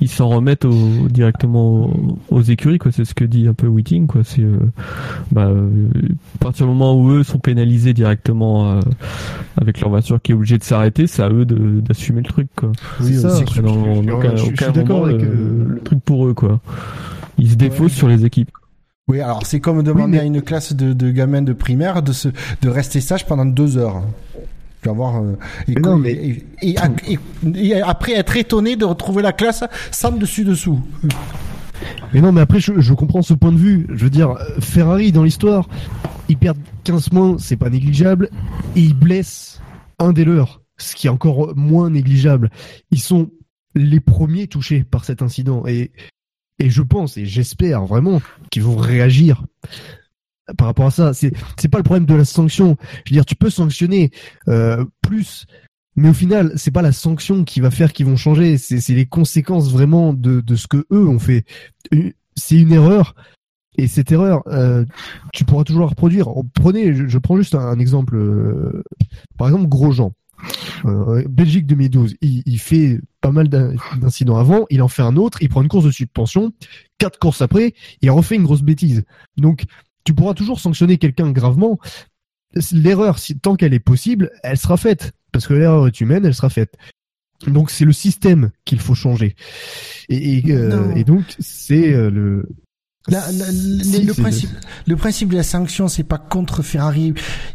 [0.00, 2.92] ils s'en remettent au- directement aux, aux écuries, quoi.
[2.92, 4.22] C'est ce que dit un peu Whiting, quoi.
[4.24, 4.58] C'est euh,
[5.32, 5.68] bah, euh,
[6.36, 8.80] à partir du moment où eux sont pénalisés directement euh,
[9.60, 12.72] avec leur voiture qui est obligée de s'arrêter, c'est à eux d'assumer le truc, quoi.
[13.00, 13.44] Oui, c'est ça, ça.
[13.54, 16.26] je- dans je- je- aucun, je- je suis d'accord avec, le, euh, le truc pour
[16.26, 16.60] eux, quoi.
[17.38, 18.50] Ils se défaussent sur les équipes.
[19.08, 22.02] Oui, alors c'est comme demander Oui, mais- à une classe de, de gamins de primaire
[22.02, 22.28] de se
[22.62, 24.02] de rester sage pendant deux heures.
[24.82, 25.22] Tu vas voir.
[25.22, 25.36] euh,
[25.68, 26.12] et, Mais non, quoi- mais-
[26.62, 26.76] et,
[27.54, 30.80] et- après être étonné de retrouver la classe sans dessus dessous.
[32.14, 33.86] Mais non, mais après, je, je comprends ce point de vue.
[33.92, 35.68] Je veux dire, Ferrari, dans l'histoire,
[36.28, 38.30] ils perdent 15 points, c'est pas négligeable,
[38.76, 39.60] et ils blessent
[39.98, 42.50] un des leurs, ce qui est encore moins négligeable.
[42.90, 43.30] Ils sont
[43.74, 45.92] les premiers touchés par cet incident, et,
[46.58, 48.20] et je pense, et j'espère vraiment,
[48.50, 49.44] qu'ils vont réagir
[50.58, 51.14] par rapport à ça.
[51.14, 52.76] C'est, c'est pas le problème de la sanction.
[53.04, 54.10] Je veux dire, tu peux sanctionner
[54.48, 55.46] euh, plus,
[55.96, 58.58] mais au final, c'est pas la sanction qui va faire qu'ils vont changer.
[58.58, 61.44] C'est, c'est les conséquences vraiment de, de ce que eux ont fait.
[61.90, 63.14] Une- C'est une erreur.
[63.76, 64.84] Et cette erreur, euh,
[65.32, 66.28] tu pourras toujours la reproduire.
[66.54, 68.14] Prenez, je, je prends juste un, un exemple.
[68.16, 68.82] euh,
[69.36, 70.12] par exemple, Grosjean.
[70.84, 75.16] Euh, Belgique 2012, il, il fait pas mal d'in- d'incidents avant, il en fait un
[75.16, 76.52] autre, il prend une course de suspension,
[76.98, 79.04] quatre courses après, il refait une grosse bêtise.
[79.36, 79.64] Donc,
[80.04, 81.78] tu pourras toujours sanctionner quelqu'un gravement.
[82.72, 85.12] L'erreur, tant qu'elle est possible, elle sera faite.
[85.32, 86.74] Parce que l'erreur est humaine, elle sera faite.
[87.46, 89.34] Donc, c'est le système qu'il faut changer.
[90.08, 92.48] Et, et, euh, et donc, c'est euh, le,
[93.08, 93.52] La- la- le,
[93.84, 94.50] Si, le c'est- principe,
[94.86, 97.12] le principe de la sanction, c'est pas contre Ferrari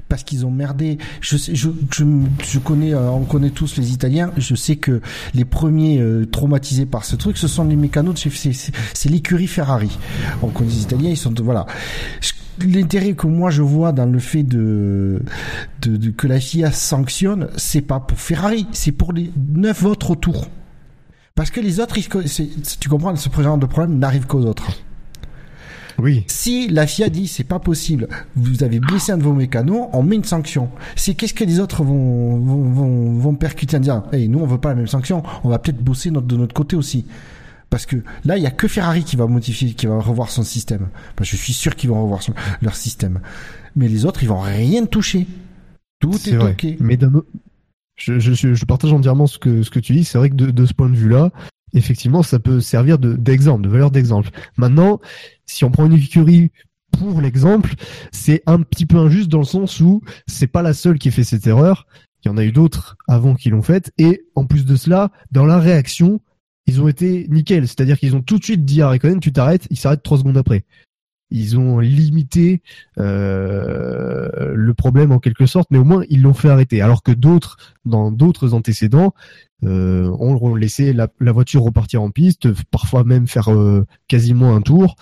[0.07, 0.99] parce qu'ils ont merdé.
[1.21, 2.03] Je, sais- je, je,
[2.47, 4.31] je connais, euh, on connaît tous les Italiens.
[4.37, 5.01] Je sais que
[5.33, 8.13] les premiers euh, traumatisés par ce truc, ce sont les mécanos.
[8.13, 8.53] de chez-
[8.93, 9.89] C'est l'écurie Ferrari.
[10.43, 11.65] On connaît les Italiens, ils sont voilà.
[12.63, 15.23] L'intérêt que moi je vois dans le fait de,
[15.81, 20.11] de, de- que la FIA sanctionne, c'est pas pour Ferrari, c'est pour les neuf autres
[20.11, 20.47] autour.
[21.33, 22.07] Parce que les autres, ils-
[22.79, 24.69] tu comprends, ce genre de problème n'arrive qu'aux autres.
[26.01, 26.23] Oui.
[26.27, 30.03] Si la FIA dit c'est pas possible, vous avez blessé un de vos mécanos, on
[30.03, 30.69] met une sanction.
[30.95, 34.45] C'est qu'est-ce que les autres vont vont, vont, vont percuter en disant, hey, nous on
[34.45, 37.05] veut pas la même sanction, on va peut-être bosser notre, de notre côté aussi.
[37.69, 40.41] Parce que là, il y a que Ferrari qui va modifier, qui va revoir son
[40.43, 40.87] système.
[41.21, 43.19] Je suis sûr qu'ils vont revoir son- leur système.
[43.75, 45.27] Mais les autres, ils vont rien toucher.
[45.99, 46.51] Tout est, vrai.
[46.53, 46.65] ok.
[46.79, 46.97] Mais
[47.95, 50.03] je, je, je partage entièrement ce que, ce que tu dis.
[50.03, 51.31] C'est vrai que de, de ce point de vue-là,
[51.73, 54.29] effectivement, ça peut servir de- d'exemple, de, valeur d'exemple.
[54.57, 54.99] Maintenant,
[55.45, 56.51] si on prend une écurie
[56.91, 57.73] pour l'exemple,
[58.11, 61.23] c'est un petit peu injuste dans le sens où c'est pas la seule qui fait
[61.23, 61.85] cette erreur.
[62.23, 63.91] Il y en a eu d'autres avant qui l'ont faite.
[63.97, 66.19] Et en plus de cela, dans la réaction,
[66.65, 67.67] ils ont été nickel.
[67.67, 70.37] C'est-à-dire qu'ils ont tout de suite dit à Raikkonen, tu t'arrêtes, il s'arrête trois secondes
[70.37, 70.65] après.
[71.31, 72.61] Ils ont limité
[72.97, 76.81] euh, le problème en quelque sorte, mais au moins ils l'ont fait arrêter.
[76.81, 79.13] Alors que d'autres, dans d'autres antécédents,
[79.63, 84.61] euh, ont laissé la, la voiture repartir en piste, parfois même faire euh, quasiment un
[84.61, 84.95] tour,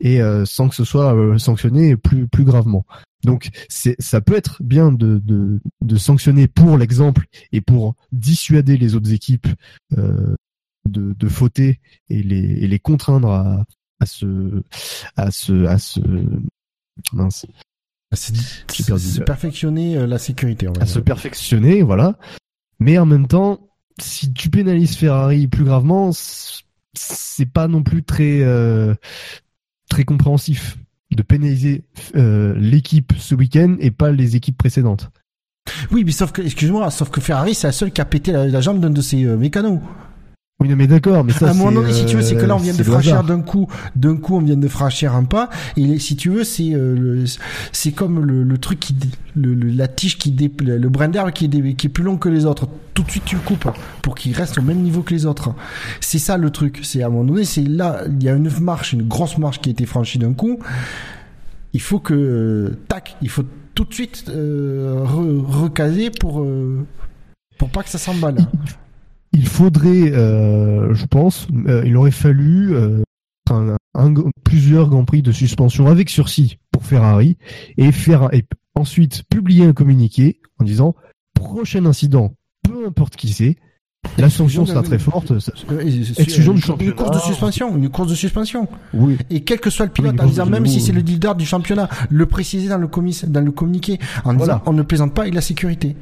[0.00, 2.84] et euh, sans que ce soit euh, sanctionné plus plus gravement.
[3.24, 8.94] Donc ça peut être bien de, de, de sanctionner pour l'exemple et pour dissuader les
[8.94, 9.48] autres équipes
[9.98, 10.36] euh,
[10.88, 13.64] de, de fauter et les, et les contraindre à,
[13.98, 14.62] à se
[15.16, 16.00] à se à se
[17.12, 17.46] mince
[18.86, 19.04] perdu.
[19.04, 20.68] c'est perfectionner euh, la sécurité.
[20.68, 20.94] On va à dire.
[20.94, 22.18] se perfectionner, voilà.
[22.78, 23.67] Mais en même temps,
[24.00, 26.10] si tu pénalises Ferrari plus gravement,
[26.94, 28.94] c'est pas non plus très euh,
[29.88, 30.78] très compréhensif
[31.10, 31.84] de pénaliser
[32.16, 35.10] euh, l'équipe ce week-end et pas les équipes précédentes.
[35.90, 38.46] Oui, mais sauf que, excuse-moi, sauf que Ferrari, c'est la seule qui a pété la,
[38.46, 39.80] la jambe d'un de ses euh, mécanos.
[40.60, 42.34] Oui, non, mais d'accord, mais ça à un moment c'est, donné, si tu veux, c'est
[42.34, 44.56] que là, on euh, vient de c'est le franchir d'un coup, d'un coup, on vient
[44.56, 45.50] de franchir un pas.
[45.76, 47.24] Et si tu veux, c'est, euh,
[47.70, 49.06] c'est comme le, le truc qui, dé-
[49.36, 52.16] le, le- la tige qui dé, le, brin d'herbe qui dé- qui est plus long
[52.16, 52.66] que les autres.
[52.92, 53.68] Tout de suite, tu le coupes
[54.02, 55.54] pour qu'il reste au même niveau que les autres.
[56.00, 56.80] C'est ça le truc.
[56.82, 59.60] C'est à un moment donné, c'est là, il y a une marche, une grosse marche
[59.60, 60.58] qui a été franchie d'un coup.
[61.72, 63.44] Il faut que, euh, tac, il faut
[63.76, 66.84] tout de suite euh, re- recaser pour, euh,
[67.58, 68.38] pour pas que ça s'emballe.
[69.38, 73.02] Il faudrait, euh, je pense, euh, il aurait fallu euh,
[73.50, 77.36] un, un- plusieurs grands prix de suspension avec sursis pour Ferrari
[77.76, 78.44] et faire et
[78.74, 80.94] ensuite publier un communiqué en disant
[81.34, 82.34] prochain incident,
[82.68, 83.56] peu importe qui c'est,
[84.16, 85.32] la sanction sera très forte.
[86.18, 88.66] Exclusion du une course de suspension, une course de suspension.
[88.94, 89.18] Oui.
[89.30, 91.44] Et quel que soit le pilote, Oui, en disant même si c'est le leader du
[91.46, 94.54] championnat, le préciser dans le, commis- dans le communiqué, en Voilà.
[94.54, 95.94] disant on ne plaisante pas et la sécurité.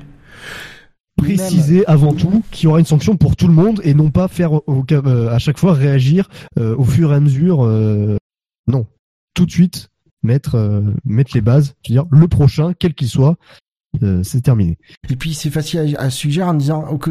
[1.16, 4.28] Préciser avant tout qu'il y aura une sanction pour tout le monde et non pas
[4.28, 6.28] faire au- au cas- euh, à chaque fois réagir
[6.58, 7.64] euh, au fur et à mesure.
[7.64, 8.16] euh,
[8.68, 8.86] non,
[9.34, 9.88] tout de suite
[10.22, 13.36] mettre euh, mettre les bases, c'est-à-dire le prochain, quel qu'il soit,
[14.02, 14.78] euh, c'est terminé.
[15.10, 17.10] Et puis c'est facile à, suggérer en disant ok,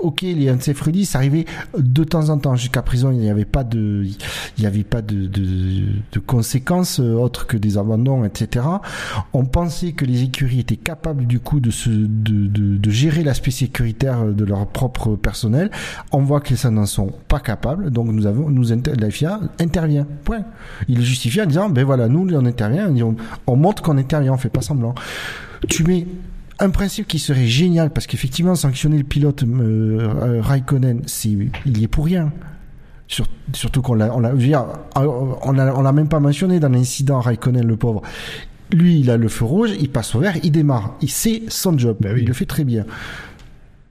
[0.00, 1.44] ok, les encéphalées, ça arrivait
[1.76, 2.56] de temps en temps.
[2.56, 5.28] Jusqu'à présent, il n'y avait pas de, il n'y avait pas de,
[6.26, 8.66] conséquences euh, autres que des abandons, etc.
[9.32, 14.66] On pensait que les écuries étaient capables du coup de gérer l'aspect sécuritaire de leur
[14.66, 15.70] propre personnel.
[16.12, 20.06] On voit que les n'en sont pas capables, donc nous avons, nous la FIA intervient.
[20.24, 20.44] Point.
[20.88, 23.16] Il justifie en disant ben voilà, nous on intervient, on,
[23.46, 24.94] on montre qu'on intervient, on fait pas semblant
[25.68, 26.06] tu mets
[26.60, 31.30] un principe qui serait génial parce qu'effectivement sanctionner le pilote euh, euh, Raikkonen c'est
[31.66, 32.32] il y est pour rien.
[33.06, 34.64] Sur- surtout qu'on l'a on dire,
[34.96, 38.02] on l'a on l'a même pas mentionné dans l'incident Raikkonen le pauvre.
[38.72, 40.94] Lui il a le feu rouge il passe au vert il démarre.
[41.02, 41.96] Il sait son job.
[42.16, 42.84] Il le fait très bien.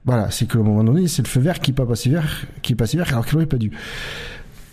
[0.04, 2.10] Voilà c'est que à un moment donné c'est le feu vert qui est pas passé
[2.10, 3.70] vert qui est passé vert alors qu'il aurait pas dû.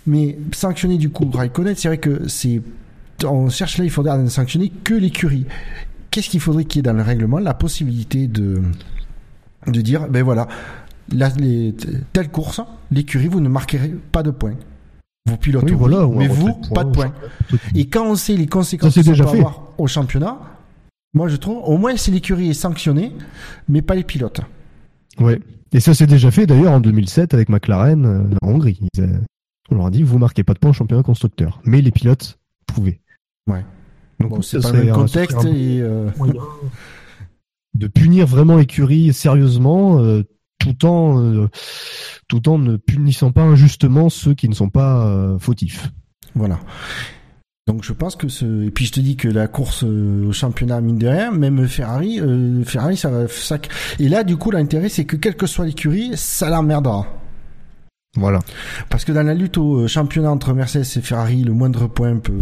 [0.08, 2.62] Mais sanctionner du coup Raikkonen c'est vrai que c'est
[3.24, 5.46] on cherche là il faudrait ne sanctionner que l'écurie
[6.12, 8.62] qu'est-ce qu'il faudrait qu'il y ait dans le règlement La possibilité de,
[9.68, 10.48] de dire, ben voilà,
[11.12, 11.74] la, les,
[12.14, 12.62] telle course,
[12.92, 14.56] l'écurie, vous ne marquerez pas de points.
[15.28, 17.14] Vous pilotez, Oui, voilà, mais vous, pas de points.
[17.76, 19.38] Et quand on sait les conséquences que ça déjà peut fait.
[19.38, 20.40] avoir au championnat,
[21.14, 23.14] moi je trouve, au moins si l'écurie est sanctionnée,
[23.70, 24.42] mais pas les pilotes.
[25.20, 25.40] Ouais.
[25.74, 28.80] Et ça s'est déjà fait d'ailleurs en 2007 avec McLaren euh, en Hongrie.
[28.96, 29.18] Ils, euh,
[29.70, 32.40] on leur a dit vous marquez pas de points au championnat constructeur, mais les pilotes
[32.66, 33.00] pouvaient.
[33.48, 33.64] Ouais.
[34.22, 36.10] Donc Bon, c'est pas le même contexte serait un et, euh,
[37.74, 40.24] de punir vraiment l'écurie sérieusement, euh,
[40.60, 41.50] tout en euh,
[42.28, 45.90] tout en ne punissant pas injustement ceux qui ne sont pas euh, fautifs.
[46.36, 46.60] Voilà.
[47.68, 50.82] Donc je pense que ce et puis je te dis que la course au championnat
[50.82, 53.58] mine de rien, même Ferrari, euh, Ferrari ça va ça
[54.00, 57.08] et là du coup l'intérêt c'est que quelle que soit l'écurie, ça l'emmerdera.
[58.18, 58.40] Voilà.
[58.90, 62.34] Parce que dans la lutte au championnat entre Mercedes et Ferrari, le moindre point peut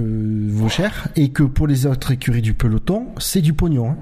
[0.00, 3.90] vaut cher et que pour les autres écuries du peloton, c'est du pognon.
[3.90, 3.98] hein.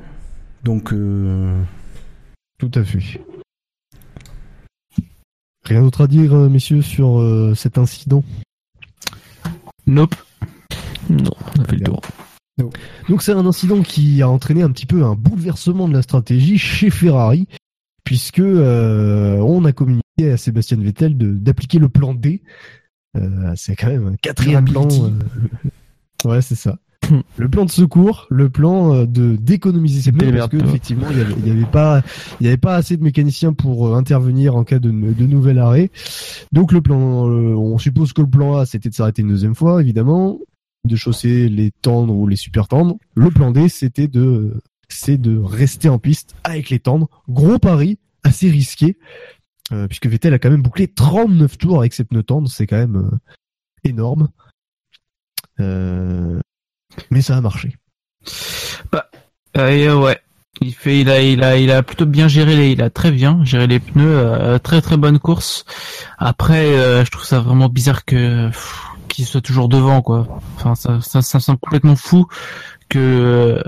[0.65, 1.63] Donc euh,
[2.59, 3.21] Tout à fait.
[5.65, 8.25] Rien d'autre à dire, euh, messieurs, sur euh, cet incident?
[9.87, 10.15] Nope.
[11.09, 12.01] Non, on a fait le tour.
[13.09, 16.59] Donc c'est un incident qui a entraîné un petit peu un bouleversement de la stratégie
[16.59, 17.47] chez Ferrari,
[18.05, 22.43] puisque euh, on a communiqué à Sébastien Vettel de- d'appliquer le plan D.
[23.17, 24.87] Euh, c'est quand même un quatrième plan.
[24.91, 26.79] Euh, ouais, c'est ça.
[27.39, 30.69] Le plan de secours, le plan euh, de d'économiser ses pneus, parce que Démerde-toi.
[30.69, 32.03] effectivement il y avait, il y avait pas,
[32.41, 35.91] il y avait pas assez de mécaniciens pour intervenir en cas de, de nouvel arrêt.
[36.53, 39.81] Donc le plan, on suppose que le plan A c'était de s'arrêter une deuxième fois,
[39.81, 40.39] évidemment,
[40.85, 42.97] de chausser les tendres ou les super tendres.
[43.15, 47.09] Le plan D c'était de, c'est de rester en piste avec les tendres.
[47.29, 48.97] Gros pari, assez risqué,
[49.73, 52.77] euh, puisque Vettel a quand même bouclé 39 tours avec ses pneus tendres, c'est quand
[52.77, 53.17] même euh,
[53.85, 54.29] énorme.
[55.61, 56.41] Euh,
[57.11, 57.77] mais ça a marché.
[59.57, 60.19] Euh, ouais.
[60.61, 63.11] Il fait, il a, il a, il a plutôt bien géré les, il a très
[63.13, 65.65] bien géré les pneus, euh, très très bonne course.
[66.19, 68.51] Après, euh, je trouve ça vraiment bizarre que
[69.09, 70.27] qu'il soit toujours devant, quoi.
[70.57, 72.27] Enfin, ça, ça, ça me semble complètement fou
[72.89, 73.63] que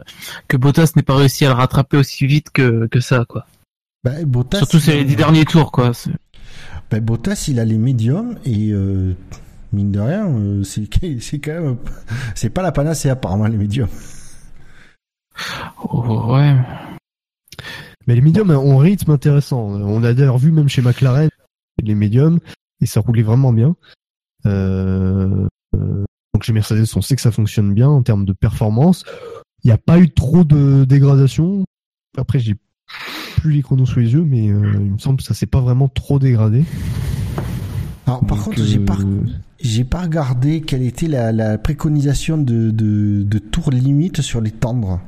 [0.48, 3.46] que Bottas n'ait pas réussi à le rattraper aussi vite que que ça, quoi.
[4.04, 5.94] Bah, Bottas, Surtout sur les dix derniers tours, quoi.
[5.94, 6.10] C'est-
[6.90, 9.14] bah, Bottas il a les médiums et euh,
[9.72, 10.88] mine de rien, euh, c'est
[11.20, 11.76] c'est quand même
[12.34, 13.88] c'est pas la panacée apparemment les médiums.
[15.82, 16.56] Oh, ouais.
[18.06, 19.60] Mais les médiums ont un rythme intéressant.
[19.60, 21.30] On a d'ailleurs vu même chez McLaren
[21.82, 22.38] les médiums
[22.80, 23.74] et ça roulait vraiment bien.
[24.46, 26.04] Euh, euh,
[26.34, 29.04] donc chez Mercedes, on sait que ça fonctionne bien en termes de performance.
[29.64, 31.64] Il n'y a pas eu trop de dégradation.
[32.18, 32.56] Après, j'ai
[33.36, 35.60] plus les chronos sous les yeux, mais euh, il me semble que ça s'est pas
[35.60, 36.64] vraiment trop dégradé.
[38.06, 39.20] Alors par Donc, contre, j'ai pas euh,
[39.60, 44.50] j'ai pas regardé quelle était la, la préconisation de, de de tours limite sur les
[44.50, 45.00] tendres.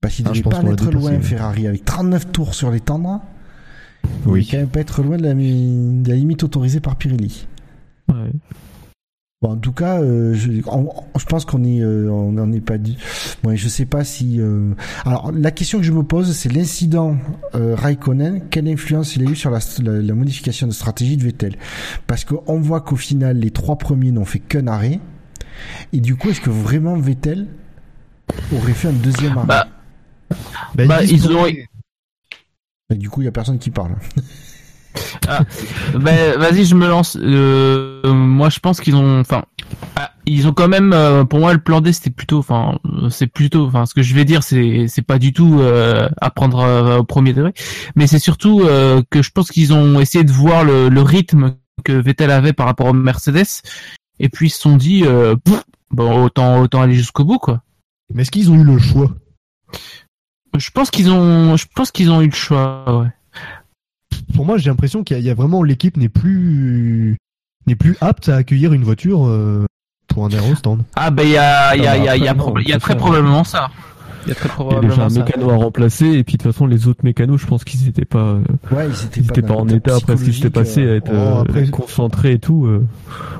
[0.00, 1.20] Parce qu'il Ah, devait pas en être dépassé, loin ouais.
[1.22, 3.20] Ferrari avec 39 tours sur les tendres.
[4.04, 4.40] Il Oui.
[4.40, 7.46] devait quand même pas être loin de la, mi- de la limite autorisée par Pirelli.
[8.08, 8.16] Ouais.
[9.42, 10.88] Bon, en tout cas, euh, je, on-
[11.18, 12.96] je pense qu'on est, euh, on n'en est pas dit.
[13.42, 14.40] Ouais, je sais pas si.
[14.40, 14.72] euh,
[15.04, 17.16] Alors, la question que je me pose, c'est l'incident
[17.56, 18.42] euh, Raikkonen.
[18.50, 21.56] Quelle influence il a eu sur la, la- la modification de stratégie de Vettel?
[22.06, 25.00] Parce qu'on voit qu'au final, les trois premiers n'ont fait qu'un arrêt.
[25.92, 27.48] Et du coup, est-ce que vraiment Vettel
[28.54, 29.46] aurait fait un deuxième arrêt?
[29.48, 29.68] Bah,
[30.30, 31.46] bah, bah, ils ont,
[32.90, 33.96] Et Du coup, il y a personne qui parle.
[35.94, 37.16] Ben, vas-y, je me lance.
[37.20, 39.44] Euh, moi, je pense qu'ils ont, enfin,
[39.96, 42.78] ah, ils ont quand même, euh, pour moi, le plan D, c'était plutôt, enfin,
[43.10, 46.30] c'est plutôt, enfin, ce que je vais dire, c'est, c'est pas du tout euh, à
[46.30, 47.52] prendre euh, au premier degré,
[47.96, 48.60] mais c'est surtout
[49.10, 51.54] que je pense qu'ils ont essayé de voir le, le rythme
[51.84, 53.62] que Vettel avait par rapport au Mercedes,
[54.18, 55.04] et puis ils se sont dit,
[55.44, 57.62] pff, bon, autant, autant aller jusqu'au bout, quoi.
[58.14, 59.10] Mais est-ce qu'ils ont eu le choix?
[60.56, 63.08] Je pense qu'ils ont, je pense qu'ils ont eu le choix, ouais.
[64.34, 67.16] Pour moi, j'ai l'impression qu'il y, a- il y a vraiment l'équipe n'est plus
[67.66, 69.64] n'est plus apte à accueillir une voiture euh,
[70.08, 70.78] pour un aérostand.
[70.96, 72.52] Ah ben, il y a, il y a, il y a, il y a, non,
[72.58, 73.70] y a très probablement ça.
[74.24, 75.18] Il y a très Il y a probablement déjà un ça.
[75.24, 78.04] mécano à remplacer et puis de toute façon les autres mécanos, je pense qu'ils étaient
[78.04, 78.40] pas, euh,
[78.70, 80.82] Ouais, ils étaient ils pas, étaient pas dans en état après ce qui s'était passé
[80.84, 82.66] euh, à être oh, euh, après- concentré et tout.
[82.66, 82.86] euh,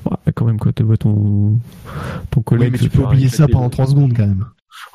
[0.06, 1.58] ouais, quand même quoi, tu vois ton
[2.30, 2.72] ton Oui, collègue.
[2.72, 4.44] mais se tu peux oublier ça pendant 3 secondes quand même.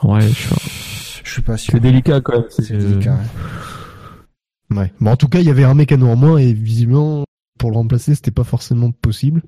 [0.03, 1.71] Ouais, je suis- Je suis pas sûr.
[1.73, 2.43] c'est délicat quand même.
[2.49, 3.13] C'est euh, délicat.
[3.13, 3.19] hein.
[4.69, 4.91] Ouais.
[4.99, 7.23] Bon, en tout cas, il y avait un mécano en moins et visiblement
[7.57, 9.41] pour le remplacer, c'était pas forcément possible.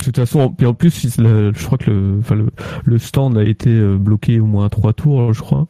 [0.00, 2.48] De toute façon, puis en plus, le- je crois que le, enfin, le,
[2.84, 5.66] le stand a été euh, bloqué au moins trois tours, je crois.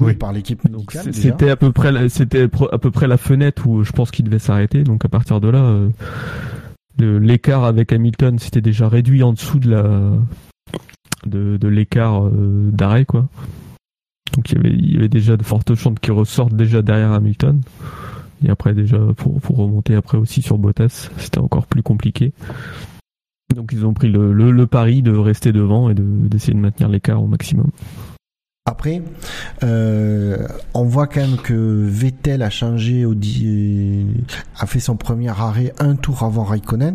[0.00, 0.14] Oui.
[0.14, 3.84] Par l'équipe Donc c'était à peu près, la- c'était à peu près la fenêtre où
[3.84, 4.82] je pense qu'il devait s'arrêter.
[4.84, 5.90] Donc à partir de là, euh,
[6.98, 10.12] l'écart avec Hamilton s'était déjà réduit en dessous de la,
[11.26, 13.28] de, de l'écart euh, d'arrêt, quoi.
[14.34, 17.12] Donc il y avait, il y avait déjà de fortes chances qu'il ressorte déjà derrière
[17.12, 17.60] Hamilton.
[18.44, 22.32] Et après déjà pour, pour remonter après aussi sur Bottas, c'était encore plus compliqué.
[23.54, 26.58] Donc ils ont pris le, le, le pari de rester devant et de- d'essayer de
[26.58, 27.70] maintenir l'écart au maximum.
[28.66, 29.00] Après,
[29.62, 33.06] euh, on voit quand même que Vettel a changé
[34.58, 36.94] a fait son premier arrêt un tour avant Raikkonen.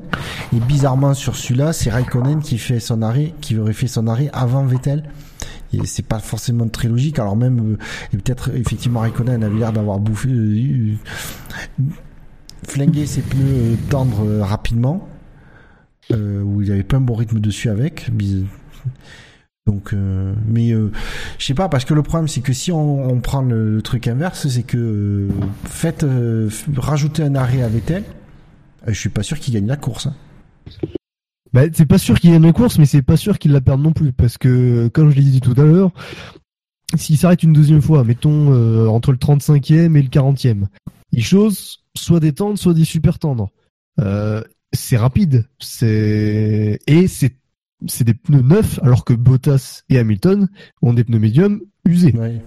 [0.56, 4.30] Et bizarrement sur celui-là, c'est Raikkonen qui fait son arrêt, qui aurait fait son arrêt
[4.34, 5.10] avant Vettel.
[5.86, 7.20] C'est pas forcément très logique.
[7.20, 7.78] Alors même, euh,
[8.14, 10.98] et peut-être effectivement Raikkonen avait l'air d'avoir bouffé, euh, eu-
[12.68, 15.08] flingué ses pneus euh, tendres euh, rapidement.
[16.12, 18.10] où il avait pas un bon rythme dessus avec.
[19.66, 20.92] Donc, mais euh,
[21.40, 24.48] je sais pas parce que le problème c'est que si on, prend le, truc inverse,
[24.50, 25.30] c'est que
[26.04, 28.04] euh, rajouter un arrêt à Vettel,
[28.88, 30.08] je suis pas sûr qu'il gagne la course.
[30.08, 30.16] hein.
[31.54, 33.82] Bah, c'est pas sûr qu'il gagne la course, mais c'est pas sûr qu'il la perde
[33.82, 35.92] non plus, parce que, comme je l'ai dit tout à l'heure,
[36.96, 40.66] s'il s'arrête une deuxième fois, mettons euh, entre le 35e et le 40e,
[41.12, 43.50] il chose soit des tendres, soit des super tendres.
[44.00, 44.42] Euh,
[44.74, 47.36] c'est rapide, c'est et c'est
[47.88, 50.48] c'est des pneus neufs, alors que Bottas et Hamilton
[50.82, 52.16] ont des pneus médiums usés.
[52.16, 52.42] Ouais.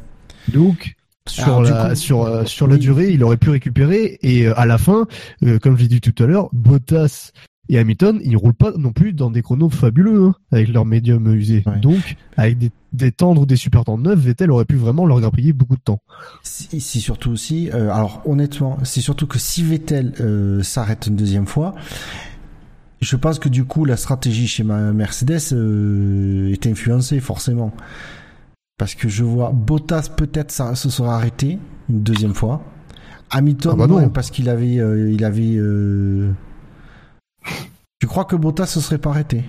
[0.48, 0.96] Donc
[1.28, 4.46] sur Alors, du la coup, sur euh, sur la durée, il aurait pu récupérer et
[4.46, 5.06] euh, à la fin,
[5.42, 7.32] euh, comme je l'ai dit tout à l'heure, Bottas
[7.68, 11.26] et Hamilton, ils roulent pas non plus dans des chronos fabuleux hein, avec leurs médiums
[11.34, 11.62] usés.
[11.66, 11.78] Ouais.
[11.80, 15.20] Donc avec des, des tendres ou des super tendres neufs, Vettel aurait pu vraiment leur
[15.20, 16.00] grappiller beaucoup de temps.
[16.42, 21.16] C'est c'est surtout aussi, euh, alors honnêtement, c'est surtout que si Vettel euh, s'arrête une
[21.16, 21.74] deuxième fois,
[23.00, 27.72] je pense que du coup la stratégie chez ma Mercedes euh, est influencée forcément.
[28.78, 32.62] Parce que je vois Bottas peut-être se sera arrêté une deuxième fois.
[33.30, 34.08] Hamilton Ah bah non.
[34.10, 35.58] parce qu'il avait il avait.
[37.98, 39.44] Tu crois que Bottas se serait pas arrêté?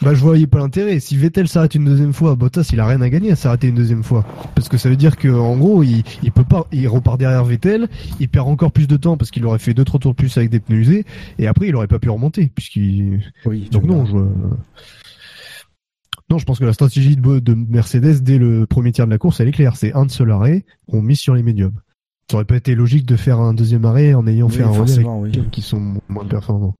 [0.00, 1.00] Bah je voyais pas l'intérêt.
[1.00, 3.74] Si Vettel s'arrête une deuxième fois, Bottas il a rien à gagner à s'arrêter une
[3.74, 4.24] deuxième fois,
[4.54, 7.42] parce que ça veut dire que en gros il, il peut pas, il repart derrière
[7.44, 7.88] Vettel,
[8.20, 10.36] il perd encore plus de temps parce qu'il aurait fait deux trois tours de plus
[10.36, 11.04] avec des pneus usés,
[11.38, 13.68] et après il aurait pas pu remonter puisqu'il Oui.
[13.72, 14.18] Donc non, je...
[16.30, 19.40] non, je pense que la stratégie de, Mercedes dès le premier tiers de la course,
[19.40, 19.74] elle est claire.
[19.74, 21.74] C'est un seul arrêt, on mise sur les médiums.
[22.30, 24.68] Ça aurait pas été logique de faire un deuxième arrêt en ayant Oui, fait un
[24.68, 25.48] relais avec oui.
[25.50, 26.76] qui sont moins performants.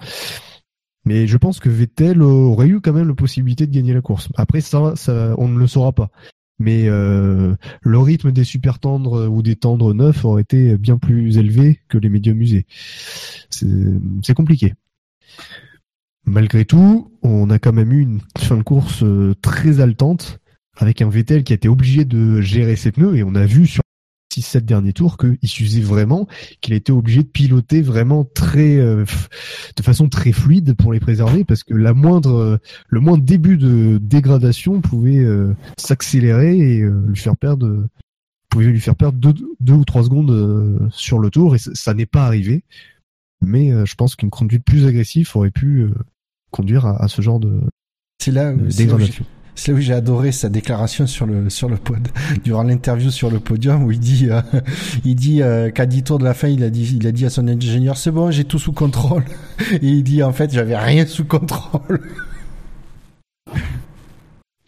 [1.08, 4.28] Mais je pense que Vettel aurait eu quand même la possibilité de gagner la course.
[4.36, 4.92] Après ça,
[5.38, 6.10] on ne le saura pas.
[6.58, 11.38] Mais euh, le rythme des super tendres ou des tendres neufs aurait été bien plus
[11.38, 12.66] élevé que les médiums usés.
[13.48, 13.66] C'est
[14.22, 14.74] c'est compliqué.
[16.26, 20.40] Malgré tout, on a quand même eu une fin de course euh, très haletante
[20.76, 23.66] avec un Vettel qui a été obligé de gérer ses pneus et on a vu
[23.66, 23.82] sur
[24.32, 26.26] 6-7 derniers tours qu'il s'usait vraiment,
[26.60, 29.04] qu'il a été obligé de piloter vraiment très euh,
[29.76, 33.56] de façon très fluide pour les préserver parce que la moindre euh, le moindre début
[33.56, 37.86] de dégradation pouvait euh, s'accélérer et euh, lui faire perdre
[38.50, 41.70] pouvait lui faire perdre deux, deux ou trois secondes euh, sur le tour et ça,
[41.74, 42.64] ça n'est pas arrivé
[43.40, 45.90] mais euh, je pense qu'une conduite plus agressive aurait pu euh,
[46.50, 47.60] conduire à, à ce genre de,
[48.68, 49.06] C'est là, où- là.
[49.58, 52.08] C'est là où j'ai adoré sa déclaration sur le sur le pod
[52.44, 54.40] durant l'interview sur le podium où il dit euh,
[55.04, 57.26] il dit euh, qu'à 10 tours de la fin il a dit il a dit
[57.26, 59.24] à son ingénieur c'est bon j'ai tout sous contrôle
[59.72, 62.00] et il dit en fait j'avais rien sous contrôle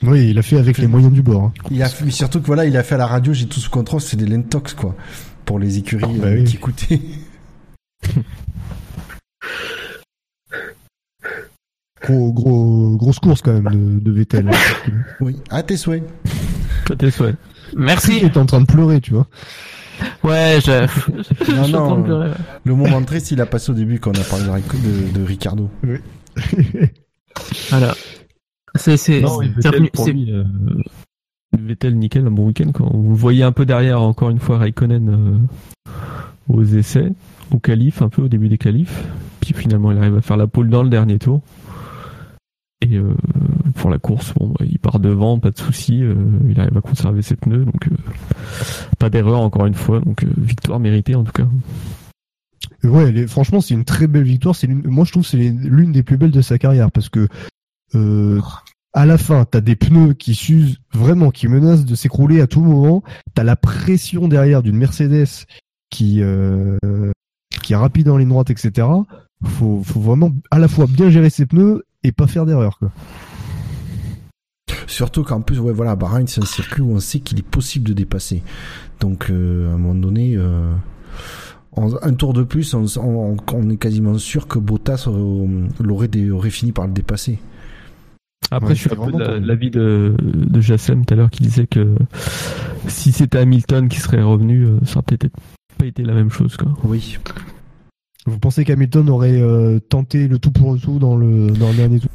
[0.03, 1.45] Oui, il a fait avec les moyens du bord.
[1.45, 1.53] hein.
[1.71, 3.61] il a fait, mais surtout que voilà il a fait à la radio j'ai tout
[3.61, 4.97] sous contrôle c'est des lentox quoi
[5.45, 6.45] pour les écuries Bah euh, oui.
[6.45, 7.01] qui coûtaient
[12.03, 14.51] Gros, gros, grosse course quand même de, de Vettel.
[15.21, 16.03] oui à tes souhaits
[16.91, 17.37] À tes souhaits.
[17.77, 18.19] Merci.
[18.19, 19.27] Il était en train de pleurer, tu vois.
[20.25, 21.53] Ouais, je.
[21.53, 22.35] non suis en train de non pleurer, ouais.
[22.65, 25.25] le moment triste il a passé au début quand on a parlé de, de, de
[25.27, 25.69] Ricardo
[27.71, 27.95] Voilà.
[28.77, 29.21] C'est, c'est,
[29.57, 29.91] Vettel,
[30.31, 30.45] euh,
[31.59, 32.71] Vettel, nickel, un bon week-end.
[32.73, 32.89] Quoi.
[32.93, 35.93] Vous voyez un peu derrière, encore une fois, Raikkonen euh,
[36.49, 37.13] aux essais,
[37.51, 39.05] au qualif, un peu au début des qualifs.
[39.41, 41.43] Puis finalement, il arrive à faire la pole dans le dernier tour.
[42.83, 43.15] Et euh,
[43.75, 46.03] pour la course, bon, bah, il part devant, pas de souci.
[46.03, 46.15] euh,
[46.49, 47.97] il arrive à conserver ses pneus, donc euh,
[48.99, 50.01] pas d'erreur encore une fois.
[50.01, 51.47] Donc euh, victoire méritée en tout cas.
[52.83, 54.57] Ouais, franchement, c'est une très belle victoire.
[54.57, 57.29] C'est moi, je trouve c'est l'une des plus belles de sa carrière parce que
[57.95, 58.41] euh,
[58.95, 62.63] à la fin, t'as des pneus qui s'usent vraiment, qui menacent de s'écrouler à tout
[62.63, 63.03] moment.
[63.35, 65.47] T'as la pression derrière d'une Mercedes
[65.91, 66.79] qui euh,
[67.63, 68.87] qui est rapide dans les droites, etc.
[69.45, 72.79] Faut, faut vraiment à la fois bien gérer ses pneus et pas faire d'erreur.
[72.79, 72.91] quoi.
[74.87, 77.89] Surtout qu'en plus, ouais, voilà, Bahreïn, c'est un circuit où on sait qu'il est possible
[77.89, 78.43] de dépasser.
[79.01, 80.73] Donc, euh, à un moment donné, euh,
[81.77, 86.11] en- un tour de plus, on, on- on est quasiment sûr que Bottas euh, l'aurait
[86.31, 87.39] aurait fini par le dépasser.
[88.51, 91.43] Après, Ouais, je suis un peu de l'avis de, de Jassem tout à l'heure qui
[91.45, 91.95] disait que
[92.89, 95.37] si c'était Hamilton qui serait revenu, ça aurait peut-être
[95.79, 96.57] pas été la même chose.
[96.57, 96.73] Quoi.
[96.83, 97.19] Oui.
[98.27, 101.75] Vous pensez qu'Hamilton aurait euh, tenté le tout pour le tout dans le dans le
[101.77, 102.11] dernier tour?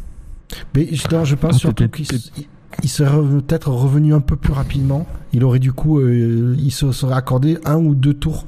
[0.75, 2.05] Mais justement, je pense Ah, surtout qu'il
[2.83, 5.07] il- serait peut-être revenu un peu plus rapidement.
[5.33, 8.45] Il aurait du coup, euh, il se serait accordé un ou deux tours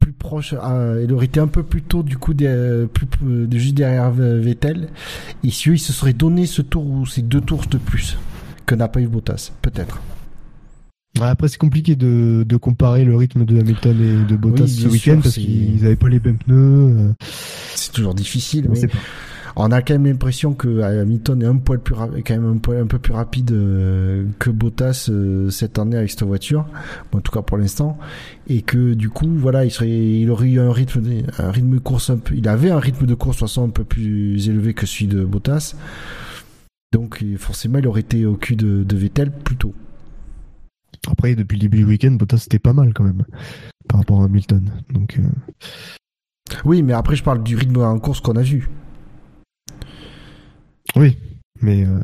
[0.00, 0.54] plus proches.
[0.54, 3.76] à- il aurait été un peu plus tôt du coup des, plus, plus- de juste
[3.76, 4.88] derrière Vettel.
[5.44, 8.18] Et si eux, il se serait donné ce tour ou ces deux tours de plus
[8.66, 10.00] que n'a pas eu Bottas, peut-être.
[11.20, 14.88] Après, c'est compliqué de, de comparer le rythme de Hamilton et de Bottas Oui, ce
[14.88, 16.56] week-end parce qu'ils n'avaient pas les mêmes pneus.
[16.56, 17.12] euh,
[17.74, 18.98] C'est toujours difficile, on mais pas.
[19.56, 22.78] On a quand même l'impression que Hamilton est un poil plus quand même un, poil,
[22.78, 26.66] un peu plus rapide euh, que Bottas euh, cette année avec cette voiture,
[27.10, 27.98] Bon, en tout cas pour l'instant,
[28.48, 31.02] et que du coup voilà, il serait, il aurait eu un rythme,
[31.38, 33.64] un rythme de course un peu, il avait un rythme de course de toute façon
[33.64, 35.74] un peu plus élevé que celui de Bottas,
[36.92, 39.74] donc euh, forcément il aurait été au cul de, de Vettel plus tôt.
[41.08, 43.24] Après, depuis le début du week-end, Bottas c'était pas mal quand même
[43.88, 44.70] par rapport à Hamilton.
[44.90, 48.68] Donc, euh, Oui, mais après je parle du rythme en course qu'on a vu.
[50.96, 51.16] oui,
[51.62, 52.00] mais euh,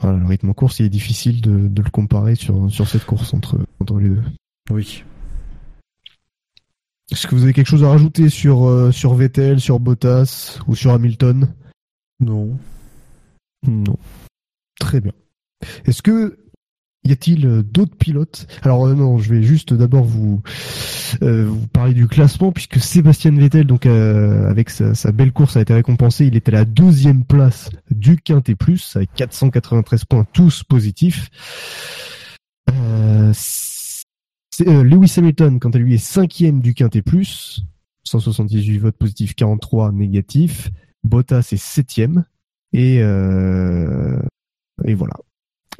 [0.00, 3.04] voilà, le rythme en course, il est difficile de, de le comparer sur, sur cette
[3.04, 4.22] course entre, entre les deux.
[4.70, 5.04] Oui.
[7.10, 10.76] Est-ce que vous avez quelque chose à rajouter sur, euh, sur Vettel, sur Bottas ou
[10.76, 11.52] sur Hamilton?
[12.20, 12.56] Non.
[13.66, 13.96] Non.
[14.78, 15.12] Très bien.
[15.86, 16.38] Est-ce que
[17.04, 18.46] y a-t-il euh, d'autres pilotes?
[18.62, 20.42] Alors euh, non, je vais juste d'abord vous
[21.22, 25.56] euh, vous parler du classement puisque Sébastien Vettel, donc euh, avec sa, sa belle course,
[25.56, 26.26] a été récompensé.
[26.26, 31.30] Il était à la deuxième place du Quintet Plus avec 493 points, tous positifs.
[32.70, 33.32] Euh,
[34.60, 37.62] Lewis Hamilton, quant à lui, est cinquième du Quintet Plus,
[38.04, 40.70] 178 votes positifs, 43 négatifs.
[41.04, 42.24] Bottas est septième
[42.72, 42.96] et
[44.84, 45.14] et voilà.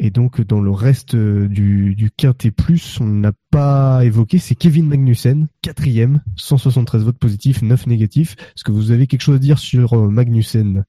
[0.00, 4.54] Et donc dans le reste euh, du, du quintet plus, on n'a pas évoqué, c'est
[4.54, 8.36] Kevin Magnussen, quatrième, 173 votes positifs, 9 négatifs.
[8.38, 10.84] Est-ce que vous avez quelque chose à dire sur euh, Magnussen?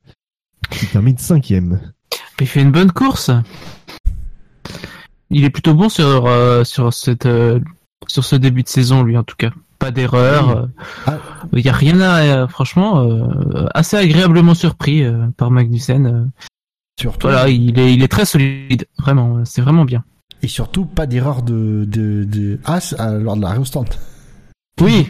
[0.70, 1.80] Qui termine cinquième
[2.40, 3.32] Il fait une bonne course.
[5.32, 7.60] Il est plutôt bon sur euh, sur cette euh,
[8.08, 9.52] sur ce début de saison lui en tout cas.
[9.80, 10.50] Pas d'erreur.
[10.50, 10.66] euh,
[11.08, 11.18] Ah.
[11.54, 13.08] Il y a rien à franchement
[13.74, 15.04] assez agréablement surpris
[15.38, 16.30] par Magnussen.
[17.00, 17.02] Euh.
[17.02, 20.04] Surtout, Voilà, il est il est très solide, vraiment, euh, c'est vraiment bien.
[20.42, 24.00] et surtout pas d'erreur de, de, de As à- lors de la réostante.
[24.82, 25.10] Oui,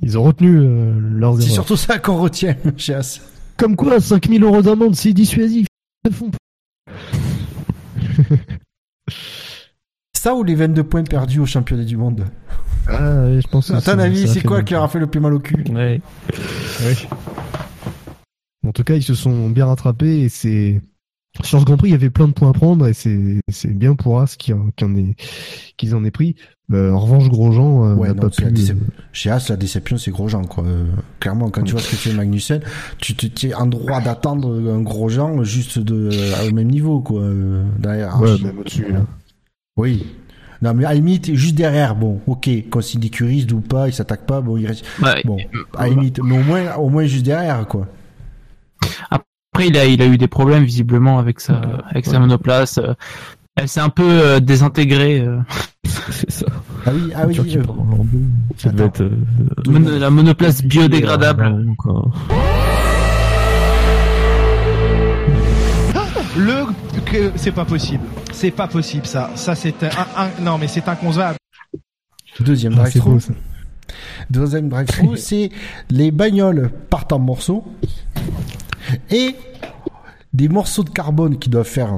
[0.00, 3.20] Ils ont retenu euh, leurs C'est surtout ça qu'on retient chez As.
[3.56, 5.66] Comme quoi, 5000 euros d'amende, c'est dissuasif.
[10.16, 12.24] Ça ou les 22 points perdus au championnat du monde
[12.88, 13.68] Ah, ouais, je pense.
[13.68, 15.38] que À ça- ton avis, c'est quoi qui leur a fait le plus mal au
[15.38, 16.00] cul Ouais.
[18.66, 20.80] En tout cas, ils se sont bien rattrapés et c'est
[21.42, 23.72] sur ce Grand Prix, il y avait plein de points à prendre et c'est c'est
[23.76, 25.14] bien pour As qui en, qui en est
[25.76, 26.34] qu'ils en aient pris.
[26.72, 28.44] Euh, en revanche, Grosjean euh, Ouais, n'a non, pas pu.
[28.44, 28.76] décep-
[29.12, 30.64] Chez As, la déception, c'est Grosjean, quoi.
[30.64, 30.84] Euh,
[31.18, 32.60] clairement, quand tu vois ce que fait Magnussen,
[32.98, 37.22] tu te tiens en droit d'attendre un Grosjean juste de, euh, au même niveau, quoi.
[37.22, 38.20] euh, derrière.
[38.20, 38.86] Ouais, même au-dessus.
[38.92, 39.00] là.
[39.78, 40.06] Oui.
[40.60, 43.86] Non, mais à la limite, juste derrière, bon, ok, quand c'est des curistes ou pas,
[43.88, 44.84] il s'attaque pas, bon, il reste.
[45.00, 45.22] Ouais.
[45.24, 45.38] Bon,
[45.74, 47.86] à la limite, mais au moins, au moins juste derrière, quoi.
[49.58, 51.60] Après, il a, il a eu des problèmes visiblement avec sa,
[51.90, 52.78] avec sa monoplace.
[52.78, 52.94] euh,
[53.56, 55.18] Elle s'est un peu euh, désintégrée.
[55.20, 55.40] euh.
[56.10, 56.46] C'est ça.
[56.86, 58.06] Ah oui, ah euh, en lambeaux.
[58.56, 59.00] Ça devait être.
[59.02, 59.10] euh,
[59.66, 61.44] Mon- la monoplace biodégradable.
[66.36, 66.66] Le
[67.04, 68.04] que- c'est pas possible.
[68.32, 69.32] C'est pas possible ça.
[69.34, 71.36] Ça c'est un, un- non mais c'est inconcevable.
[72.38, 73.00] Deuxième Ah, ça.
[74.30, 75.50] Deuxième drive-through, c'est
[75.90, 77.64] les bagnoles partent en morceaux
[79.10, 79.34] et
[80.32, 81.94] des morceaux de carbone qui doivent faire,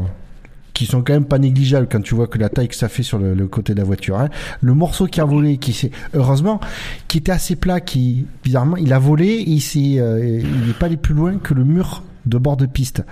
[0.72, 3.02] qui sont quand même pas négligeables quand tu vois que la taille que ça fait
[3.02, 4.18] sur le, côté de la voiture.
[4.18, 4.28] hein.
[4.60, 6.60] Le morceau qui a volé, qui s'est, heureusement,
[7.08, 10.72] qui était assez plat, qui bizarrement il a volé et il s'est, euh, il n'est
[10.72, 13.02] pas allé plus loin que le mur de bord de piste.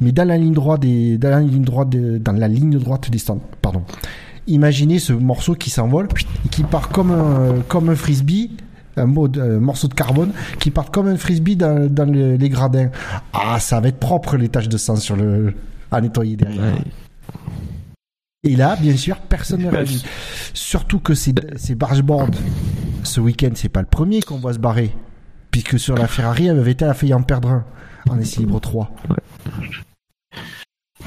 [0.00, 3.18] Mais dans la ligne droite des, dans la ligne droite dans la ligne droite des
[3.18, 3.82] stands, pardon.
[4.46, 6.08] Imaginez ce morceau qui s'envole
[6.44, 8.50] et qui part comme comme un frisbee,
[8.96, 12.90] un un morceau de carbone qui part comme un frisbee dans, dans le- les gradins.
[13.32, 15.54] Ah, ça va être propre les taches de sang sur le,
[15.90, 16.62] à nettoyer derrière.
[16.74, 16.80] Ouais.
[18.46, 20.04] Et là, bien sûr, personne ne réagit.
[20.52, 22.28] Surtout que ces, ces bargeboards,
[23.02, 24.94] ce week-end, c'est pas le premier qu'on voit se barrer.
[25.50, 27.64] Puisque sur la Ferrari, Vettel a failli en perdre un
[28.10, 28.90] en essai libre 3.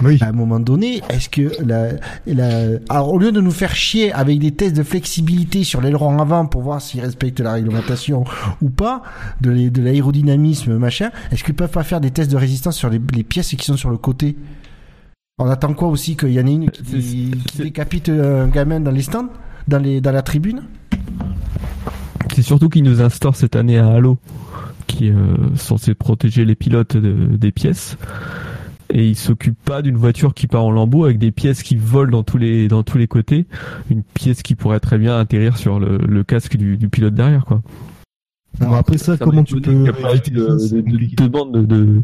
[0.03, 0.17] Oui.
[0.21, 1.89] À un moment donné, est-ce que la,
[2.27, 2.77] la...
[2.89, 6.45] Alors, au lieu de nous faire chier avec des tests de flexibilité sur l'aileron avant
[6.45, 8.23] pour voir s'il respecte la réglementation
[8.61, 9.01] ou pas,
[9.41, 9.49] de,
[9.81, 13.49] l'aérodynamisme, machin, est-ce qu'ils peuvent pas faire des tests de résistance sur les, les pièces
[13.49, 14.35] qui sont sur le côté?
[15.39, 18.47] On attend quoi aussi Qu'il y en ait une qui, C'est- qui c'est- décapite un
[18.47, 19.29] gamin dans les stands
[19.67, 20.61] dans, les, dans la tribune?
[22.35, 24.19] C'est surtout qu'il nous instaure cette année un halo
[24.85, 27.97] qui est euh, censé protéger les pilotes de- des pièces.
[28.89, 32.11] Et il s'occupe pas d'une voiture qui part en lambeaux avec des pièces qui volent
[32.11, 33.45] dans tous les dans tous les côtés.
[33.91, 37.43] Une pièce qui pourrait très bien atterrir sur le, le casque du, du pilote derrière,
[37.45, 37.61] quoi.
[38.59, 39.91] Bon, après ça, Ça comment tu peux eu de,
[40.31, 42.01] de- de- demande de, de,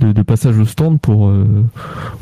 [0.00, 1.64] de- de passage au stand pour euh,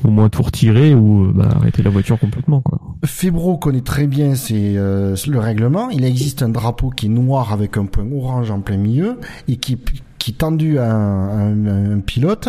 [0.05, 2.81] au moins tout retirer ou euh, bah, arrêter la voiture complètement, quoi.
[3.05, 5.91] Febro connaît très bien c'est le règlement.
[5.91, 9.19] Il existe un drapeau qui est noir avec un point orange en plein milieu
[9.49, 9.77] et qui,
[10.19, 12.49] qui est tendu à un, à un pilote,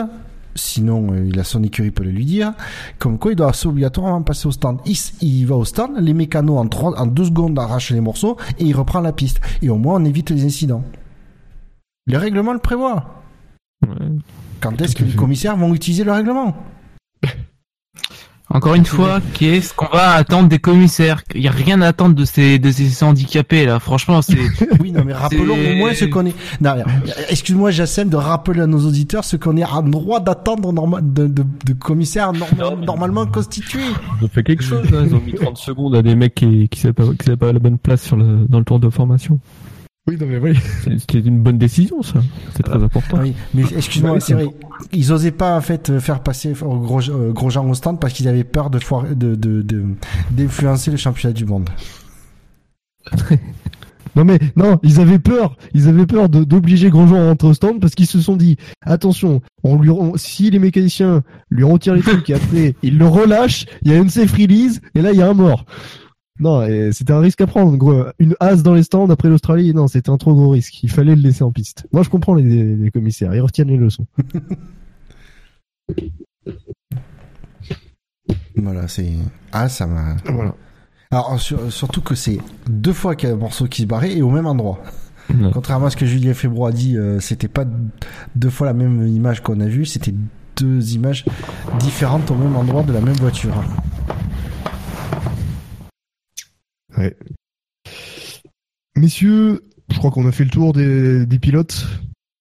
[0.56, 2.54] sinon euh, il a son écurie peut le lui dire,
[2.98, 4.80] comme quoi il doit obligatoirement passer au stand.
[4.86, 8.38] Il, il va au stand, les mécanos en, trois, en deux secondes arrachent les morceaux
[8.58, 9.42] et il reprend la piste.
[9.62, 10.84] Et au moins on évite les incidents.
[12.08, 13.24] Le règlement le prévoit.
[13.86, 13.96] Ouais.
[14.62, 15.18] Quand est-ce que les fait.
[15.18, 16.56] commissaires vont utiliser le règlement?
[18.50, 22.14] Encore une fois, qu'est-ce qu'on va attendre des commissaires Il y a rien à attendre
[22.14, 23.80] de ces de ces handicapés là.
[23.80, 24.38] Franchement, c'est
[24.82, 26.36] Oui, non, mais rappelons au moins ce qu'on est.
[26.62, 26.86] Non, rien.
[27.30, 31.26] excuse-moi, Jacem, de rappeler à nos auditeurs ce qu'on est en droit d'attendre norma- de,
[31.28, 33.80] de, de commissaires norma- normalement constitués.
[34.22, 35.06] Ils ont fait quelque chose, hein.
[35.08, 37.52] ils ont mis 30 secondes à des mecs qui, qui savaient pas, qui savaient pas
[37.52, 39.40] la bonne place sur le, dans le tour de formation.
[40.08, 40.56] Oui, non mais oui.
[40.84, 42.22] C'est- C'était une bonne décision, ça.
[42.56, 43.18] C'est très important.
[43.22, 44.46] Oui, mais excuse-moi, Ouais, c'est vrai.
[44.94, 48.28] Ils osaient pas en fait faire passer gros, euh, gros gens au stand parce qu'ils
[48.28, 49.86] avaient peur de foirer- de de de-
[50.32, 51.70] d'influencer le championnat du monde.
[54.18, 57.54] Non mais non, ils avaient peur, ils avaient peur de- d'obliger Grosjean à rentrer au
[57.54, 61.96] stand parce qu'ils se sont dit attention, on lui on- si les mécaniciens lui retirent
[61.96, 65.12] les trucs et après ils le relâchent, il y a une safe release et là
[65.12, 65.66] il y a un mort.
[66.40, 67.76] Non, et c'était un risque à prendre.
[67.78, 68.04] Gros.
[68.20, 70.84] Une as dans les stands après l'Australie, non, c'était un trop gros risque.
[70.84, 71.88] Il fallait le laisser en piste.
[71.94, 74.06] Moi, je comprends les, les commissaires, ils retiennent les leçons.
[78.56, 79.12] Voilà, c'est
[79.52, 80.16] ah ça m'a.
[80.26, 80.56] Voilà.
[81.12, 82.40] Alors sur- surtout que c'est
[82.70, 84.80] deux fois qu'il y a un morceau qui se barrait et au même endroit.
[85.30, 85.50] Ouais.
[85.54, 87.66] Contrairement à ce que Julien Febro a dit, euh, c'était pas
[88.36, 90.14] deux fois la même image qu'on a vue, c'était
[90.56, 91.26] deux images
[91.80, 93.54] différentes au même endroit de la même voiture.
[96.98, 97.16] Ouais.
[98.96, 99.62] Messieurs,
[99.92, 101.86] je crois qu'on a fait le tour des, des pilotes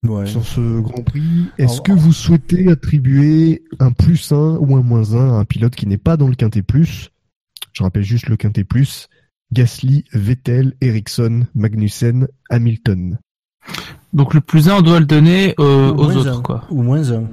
[0.06, 0.26] Ouais.
[0.26, 1.46] sur ce Grand Prix.
[1.56, 5.74] Est-ce que vous souhaitez attribuer un plus 1 ou un moins 1 à un pilote
[5.74, 7.08] qui n'est pas dans le Quintet Plus?
[7.72, 9.08] Je rappelle juste le Quintet Plus.
[9.52, 13.18] Gasly, Vettel, Ericsson, Magnussen, Hamilton.
[14.12, 16.42] donc le plus un on doit le donner euh, aux moins autres un.
[16.42, 16.64] quoi.
[16.70, 17.24] Ou moins un.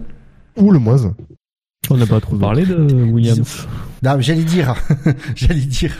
[0.55, 1.15] Ou le moins 1.
[1.89, 3.67] On n'a pas trop parlé de Williams.
[4.01, 4.75] Non, mais j'allais dire,
[5.35, 5.93] j'allais dire.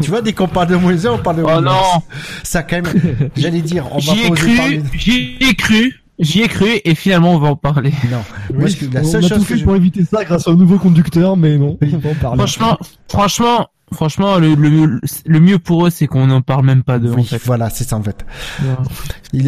[0.00, 1.64] Tu vois, dès qu'on parle de moins un, on parle de Oh Williams.
[1.64, 2.02] non,
[2.42, 2.92] Ça quand même,
[3.36, 6.94] j'allais dire, on va j'y ai cru, parler j'y ai cru, j'y ai cru et
[6.94, 7.92] finalement on va en parler.
[8.10, 8.18] Non.
[8.58, 10.46] Moi, que- la on seule a chose tout que fait je- pour éviter ça grâce
[10.48, 12.36] au nouveau conducteur, mais non, on va en parler.
[12.38, 12.78] Franchement,
[13.08, 17.10] franchement, franchement, le, le, le mieux pour eux c'est qu'on n'en parle même pas de.
[17.10, 17.40] en Oui, fait.
[17.44, 18.24] voilà, c'est ça en fait.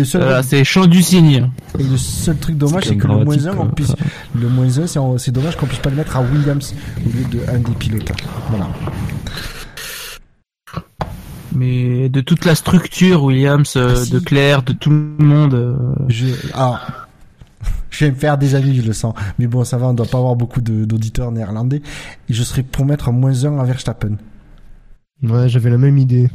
[0.05, 1.49] Seul, Voilà, c'est champ du cygne.
[1.79, 3.75] et le seul truc dommage, C'est que le moins dramatique, un, on quoi.
[3.75, 3.95] puisse,
[4.35, 7.41] le moins c'est, c'est dommage qu'on puisse pas le mettre à Williams au lieu de
[7.49, 8.11] un des pilotes.
[8.51, 8.67] Voilà.
[11.57, 14.11] Mais de toute la structure, Williams, euh, Ah, si.
[14.13, 15.55] de Claire, de tout le monde.
[15.55, 15.75] euh,
[16.09, 16.81] Je, ah,
[17.91, 19.15] je vais me faire des amis, je le sens.
[19.39, 21.83] Mais bon, ça va, on doit pas avoir beaucoup d'auditeurs néerlandais.
[22.29, 24.17] Et je serais pour mettre un moins un à Verstappen.
[25.23, 26.29] Ouais, j'avais la même idée.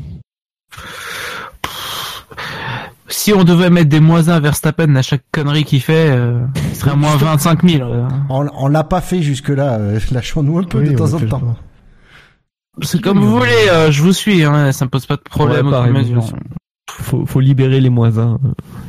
[3.08, 6.40] Si on devait mettre des moins 1 à Verstappen à chaque connerie qu'il fait, euh,
[6.74, 7.84] ce serait à moins 25 000.
[7.88, 8.08] euh.
[8.30, 11.20] On, on l'a pas fait jusque-là, euh, lâchons-nous un peu Oui, de temps a en
[11.20, 11.56] temps.
[12.82, 15.66] C'est comme vous voulez, euh, je vous suis, hein, ça me pose pas de problème.
[15.66, 16.16] Ouais, pareil,
[16.90, 18.40] Faut, faut libérer les moins 1.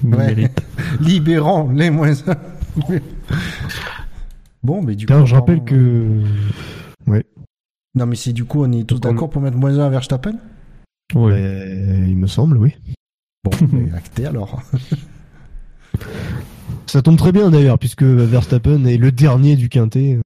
[0.04, 0.50] Ils Ouais.
[1.00, 2.36] Libérons les moins un.
[4.62, 5.26] bon, mais du coup.
[5.26, 6.22] Je rappelle on- que
[7.94, 10.36] Non, mais c'est du coup, on est tous d'accord pour mettre moins un à Verstappen?
[11.14, 11.32] Ouais.
[11.32, 12.74] euh, il me semble, oui.
[13.44, 14.62] Bon, mais acté alors.
[16.86, 20.20] Ça tombe très bien d'ailleurs, puisque Verstappen est le dernier du quintet,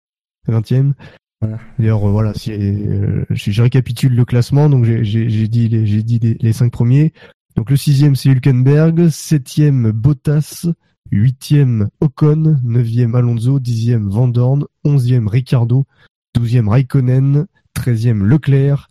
[0.49, 0.93] 20e.
[1.41, 1.59] Voilà.
[1.79, 4.69] D'ailleurs, euh, voilà, si, euh, je, récapitule le classement.
[4.69, 7.13] Donc, j'ai- dit, les, dit les cinq premiers.
[7.57, 9.09] Donc, le sixième, c'est Hülkenberg.
[9.09, 10.67] Septième, Bottas.
[11.11, 12.59] Huitième, Ocon.
[12.65, 13.61] Neuvième, Alonso.
[13.61, 14.65] Dixième, Van Dorn.
[14.85, 15.87] Onzième, Ricardo.
[16.35, 17.47] Douzième, Raikkonen.
[17.75, 18.89] Treizième, Leclerc.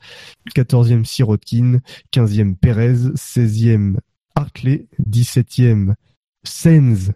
[0.54, 1.80] Quatorzième, Sirotkin.
[2.12, 3.12] Quinzième, Perez.
[3.16, 4.00] Seizième,
[4.36, 4.88] Hartley.
[5.00, 5.96] Dix-septième,
[6.44, 7.12] Sainz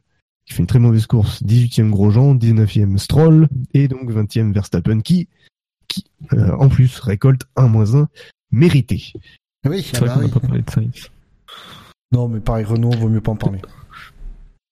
[0.50, 5.28] qui fait une très mauvaise course, 18e Grosjean, 19e Stroll, et donc 20e Verstappen qui,
[5.88, 8.08] qui euh, en plus, récolte un moins 1
[8.52, 9.14] mérité.
[9.68, 10.32] Oui, C'est ah vrai bah qu'on n'a oui.
[10.32, 11.10] pas parlé de Sainz.
[12.12, 13.60] Non, mais pareil, Renault, vaut mieux pas en parler.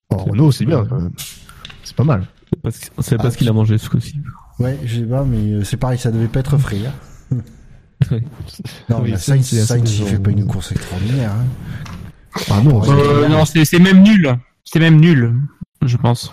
[0.09, 1.11] Oh, Renault, c'est bien quand même.
[1.83, 2.25] C'est pas mal.
[2.71, 4.15] C'est parce, Ah, qu'il a mangé ce coup-ci.
[4.57, 6.79] Ouais, je sais pas, mais euh, c'est pareil, ça devait pas être frais.
[6.87, 7.37] hein.
[8.89, 11.31] Non, Oui, mais ça, Sainz, il fait pas une course extraordinaire.
[11.33, 11.45] Hein.
[12.49, 12.81] Ah non.
[12.89, 14.37] Euh, non, c'est c'est même nul.
[14.63, 15.33] C'est même nul,
[15.87, 16.31] je pense.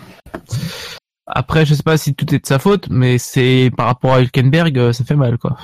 [1.27, 4.21] Après, je sais pas si tout est de sa faute, mais c'est par rapport à
[4.21, 5.57] Hülkenberg, euh, ça fait mal, quoi.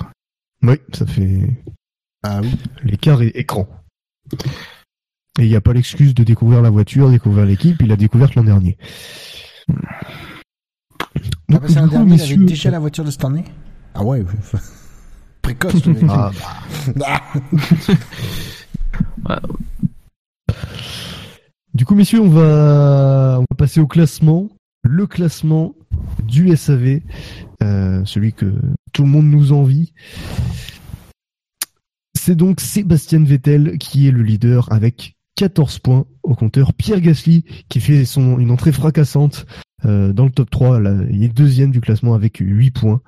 [0.63, 1.63] oui, ça fait
[2.23, 2.51] Ah oui.
[2.83, 3.67] l'écart est écran.
[5.39, 8.29] Et il n'y a pas l'excuse de découvrir la voiture, découvrir l'équipe, il a découvert
[8.35, 8.77] l'an dernier.
[11.47, 13.43] Passé du un coup, dernier, il avait déjà la voiture de cette année?
[13.93, 14.59] Ah ouais, oui.
[15.41, 15.73] précoce.
[16.09, 16.31] Ah,
[19.25, 19.39] Ah.
[21.73, 24.49] Du coup, messieurs, on va, va passer au classement.
[24.83, 25.73] Le classement
[26.23, 26.99] du SAV,
[27.63, 28.53] euh, celui que
[28.91, 29.93] tout le monde nous envie.
[32.13, 36.73] C'est donc Sébastien Vettel qui est le leader avec 14 points au compteur.
[36.73, 39.45] Pierre Gasly qui fait son une entrée fracassante
[39.85, 40.79] euh, dans le top 3.
[40.81, 43.01] Là, il est deuxième du classement avec 8 points.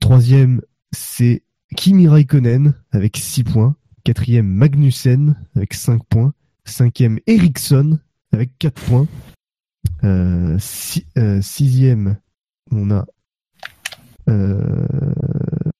[0.00, 0.60] Troisième,
[0.92, 1.42] c'est
[1.76, 3.74] Kimi Raikkonen avec 6 points.
[4.04, 6.34] Quatrième, Magnussen avec 5 points.
[6.66, 7.98] Cinquième, Ericsson
[8.32, 9.06] avec 4 points.
[10.02, 12.16] Euh, si- euh, sixième,
[12.70, 13.04] on a
[14.30, 14.86] euh,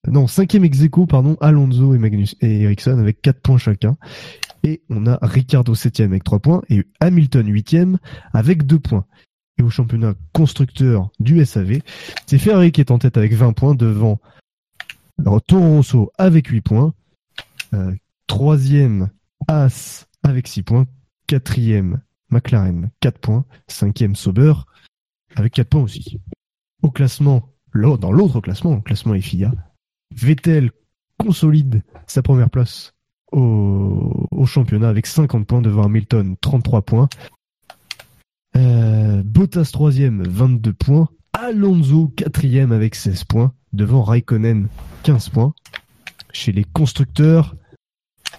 [0.06, 3.96] non cinquième ex aequo, pardon Alonso et Magnus et Ericsson avec 4 points chacun.
[4.62, 7.98] Et on a Ricardo septième avec 3 points et Hamilton huitième
[8.34, 9.06] avec 2 points.
[9.58, 11.80] Et au championnat constructeur du SAV
[12.26, 14.20] c'est Ferrari qui est en tête avec 20 points devant
[15.20, 15.80] alors, Toro
[16.18, 16.92] avec 8 points.
[17.72, 17.94] Euh,
[18.26, 19.10] troisième
[19.48, 20.86] As avec 6 points
[21.28, 24.54] quatrième McLaren 4 points cinquième Sauber
[25.36, 26.20] avec 4 points aussi
[26.82, 29.52] au classement dans l'autre classement, le classement FIA,
[30.14, 30.70] Vettel
[31.18, 32.92] consolide sa première place
[33.32, 37.08] au, championnat avec 50 points devant Hamilton, 33 points.
[38.56, 41.08] Euh, Bottas troisième, 22 points.
[41.32, 44.68] Alonso quatrième avec 16 points devant Raikkonen,
[45.02, 45.54] 15 points.
[46.32, 47.56] Chez les constructeurs,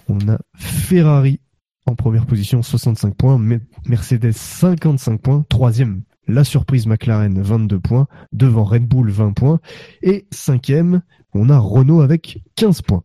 [0.08, 1.40] on a Ferrari
[1.86, 3.38] en première position, 65 points.
[3.38, 5.44] Me- Mercedes, 55 points.
[5.48, 8.06] Troisième, la surprise McLaren, 22 points.
[8.32, 9.60] Devant Red Bull, 20 points.
[10.02, 11.02] Et cinquième,
[11.34, 13.02] on a Renault avec 15 points.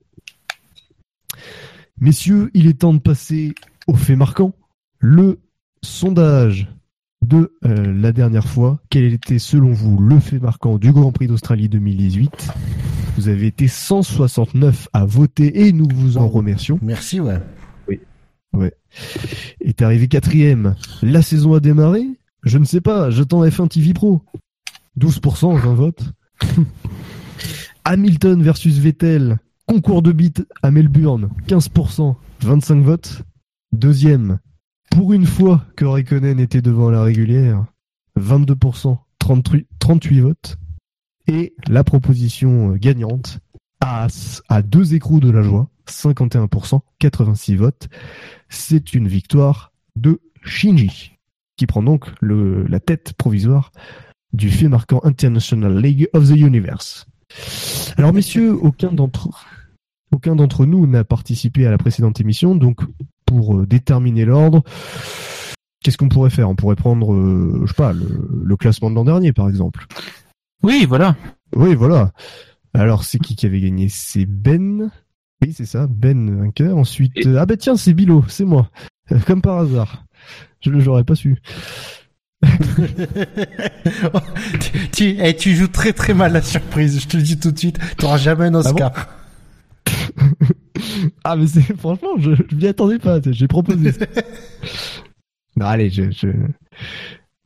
[2.00, 3.54] Messieurs, il est temps de passer
[3.88, 4.54] au fait marquant.
[5.00, 5.40] Le
[5.84, 6.68] sondage
[7.24, 8.82] de euh, la dernière fois.
[8.90, 12.50] Quel était selon vous le fait marquant du Grand Prix d'Australie 2018
[13.18, 16.80] Vous avez été 169 à voter et nous vous en remercions.
[16.82, 17.40] Merci, ouais.
[18.54, 18.74] Ouais.
[19.62, 20.76] Est arrivé quatrième.
[21.02, 22.06] La saison a démarré
[22.44, 24.22] Je ne sais pas, j'attends F1 TV Pro.
[25.00, 26.04] 12%, 20 votes.
[27.86, 29.40] Hamilton versus Vettel.
[29.66, 31.30] Concours de beat à Melbourne.
[31.48, 33.22] 15%, 25 votes.
[33.72, 34.40] Deuxième.
[34.90, 37.66] Pour une fois que Raikkonen était devant la régulière.
[38.20, 40.58] 22%, 38, 38 votes.
[41.28, 43.40] Et la proposition euh, gagnante,
[43.84, 47.90] À deux écrous de la joie, 51%, 86 votes.
[48.48, 51.14] C'est une victoire de Shinji,
[51.58, 53.72] qui prend donc le, la tête provisoire
[54.34, 57.08] du fait marquant International League of the Universe.
[57.98, 59.30] Alors messieurs, aucun d'entre
[60.14, 62.82] aucun d'entre nous n'a participé à la précédente émission, donc
[63.26, 64.62] pour euh, déterminer l'ordre,
[65.82, 66.50] qu'est-ce qu'on pourrait faire?
[66.50, 69.86] On pourrait prendre, euh, je sais pas, le, le classement de l'an dernier par exemple.
[70.64, 71.16] Oui, voilà.
[71.56, 72.12] Oui, voilà.
[72.74, 73.90] Alors, c'est qui qui avait gagné?
[73.90, 74.92] C'est Ben.
[75.42, 76.78] Oui, c'est ça, Ben vainqueur.
[76.78, 78.70] Ensuite, euh, ah ben tiens, c'est Bilo, c'est moi.
[79.12, 80.06] Euh, Comme par hasard.
[80.62, 81.42] Je le j'aurais pas su.
[84.60, 87.52] tu, tu, eh, tu joues très très mal la surprise, je te le dis tout
[87.52, 87.80] de suite.
[87.98, 88.92] T'auras jamais un Oscar.
[91.24, 93.20] Ah mais c'est franchement, je, je m'y attendais pas.
[93.22, 93.92] tu J'ai proposé.
[95.56, 96.28] non, allez, je, je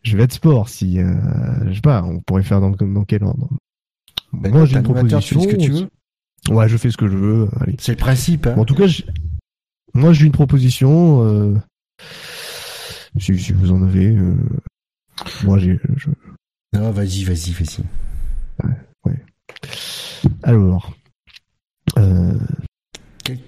[0.04, 0.70] je vais être sport.
[0.70, 1.14] Si euh,
[1.68, 3.50] je sais pas, on pourrait faire dans, dans quel ordre
[4.42, 5.40] Ben, Moi, j'ai une animateur, tu proposition.
[5.42, 6.56] fais ce que tu veux.
[6.56, 7.50] Ouais, je fais ce que je veux.
[7.80, 8.46] C'est le principe.
[8.48, 8.54] Hein.
[8.56, 8.86] Bon, en tout cas,
[9.94, 11.24] moi j'ai une proposition.
[11.26, 11.56] Euh...
[13.18, 14.36] Si, si vous en avez, euh...
[15.44, 15.80] moi j'ai.
[15.96, 16.10] je-
[16.74, 17.84] Non, vas-y, vas-y, vas-y.
[20.44, 20.94] Alors,
[21.98, 22.34] euh...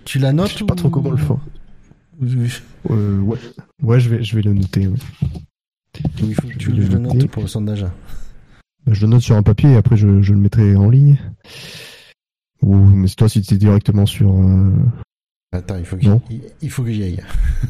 [0.05, 1.38] Tu la notes je sais pas trop comment le faire.
[2.89, 3.38] Euh, ouais,
[3.84, 4.88] ouais, je vais, je vais le noter.
[4.88, 4.97] ouais.
[6.23, 7.85] il faut que tu le notes pour le sondage.
[8.88, 11.18] Bah, Je le note sur un papier et après je, je le mettrai en ligne.
[12.61, 14.31] Ou mais c'est toi si c'est directement sur.
[14.31, 14.72] euh,
[15.51, 16.22] Attends, il faut que Non.
[16.30, 17.23] il, il faut que j'y aille.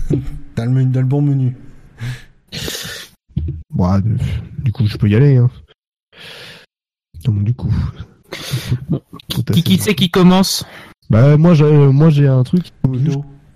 [0.56, 1.56] dans, le menu, dans le bon menu.
[3.72, 4.00] bah,
[4.64, 5.38] du coup, je peux y aller.
[5.38, 5.50] Hein.
[7.26, 7.74] Donc du coup.
[9.30, 10.66] Tout Qui, qui c'est qui commence?
[11.10, 12.66] Bah moi j'ai, moi j'ai un truc.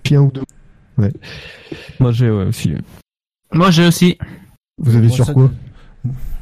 [0.03, 0.43] Puis un ou deux.
[0.97, 1.11] Ouais.
[1.99, 2.73] Moi j'ai ouais, aussi.
[3.53, 4.17] Moi j'ai aussi.
[4.77, 5.51] Vous avez Moi, sur ça- quoi?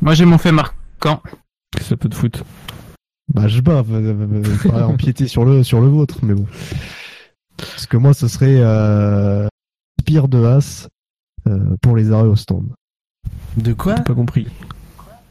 [0.01, 0.75] Moi j'ai mon fait marquant.
[1.81, 2.43] Ça peut de foot.
[3.34, 3.84] Bah je sais pas,
[4.88, 6.45] empiéter sur le sur le vôtre, mais bon.
[7.57, 9.47] Parce que moi ce serait euh,
[10.05, 10.88] pire de As
[11.47, 12.67] euh, pour les arrêts au stand.
[13.57, 14.47] De quoi Pas compris.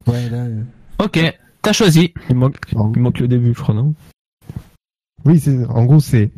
[0.06, 0.44] Ouais, là.
[0.44, 0.62] euh,
[1.00, 1.18] Ok,
[1.62, 2.12] t'as choisi.
[2.30, 3.94] Il manque, il manque le début, je crois, non?
[5.24, 6.30] Oui, c'est en gros c'est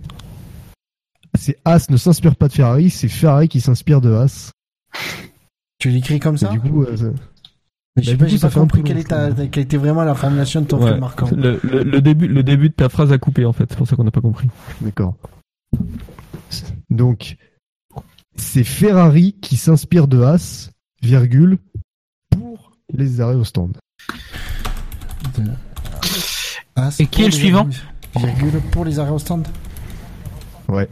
[1.39, 4.51] c'est As ne s'inspire pas de Ferrari, c'est Ferrari qui s'inspire de As.
[5.79, 6.49] Tu l'écris comme Et ça?
[6.49, 6.85] du coup,
[7.99, 10.15] euh, bah, pas, j'ai ça pas un compris quelle, long, je quelle était vraiment la
[10.15, 10.93] formulation de ton Ouais.
[10.93, 11.29] fait marquant.
[11.37, 13.87] le, le, le début, le début de ta phrase a coupé en fait, c'est pour
[13.87, 14.49] ça qu'on n'a pas compris.
[14.81, 15.17] D'accord.
[16.89, 17.37] Donc,
[18.37, 20.71] c'est Ferrari qui s'inspire de As,
[21.03, 21.59] virgule,
[22.93, 23.77] les arrêts au stand.
[26.99, 27.69] Et qui pour est le suivant
[28.17, 29.47] Virgule pour les arrêts au stand.
[30.69, 30.89] Ouais.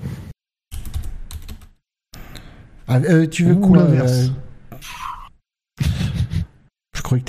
[2.86, 4.30] Ah, euh, tu veux Ou quoi l'inverse.
[7.16, 7.24] Que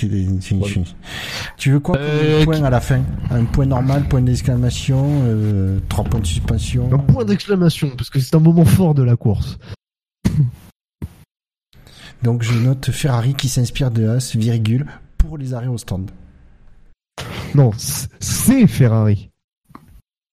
[1.57, 3.01] tu- veux quoi comme Euh, point à la fin?
[3.31, 6.89] Un point normal, point d'exclamation, euh, trois points de suspension.
[6.93, 9.57] Un point d'exclamation, parce que c'est un moment fort de la course.
[12.23, 14.85] Donc je note Ferrari qui s'inspire de Haas, virgule,
[15.17, 16.11] pour les arrêts au stand.
[17.55, 17.71] Non,
[18.19, 19.29] c'est Ferrari.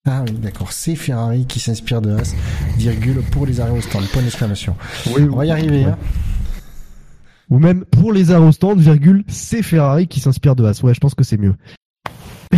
[0.08, 0.70] Ah oui, d'accord.
[0.72, 2.34] C'est Ferrari qui s'inspire de Haas,
[2.76, 4.76] virgule, pour les arrêts au stand, point d'exclamation.
[5.14, 5.98] Oui, On va y arriver, hein.
[7.50, 10.80] Ou même pour les arrêts au stand, virgule, c'est Ferrari qui s'inspire de Haas.
[10.82, 11.54] Ouais, je pense que c'est mieux.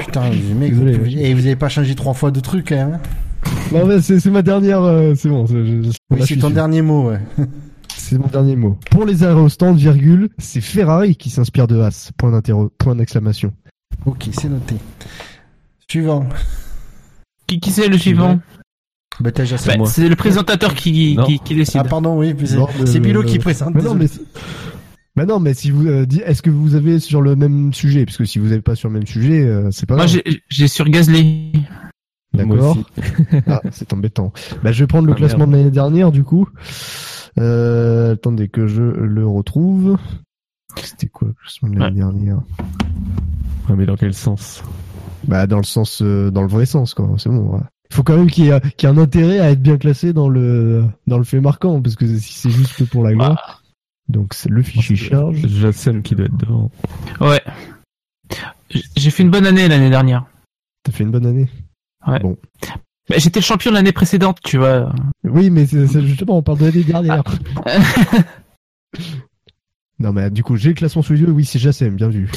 [0.00, 2.94] Putain, Désolé, vous, et vous avez pas changé trois fois de truc, quand même.
[2.94, 3.00] hein
[3.72, 4.82] Non, mais c'est c'est ma dernière.
[4.82, 5.46] euh, c'est bon.
[5.46, 7.20] c'est- je- je- Oui, c'est suis ton dernier mot, ouais.
[7.96, 8.78] C'est mon dernier mot.
[8.90, 12.10] Pour les arrêts au stand, virgule, c'est Ferrari qui s'inspire de Haas.
[12.16, 13.52] Point d'interro- point d'exclamation.
[14.06, 14.76] Ok, c'est noté.
[15.90, 16.26] Suivant.
[17.46, 18.38] Qui, qui c'est le suivant?
[19.20, 19.86] Bah, Bah.
[19.86, 21.80] C'est le présentateur qui, qui, qui décide.
[21.84, 23.74] Ah, pardon, oui, c'est Non, mais- c'est Bilo qui présente.
[23.74, 24.06] Mais non, mais.
[25.16, 28.04] Mais non, mais si vous euh, dites, est-ce que vous avez sur le même sujet?
[28.04, 30.20] Parce que si vous n'avez pas sur le même sujet, euh, c'est pas Moi, grave.
[30.24, 31.52] j'ai j'ai sur Gasly.
[32.34, 32.76] Moi D'accord.
[32.76, 32.84] aussi.
[33.48, 34.32] Ah, c'est embêtant.
[34.62, 35.50] Bah, je vais prendre le Ah, classement merde.
[35.52, 36.48] de l'année dernière, du coup.
[37.38, 39.96] Euh, attendez que je le retrouve.
[40.76, 42.40] C'était quoi le classement de l'année dernière?
[43.68, 44.62] Ouais, mais dans quel sens?
[45.26, 47.10] Bah, dans le sens, euh, dans le vrai sens, quoi.
[47.18, 47.54] C'est bon.
[47.54, 47.60] ouais.
[47.90, 50.84] Il faut quand même qu'il y, ait- un intérêt à être bien classé dans le
[51.06, 53.62] dans le fait marquant, parce que si c'est juste que pour la gloire,
[54.08, 55.46] donc c'est le fichier charge.
[55.46, 56.70] Jassem qui doit être devant.
[57.20, 57.42] Ouais.
[58.96, 60.26] J'ai fait une bonne année l'année dernière.
[60.82, 61.48] T'as fait une bonne année.
[62.06, 62.20] Ouais.
[62.20, 62.36] Bon.
[63.08, 64.92] Bah, J'étais le champion l'année précédente, tu vois.
[65.24, 67.22] Oui, mais justement, on parle de l'année dernière.
[69.98, 71.30] non, mais du coup, j'ai le classement sous les yeux.
[71.30, 72.30] Oui, c'est Jassem, bien vu.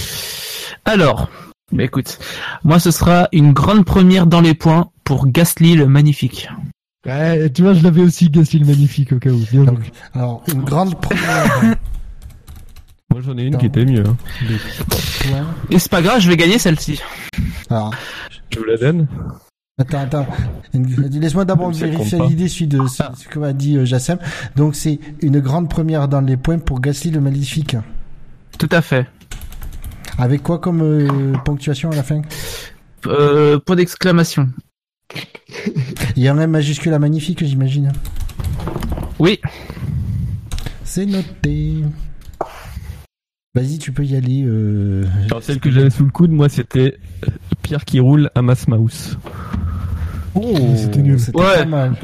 [0.85, 1.29] Alors,
[1.71, 2.19] bah écoute,
[2.63, 6.47] moi ce sera une grande première dans les points pour Gasly le magnifique.
[7.05, 9.43] Ouais, tu vois, je l'avais aussi, Gasly le magnifique, au cas où.
[9.51, 9.91] Bien Donc, vu.
[10.13, 11.61] alors, une grande première.
[13.11, 13.59] Moi j'en ai une Non.
[13.59, 14.05] qui était mieux.
[14.07, 14.15] Hein.
[15.69, 17.01] Et c'est pas grave, je vais gagner celle-ci.
[17.69, 17.93] Alors,
[18.53, 19.05] Je vous la donne?
[19.77, 20.27] Attends, attends.
[20.73, 24.17] Laisse-moi d'abord vérifier l'idée suite de ce, ce que m'a dit euh, Jassem.
[24.55, 27.75] Donc, c'est une grande première dans les points pour Gasly le magnifique.
[28.57, 29.07] Tout à fait.
[30.17, 32.21] Avec quoi comme euh, ponctuation à la fin?
[33.07, 34.47] Euh, point d'exclamation.
[36.15, 37.91] Il y a un M majuscule à magnifique, j'imagine.
[39.19, 39.39] Oui.
[40.83, 41.83] C'est noté.
[43.53, 44.43] Vas-y, tu peux y aller.
[44.45, 45.03] Euh...
[45.29, 46.97] Alors celle que j'avais sous le coude, moi c'était
[47.27, 47.31] euh,
[47.61, 49.17] Pierre qui roule à Mass Mouse.
[50.35, 51.19] Oh, C'était nul.
[51.19, 51.57] C'était Ouais.
[51.59, 51.95] pas mal.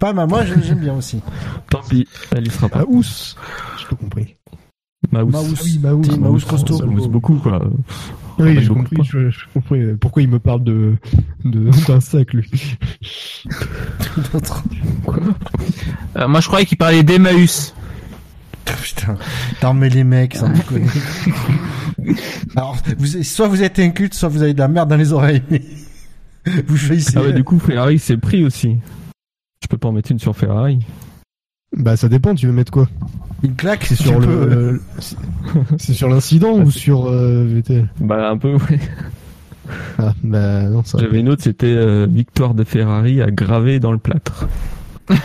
[0.00, 0.28] Pas mal.
[0.28, 1.20] Moi, je- j'aime bien aussi.
[1.70, 2.84] Tant pis, elle y sera pas.
[2.84, 3.36] Maus.
[3.78, 4.34] J'ai pas compris.
[5.12, 5.32] Mouse.
[5.32, 5.78] Mouse.
[5.84, 6.44] Ah oui, Maus.
[6.44, 6.78] Costaud.
[6.78, 7.62] Ça beaucoup quoi.
[8.42, 10.94] Oui, beaucoup compris, je, je compris euh, pourquoi il me parle de
[11.44, 12.50] de- d'un sac, lui.
[16.16, 17.74] Euh, moi je croyais qu'il parlait d'Emmaüs.
[18.82, 19.16] Putain,
[19.62, 20.86] non mais les mecs, sans déconner.
[22.56, 25.42] Alors, vous, soit vous êtes inculte, soit vous avez de la merde dans les oreilles.
[26.66, 27.14] vous choisissez.
[27.16, 28.76] Ah ouais, du coup Ferrari c'est pris aussi.
[29.62, 30.78] Je peux pas en mettre une sur Ferrari.
[31.76, 32.88] Bah, ça dépend, tu veux mettre quoi?
[33.42, 35.16] Une claque, C'est tu sur peux- le, c'est-
[35.78, 38.80] c'est sur l'incident Ah, ou sur euh, VTL Bah un peu ouais.
[39.98, 40.98] Ah, bah non, ça.
[40.98, 44.48] J'avais une autre, c'était euh, victoire de Ferrari à graver dans le plâtre.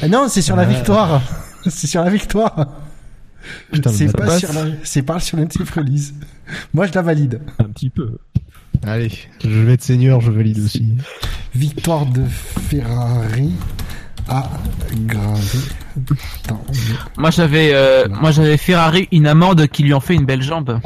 [0.00, 0.66] Ah non, c'est sur la Euh.
[0.66, 1.20] victoire.
[1.68, 2.68] C'est sur la victoire.
[3.72, 4.38] Putain, C'est pas passe.
[4.38, 6.14] sur la, c'est pas sur l'anti-release.
[6.74, 7.40] Moi, je la valide.
[7.58, 8.18] Un petit peu.
[8.84, 9.10] Allez,
[9.42, 10.94] je vais être seigneur, je valide aussi.
[11.56, 13.50] Victoire de Ferrari
[14.28, 14.48] à
[16.48, 20.24] dans le- Moi j'avais, euh, moi j'avais Ferrari une amende qui lui en fait une
[20.26, 20.80] belle jambe.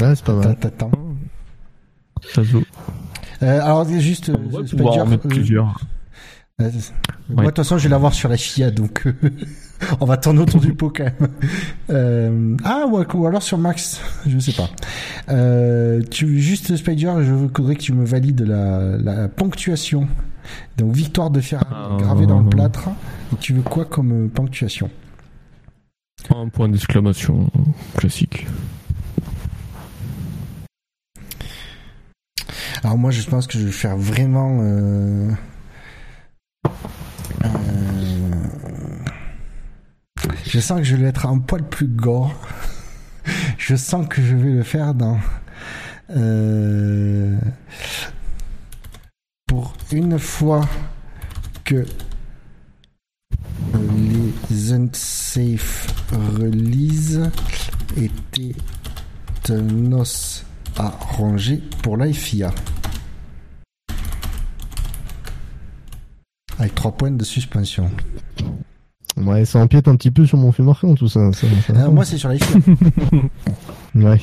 [0.00, 0.56] Ouais, c'est pas mal.
[2.34, 2.62] Ça se joue.
[3.42, 4.82] Euh, alors, juste, euh, va Spider,
[6.60, 6.70] euh,
[7.30, 9.04] Moi, de toute façon, je vais l'avoir sur la FIA, donc
[10.00, 11.28] on va tourner autour du pot quand même.
[11.88, 14.68] Euh, ah, ou, ou alors sur Max, je sais pas.
[15.30, 20.06] Euh, tu juste Spider, je voudrais que tu me valides la, la ponctuation.
[20.76, 22.88] Donc victoire de Ferrari Ah, gravée dans le plâtre.
[23.32, 24.90] Et tu veux quoi comme euh, ponctuation?
[26.34, 27.50] Un point d'exclamation
[27.96, 28.46] classique.
[32.82, 34.58] Alors moi, je pense que je vais faire vraiment.
[34.62, 35.30] euh,
[37.44, 37.48] euh,
[40.46, 42.34] Je sens que je vais être un poil plus gore.
[43.58, 45.18] Je sens que je vais le faire dans.
[46.16, 47.36] euh,
[49.50, 50.60] Pour une fois
[51.64, 51.84] que
[53.74, 55.88] les unsafe
[56.38, 57.20] release
[57.96, 58.54] était
[59.48, 60.44] un os
[60.78, 62.52] à ranger pour la FIA.
[66.60, 67.90] Avec 3 points de suspension.
[69.16, 71.32] Ouais, ça empiète un petit peu sur mon fait marquant tout ça.
[71.32, 72.56] ça, ça- Ah, moi, c'est sur la FIA.
[73.96, 74.20] Ouais.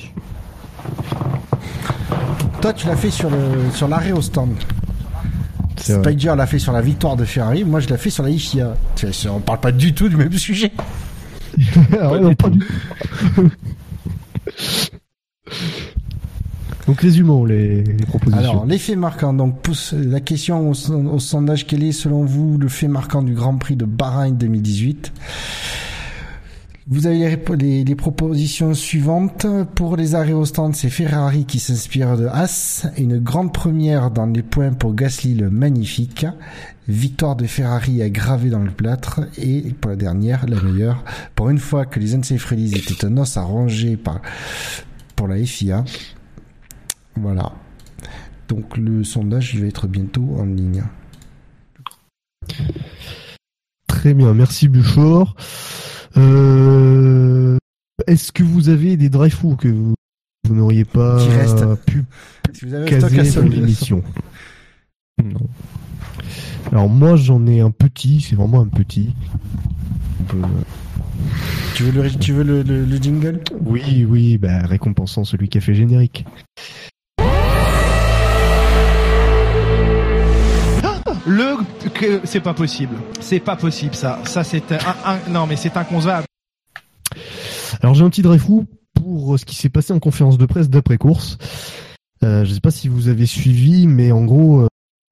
[2.62, 4.54] Toi, tu l'as fait sur le sur l'arrêt au stand.
[5.78, 7.64] Spider l'a fait sur la victoire de Ferrari.
[7.64, 8.76] Moi, je l'ai fait sur la FIA.
[8.96, 10.72] Tu sais, On parle pas du tout du même sujet.
[12.00, 13.50] Ah ouais, non, pas du tout.
[16.86, 18.50] Donc résumons les, les propositions.
[18.50, 19.34] Alors, les faits marquants.
[19.34, 23.34] Donc, pousse la question au, au sondage quel est, selon vous, le fait marquant du
[23.34, 25.12] Grand Prix de Bahreïn 2018
[26.90, 29.46] Vous avez les, propositions suivantes.
[29.76, 32.88] Pour les arrêts au stand, c'est Ferrari qui s'inspire de Haas.
[32.98, 36.26] Une grande première dans les points pour Gasly le magnifique.
[36.88, 39.20] Victoire de Ferrari à graver dans le plâtre.
[39.38, 41.04] Et pour la dernière, la meilleure,
[41.36, 44.22] pour une fois que les unsafe release étaient un os à ronger par,
[45.18, 45.84] pour la FIA.
[47.18, 47.52] Voilà.
[48.48, 50.84] Donc le sondage va être bientôt en ligne.
[53.88, 55.36] Très bien, merci Buchor.
[56.18, 57.58] Euh,
[58.08, 59.94] Est-ce que vous avez des through que vous,
[60.48, 61.66] vous n'auriez pas Qui restent.
[61.86, 62.04] pu
[62.54, 64.04] Si vous avez un stock à caser dans l'émission
[65.24, 65.48] Non.
[66.72, 69.16] Alors moi j'en ai un petit, c'est vraiment un petit.
[70.28, 70.38] Peut-
[71.76, 73.40] Tu veux le, tu veux le, le- le jingle?
[73.66, 76.26] Oui, oui, bah, récompensant celui qui a fait générique.
[81.28, 81.58] Le
[81.90, 82.96] que c'est pas possible.
[83.20, 84.20] C'est pas possible ça.
[84.26, 86.26] Ça c'est un, un- non mais c'est inconcevable.
[87.82, 90.70] Alors j'ai un petit drive through pour ce qui s'est passé en conférence de presse
[90.70, 91.38] d'après course.
[92.24, 94.68] Euh, je sais pas si vous avez suivi, mais en gros, euh,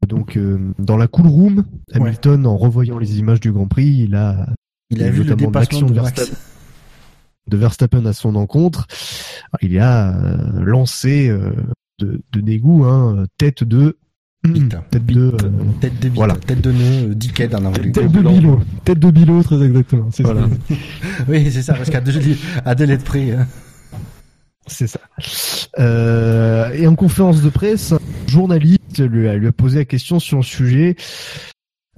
[0.07, 4.15] donc euh, dans la cool room, Hamilton, en revoyant les images du Grand Prix, il
[4.15, 4.47] a,
[4.89, 5.93] Il a vu le notamment dépassement l'action de.
[5.93, 6.37] Verstappen,
[7.47, 8.87] de Verstappen à son encontre.
[9.51, 11.51] Alors, il a euh, lancé euh,
[11.99, 13.97] de, de dégoût, hein, tête de
[14.53, 15.31] tête de euh,
[15.81, 16.35] Tête de bite, Voilà.
[16.35, 17.91] tête de nœud, euh, dickhead en anglais.
[17.91, 20.09] tête de bilo, tête de bilo très exactement.
[20.11, 20.41] C'est Voilà.
[20.69, 20.75] ça.
[21.27, 22.13] oui, c'est ça, parce qu'à deux,
[22.65, 23.31] à deux lettres près.
[23.31, 23.47] hein.
[24.67, 24.99] C'est ça.
[25.79, 30.19] Euh, et en conférence de presse, un journaliste lui a, lui a posé la question
[30.19, 30.95] sur le sujet.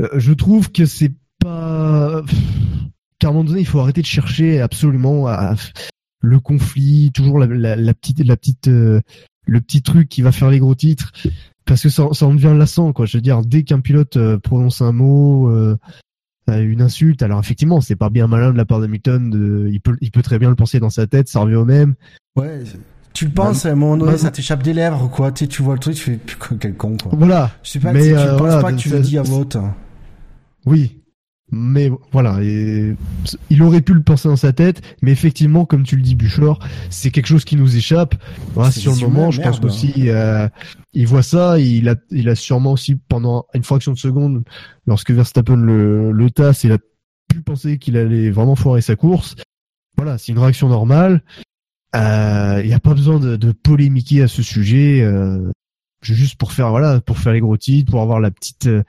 [0.02, 2.24] Euh, je trouve que c'est pas...
[3.20, 5.56] Qu'à un moment donné, il faut arrêter de chercher absolument à...
[6.22, 9.02] le conflit, toujours la, la, la petite, la petite, euh,
[9.46, 11.14] le petit truc qui va faire les gros titres,
[11.68, 13.06] parce que ça, ça en devient lassant, quoi.
[13.06, 15.78] Je veux dire, dès qu'un pilote euh, prononce un mot, euh,
[16.50, 19.70] euh, une insulte, alors effectivement, c'est pas bien malin de la part d'Hamilton, de...
[19.72, 21.96] il peut, il peut très bien le penser dans sa tête, ça revient au même.
[22.36, 22.64] Ouais,
[23.14, 25.32] tu le penses, à un moment donné, ça t'échappe des lèvres quoi.
[25.32, 26.20] Tu sais, tu vois le truc, tu fais,
[26.60, 27.12] quel con, quoi.
[27.16, 27.52] Voilà.
[27.64, 29.24] Je sais pas, Mais, tu, tu euh, penses voilà, pas que tu le dis à
[29.24, 29.58] vote.
[30.66, 31.02] Oui.
[31.50, 32.94] Mais voilà, et
[33.50, 36.60] il aurait pu le penser dans sa tête, mais effectivement, comme tu le dis, Buchor,
[36.90, 38.16] c'est quelque chose qui nous échappe.
[38.54, 40.50] Voilà, sur le moment, je pense qu'aussi, euh,
[40.92, 44.44] il voit ça, il a, il a sûrement aussi pendant une fraction de seconde,
[44.88, 46.80] lorsque Verstappen le, le tasse, il a
[47.30, 49.36] pu penser qu'il allait vraiment foirer sa course.
[49.96, 51.24] Voilà, c'est une réaction normale.
[51.96, 55.02] Euh, Il n'y a pas besoin de, de polémiquer à ce sujet.
[55.02, 55.50] Euh,
[56.02, 58.84] juste pour faire voilà, pour faire les gros titres, pour avoir la petite euh,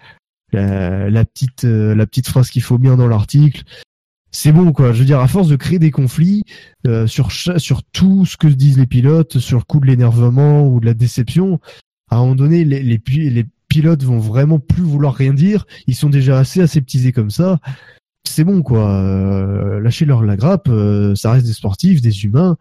[0.53, 3.63] la, la petite euh, la petite phrase qu'il faut bien dans l'article.
[4.31, 4.93] C'est bon quoi.
[4.93, 6.45] Je veux dire, à force de créer des conflits
[6.87, 10.81] euh, sur sur tout ce que disent les pilotes, sur le coup de l'énervement ou
[10.81, 11.61] de la déception,
[12.11, 13.01] à un moment donné, les les,
[13.31, 15.67] les pilotes vont vraiment plus vouloir rien dire.
[15.87, 17.59] Ils sont déjà assez aseptisés comme ça.
[18.29, 18.91] C'est bon quoi.
[18.91, 20.69] Euh, lâchez leur la grappe.
[20.69, 22.57] euh, ça reste des sportifs, des humains.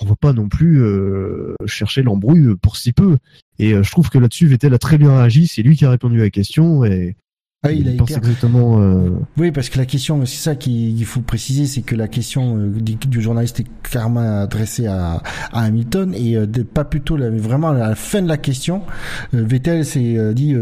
[0.00, 3.18] On va pas non plus euh, chercher l'embrouille pour si peu.
[3.58, 5.48] Et euh, je trouve que là-dessus, Vettel a très bien réagi.
[5.48, 7.16] C'est lui qui a répondu à la question et
[7.64, 8.80] Ah, il a pense été- exactement.
[8.80, 12.56] euh, Oui, parce que la question, c'est ça qu'il faut préciser, c'est que la question
[12.56, 15.20] euh, du, du journaliste est clairement adressée à,
[15.52, 18.36] à Hamilton et euh, de- pas plutôt la- mais vraiment à la fin de la
[18.36, 18.82] question,
[19.32, 20.54] Vettel s'est dit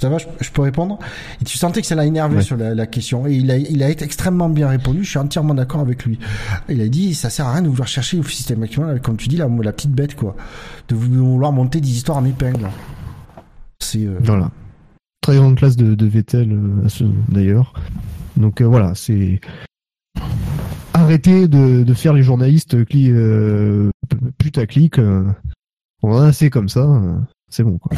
[0.00, 1.00] ça va, je, je peux répondre?
[1.40, 2.42] Et tu sentais que ça l'a énervé Ouais.
[2.42, 5.02] sur la, la question et il a, il a été extrêmement bien répondu.
[5.02, 6.20] Je suis entièrement d'accord avec lui.
[6.68, 9.48] Il a dit ça sert à rien de vouloir chercher systématiquement, comme tu dis la,
[9.48, 10.36] la petite bête quoi,
[10.88, 12.68] de vouloir monter des histoires en épingle.
[13.80, 14.52] C'est euh, Voilà.
[15.24, 17.72] Très grande classe de, de Vettel euh, d'ailleurs.
[18.36, 19.40] Donc euh, voilà, c'est
[20.92, 23.88] arrêtez de, faire les journalistes cli, euh,
[24.36, 24.98] putaclic.
[24.98, 25.24] euh,
[26.02, 26.82] on a assez comme ça.
[26.82, 27.16] euh,
[27.48, 27.96] c'est bon quoi.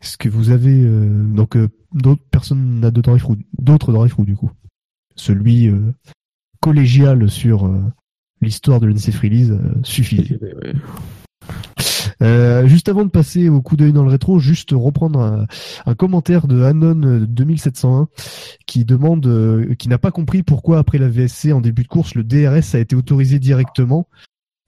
[0.00, 1.56] Est-ce que vous avez donc
[1.92, 3.24] d'autres personnes n'a de drive
[3.60, 4.50] d'autres drive du coup?
[5.14, 5.70] Celui
[6.58, 7.72] collégial sur
[8.40, 10.36] l'histoire de l'NC Freelise suffit.
[12.22, 15.46] Euh, juste avant de passer au coup d'œil dans le rétro, juste reprendre un,
[15.86, 18.08] un commentaire de Anon 2701
[18.66, 22.14] qui demande, euh, qui n'a pas compris pourquoi après la VSC en début de course
[22.14, 24.06] le DRS a été autorisé directement,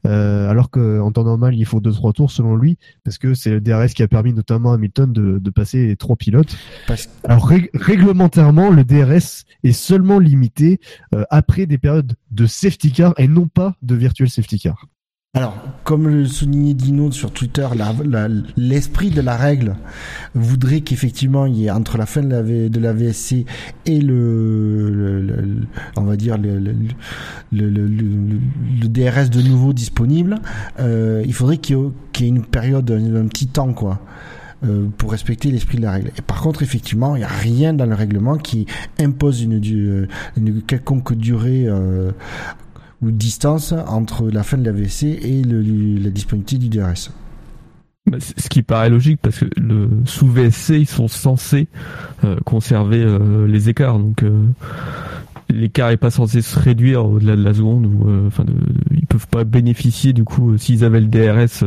[0.06, 3.50] euh, alors qu'en temps normal il faut deux trois tours selon lui, parce que c'est
[3.50, 6.56] le DRS qui a permis notamment à Hamilton de, de passer les trois pilotes.
[6.88, 10.80] Parce- Alors rég- réglementairement, le DRS est seulement limité
[11.14, 14.86] euh, après des périodes de safety car et non pas de virtual safety car.
[15.36, 17.66] Alors, comme le soulignait Dino sur Twitter,
[18.56, 19.74] l'esprit de la règle
[20.36, 23.44] voudrait qu'effectivement il y ait entre la fin de la, V- de la VSC
[23.84, 25.62] et le,
[25.96, 26.60] on va dire le,
[28.88, 30.36] DRS de nouveau disponible,
[30.78, 34.00] euh, il faudrait qu'il y, ait- une période, un, petit temps quoi.
[34.64, 36.10] euh, pour respecter l'esprit de la règle.
[36.16, 38.66] Et par contre, effectivement, il n'y a rien dans le règlement qui
[39.00, 39.60] impose une,
[40.36, 42.12] une quelconque durée euh,
[43.10, 45.62] distance entre la fin de la VC et le-
[46.02, 47.10] la disponibilité du DRS.
[48.10, 51.68] Bah, ce qui paraît logique parce que le sous VSC ils sont censés
[52.22, 54.42] euh, conserver euh, les écarts donc euh,
[55.48, 58.44] l'écart est pas censé se réduire au-delà de la seconde ou enfin
[58.90, 61.64] ils peuvent pas bénéficier du coup s'ils avaient le DRS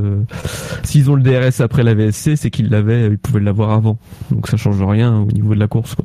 [0.83, 3.97] s'ils ont le DRS après la VSC c'est qu'ils l'avaient ils pouvaient l'avoir avant
[4.29, 5.95] donc ça change rien au niveau de la course.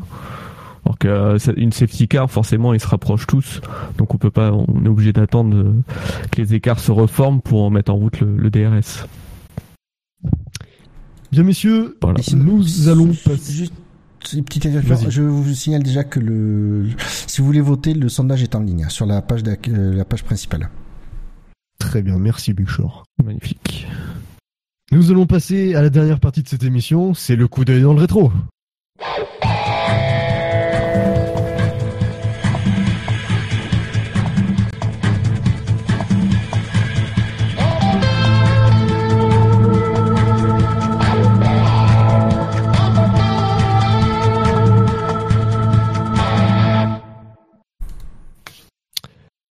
[0.85, 3.61] Alors que euh, safety car forcément ils se rapprochent tous
[3.99, 5.75] donc on peut pas on est obligé d'attendre euh,
[6.33, 9.07] que les écarts se reforment pour en mettre en route le- le DRS.
[11.31, 12.21] Bien messieurs, Voilà.
[12.35, 13.53] Nous allons passer.
[13.53, 13.73] Juste
[14.35, 15.09] une petite interruption.
[15.11, 16.89] Je vous signale déjà que le,
[17.27, 20.05] si vous voulez voter, le sondage est en ligne hein, sur la page, euh, la
[20.05, 20.69] page principale.
[21.79, 23.05] Très bien, merci Buchor.
[23.25, 23.87] Magnifique.
[24.93, 27.95] Nous allons passer à la dernière partie de cette émission, c'est le coup d'œil dans
[27.95, 28.31] le rétro.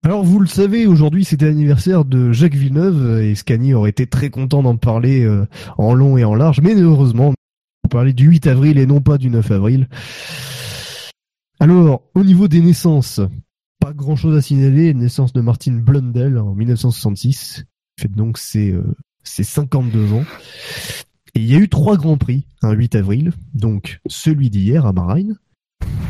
[0.10, 4.32] Alors vous le savez, aujourd'hui c'était l'anniversaire de Jacques Villeneuve et Scani aurait été très
[4.32, 5.46] content d'en parler euh,
[5.78, 7.36] en long et en large, mais heureusement,
[7.84, 9.88] on parlait du 8 avril et non pas du 9 avril.
[11.60, 13.22] Alors, au niveau des naissances,
[13.80, 17.66] pas grand chose à signaler, naissance de Martin Blundell en 1966,
[18.00, 20.26] fait donc ses, euh, ses 52 ans.
[21.36, 24.92] Et il y a eu trois grands prix, un 8 avril, donc celui d'hier à
[24.92, 25.38] Bahreïn,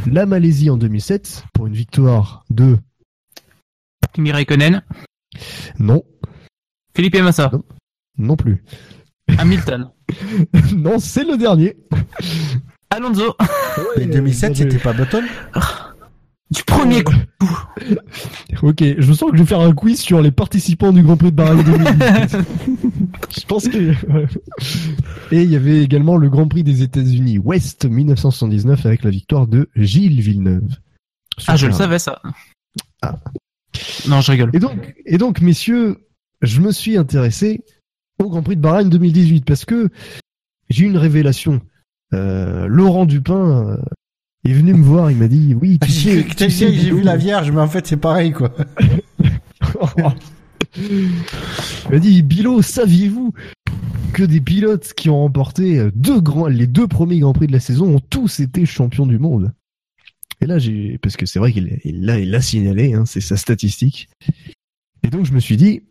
[0.09, 2.77] la Malaisie en 2007 pour une victoire de
[4.13, 4.81] Kimi Raikkonen,
[5.77, 6.03] non,
[6.95, 7.51] Philippe Massa,
[8.17, 8.63] non plus.
[9.37, 9.91] Hamilton,
[10.75, 11.77] non, c'est le dernier.
[12.89, 13.35] Alonso,
[13.97, 14.71] Et 2007, bien joué.
[14.71, 15.23] c'était pas Button
[16.51, 17.13] du premier coup.
[18.63, 21.31] Ok, je sens que je vais faire un quiz sur les participants du Grand Prix
[21.31, 22.37] de Bahreïn 2018.
[23.39, 23.93] je pense que...
[25.31, 29.47] Et il y avait également le Grand Prix des États-Unis West 1979 avec la victoire
[29.47, 30.67] de Gilles Villeneuve.
[31.47, 32.21] Ah, je le savais ça.
[33.01, 33.15] Ah.
[34.07, 34.51] Non, je rigole.
[34.53, 35.97] Et donc, et donc, messieurs,
[36.41, 37.63] je me suis intéressé
[38.19, 39.89] au Grand Prix de Bahreïn 2018 parce que
[40.69, 41.61] j'ai eu une révélation.
[42.13, 43.77] Euh, Laurent Dupin euh,
[44.45, 46.91] est venu me voir, il m'a dit oui, tu sais, Tu tu sais, sais, j'ai
[46.91, 48.51] vu la Vierge, mais en fait, c'est pareil, quoi.
[50.77, 51.09] il
[51.91, 53.33] m'a dit Bilo, saviez-vous
[54.13, 57.59] que des pilotes qui ont remporté deux grands, les deux premiers Grands Prix de la
[57.59, 59.51] saison ont tous été champions du monde?
[60.41, 64.09] Et là, j'ai, parce que c'est vrai qu'il il l'a, signalé, hein, c'est sa statistique.
[65.03, 65.83] Et donc, je me suis dit,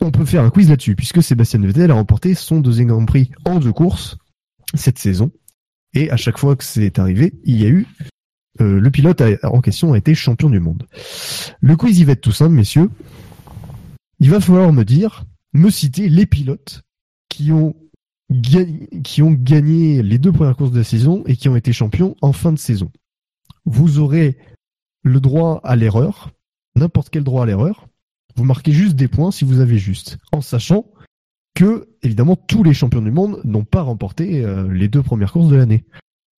[0.00, 3.30] on peut faire un quiz là-dessus, puisque Sébastien Vettel a remporté son deuxième Grand Prix
[3.44, 4.18] en deux courses
[4.74, 5.30] cette saison.
[5.94, 7.86] Et à chaque fois que c'est arrivé, il y a eu
[8.60, 10.86] euh, le pilote en question a été champion du monde.
[11.60, 12.90] Le quiz, il va être tout simple, messieurs.
[14.18, 16.82] Il va falloir me dire, me citer les pilotes
[17.28, 17.74] qui ont
[18.30, 22.52] gagné les deux premières courses de la saison et qui ont été champions en fin
[22.52, 22.90] de saison.
[23.66, 24.38] Vous aurez
[25.02, 26.30] le droit à l'erreur,
[26.76, 27.86] n'importe quel droit à l'erreur.
[28.36, 30.86] Vous marquez juste des points si vous avez juste, en sachant
[31.54, 35.48] que, évidemment, tous les champions du monde n'ont pas remporté euh, les deux premières courses
[35.48, 35.84] de l'année.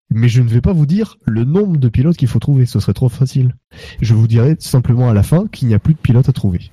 [0.10, 2.80] Mais je ne vais pas vous dire le nombre de pilotes qu'il faut trouver, ce
[2.80, 3.56] serait trop facile.
[4.00, 6.72] Je vous dirai simplement à la fin qu'il n'y a plus de pilotes à trouver.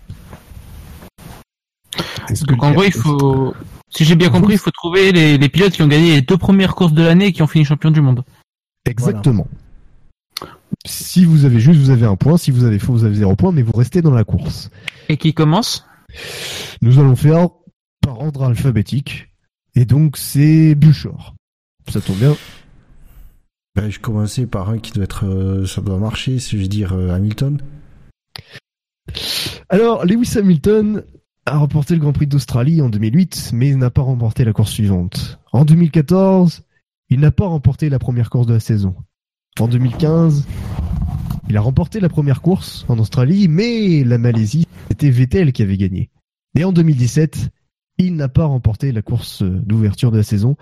[2.46, 3.54] Donc en gros, il faut,
[3.88, 6.38] si j'ai bien compris, il faut trouver les, les pilotes qui ont gagné les deux
[6.38, 8.24] premières courses de l'année et qui ont fini champion du monde.
[8.84, 9.48] Exactement.
[10.86, 12.36] Si vous avez juste, vous avez un point.
[12.36, 14.70] Si vous avez faux, vous avez zéro point, mais vous restez dans la course.
[15.08, 15.86] Et qui commence?
[16.82, 17.48] Nous allons faire
[18.00, 19.32] par ordre alphabétique.
[19.74, 21.34] Et donc, c'est Buchor.
[21.88, 22.36] Ça tombe bien.
[23.74, 26.68] Ben, je commençais par un qui doit être, euh, ça doit marcher, si je veux
[26.68, 27.60] dire euh, Hamilton.
[29.68, 31.02] Alors, Lewis Hamilton
[31.46, 34.70] a remporté le Grand Prix d'Australie en 2008, mais il n'a pas remporté la course
[34.70, 35.40] suivante.
[35.52, 36.62] En 2014,
[37.10, 38.94] il n'a pas remporté la première course de la saison.
[39.60, 40.46] En 2015,
[41.48, 45.76] il a remporté la première course en Australie, mais la Malaisie, c'était Vettel qui avait
[45.76, 46.10] gagné.
[46.56, 47.50] Et en 2017,
[47.98, 50.56] il n'a pas remporté la course d'ouverture de la saison.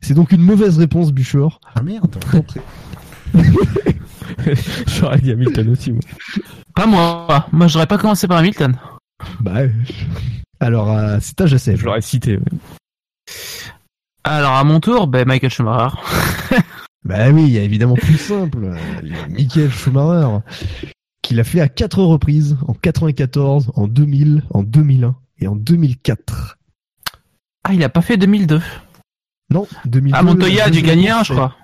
[0.00, 1.60] C'est donc une mauvaise réponse, Buchor.
[1.74, 2.16] Ah merde.
[4.86, 6.00] J'aurais dit Hamilton aussi, moi.
[6.74, 7.46] Pas moi.
[7.52, 8.74] Moi, j'aurais pas commencé par Hamilton.
[9.40, 9.60] Bah,
[10.58, 11.76] alors, euh, c'est à Jacem.
[11.76, 12.38] Je l'aurais cité.
[12.38, 12.44] ouais.
[14.24, 15.96] Alors, à mon tour, ben, Michael Schumacher.
[17.04, 18.64] Bah oui, il y a évidemment plus simple.
[18.64, 20.38] euh, il y a Michael Schumacher,
[21.22, 26.58] qui l'a fait à quatre reprises, en 94, en 2000, en 2001 et en 2004.
[27.64, 28.60] Ah, il a pas fait 2002.
[29.50, 30.16] Non, 2002.
[30.18, 31.56] Ah, Montoya la a dû gagner un, je crois.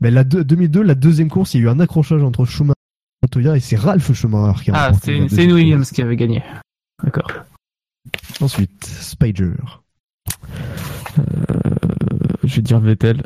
[0.00, 2.74] Ben, la deux- 2002, la deuxième course, il y a eu un accrochage entre Schumacher
[3.22, 6.42] et Montoya et c'est Ralph Schumacher qui a Ah, c'est une Williams qui avait gagné.
[7.04, 7.30] D'accord.
[8.40, 9.52] Ensuite, Spider.
[12.44, 13.22] Je vais dire Vettel.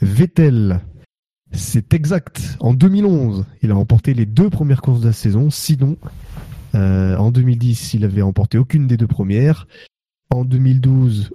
[0.00, 0.80] Vettel.
[1.52, 2.56] C'est exact.
[2.60, 5.50] En 2011, il a remporté les deux premières courses de la saison.
[5.50, 5.96] Sinon,
[6.74, 9.68] euh, en 2010, il avait remporté aucune des deux premières.
[10.30, 11.30] En 2012,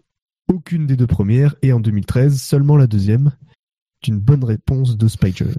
[0.50, 1.56] aucune des deux premières.
[1.62, 3.32] Et en 2013, seulement la deuxième.
[4.02, 5.54] C'est une bonne réponse de Spider.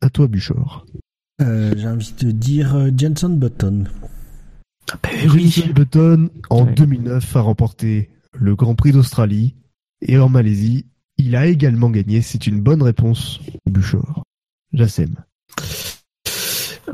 [0.00, 0.86] À toi, Buchor.
[1.42, 3.84] Euh, J'ai envie de dire euh, Jenson Button.
[5.26, 6.74] Jenson Button, en Ouais.
[6.74, 9.56] 2009, a remporté le Grand Prix d'Australie.
[10.02, 10.86] Et en Malaisie,
[11.20, 12.22] il a également gagné.
[12.22, 14.22] C'est une bonne réponse, Buchor.
[14.72, 15.14] Jacem.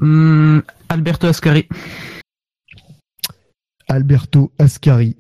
[0.01, 1.69] Hum, Alberto Ascari.
[3.89, 5.17] Alberto Ascari,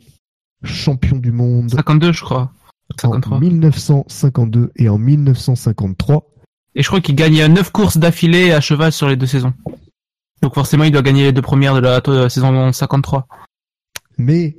[0.64, 2.52] champion du monde 52, je crois.
[3.00, 3.36] 53.
[3.36, 6.26] en 1952 et en 1953.
[6.74, 9.54] Et je crois qu'il gagne 9 courses d'affilée à cheval sur les deux saisons.
[10.42, 13.26] Donc forcément, il doit gagner les deux premières de la, de la saison 53.
[14.18, 14.56] Mais,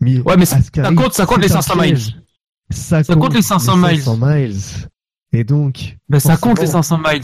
[0.00, 2.23] mais Ouais, mais ça- Ascari, ça compte- ça compte les un 500 miles.
[2.74, 2.84] Piège.
[2.84, 3.98] Ça, Ça compte les 500 miles.
[4.02, 4.56] 500 miles.
[5.32, 7.22] Et donc, Ben, ça compte les forcément- 500 miles.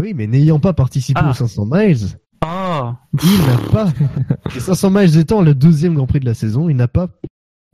[0.00, 1.30] Oui, mais n'ayant pas participé Ah.
[1.30, 1.96] aux 500 miles,
[2.42, 2.96] Ah.
[3.22, 3.86] il n'a pas,
[4.54, 7.08] les 500 miles étant le deuxième Grand Prix de la saison, il n'a pas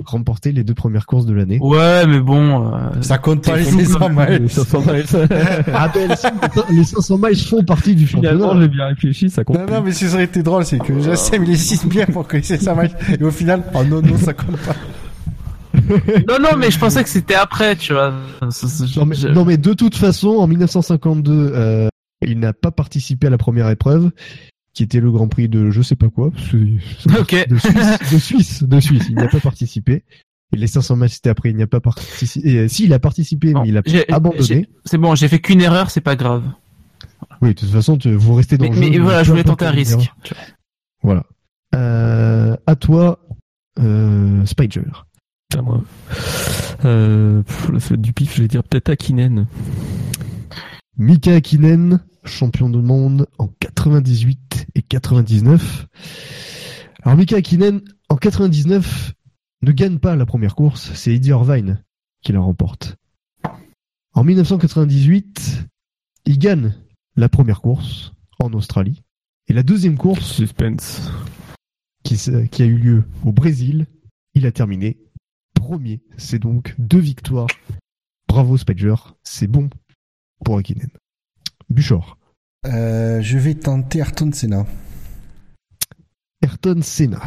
[0.04, 1.58] remporté les deux premières courses de l'année.
[1.60, 2.72] Ouais, mais bon.
[2.74, 4.42] euh, Ça compte pas les fou, 500 miles.
[4.42, 5.04] Les 500 miles.
[5.74, 6.08] Ah ben,
[6.70, 8.62] les 500 miles font partie du Finalement, championnat.
[8.62, 9.58] j'ai bien réfléchi, ça compte.
[9.58, 12.26] Non, non, mais ce qui aurait été drôle, c'est que Jassem, il est bien pour
[12.26, 12.96] que les 500 miles.
[13.20, 14.74] Et au final, oh non, non, ça compte pas.
[16.28, 18.12] Non, non, mais je pensais que c'était après, tu vois.
[18.96, 21.88] Non mais, je- non mais de toute façon, en 1952, euh,
[22.26, 24.10] il n'a pas participé à la première épreuve,
[24.72, 27.48] qui était le Grand Prix de je sais pas quoi, c'est- Ok.
[27.48, 29.06] de Suisse, de Suisse, de Suisse.
[29.10, 30.04] Il n'y a pas participé.
[30.52, 32.58] Et les 500 matchs c'était après, il n'y a pas participé.
[32.58, 33.82] Euh, si, il a participé, Bon, mais il a
[34.14, 34.68] abandonné.
[34.84, 36.44] C'est bon, j'ai fait qu'une erreur, c'est pas grave.
[37.42, 38.90] Oui, de toute façon, tu- vous restez dans Mais, le jeu.
[38.90, 39.98] mais voilà, je voulais tenter un risque.
[41.02, 41.24] Voilà.
[41.74, 43.18] Euh, à toi,
[43.80, 44.82] euh, Spider.
[45.62, 45.82] Moi.
[46.84, 47.42] Euh,
[47.90, 49.46] du pif, je vais dire peut-être Akinen.
[50.96, 55.86] Mika Hakkinen, champion du monde en 98 et 99.
[57.02, 59.12] Alors Mika Hakkinen, en 99,
[59.62, 61.82] ne gagne pas la première course, c'est Eddie Irvine
[62.22, 62.96] qui la remporte.
[64.14, 65.66] En 1998,
[66.26, 66.74] il gagne
[67.16, 69.02] la première course en Australie.
[69.48, 71.10] Et la deuxième course, Suspense.
[72.02, 73.86] qui a eu lieu au Brésil,
[74.34, 74.98] il a terminé
[75.64, 76.02] premier.
[76.18, 77.46] C'est donc deux victoires.
[78.28, 79.70] Bravo Spider, c'est bon
[80.44, 80.90] pour Hakkinen.
[81.70, 82.18] Buchor.
[82.66, 84.66] Euh, je vais tenter Ayrton Senna.
[86.42, 87.20] Ayrton Senna.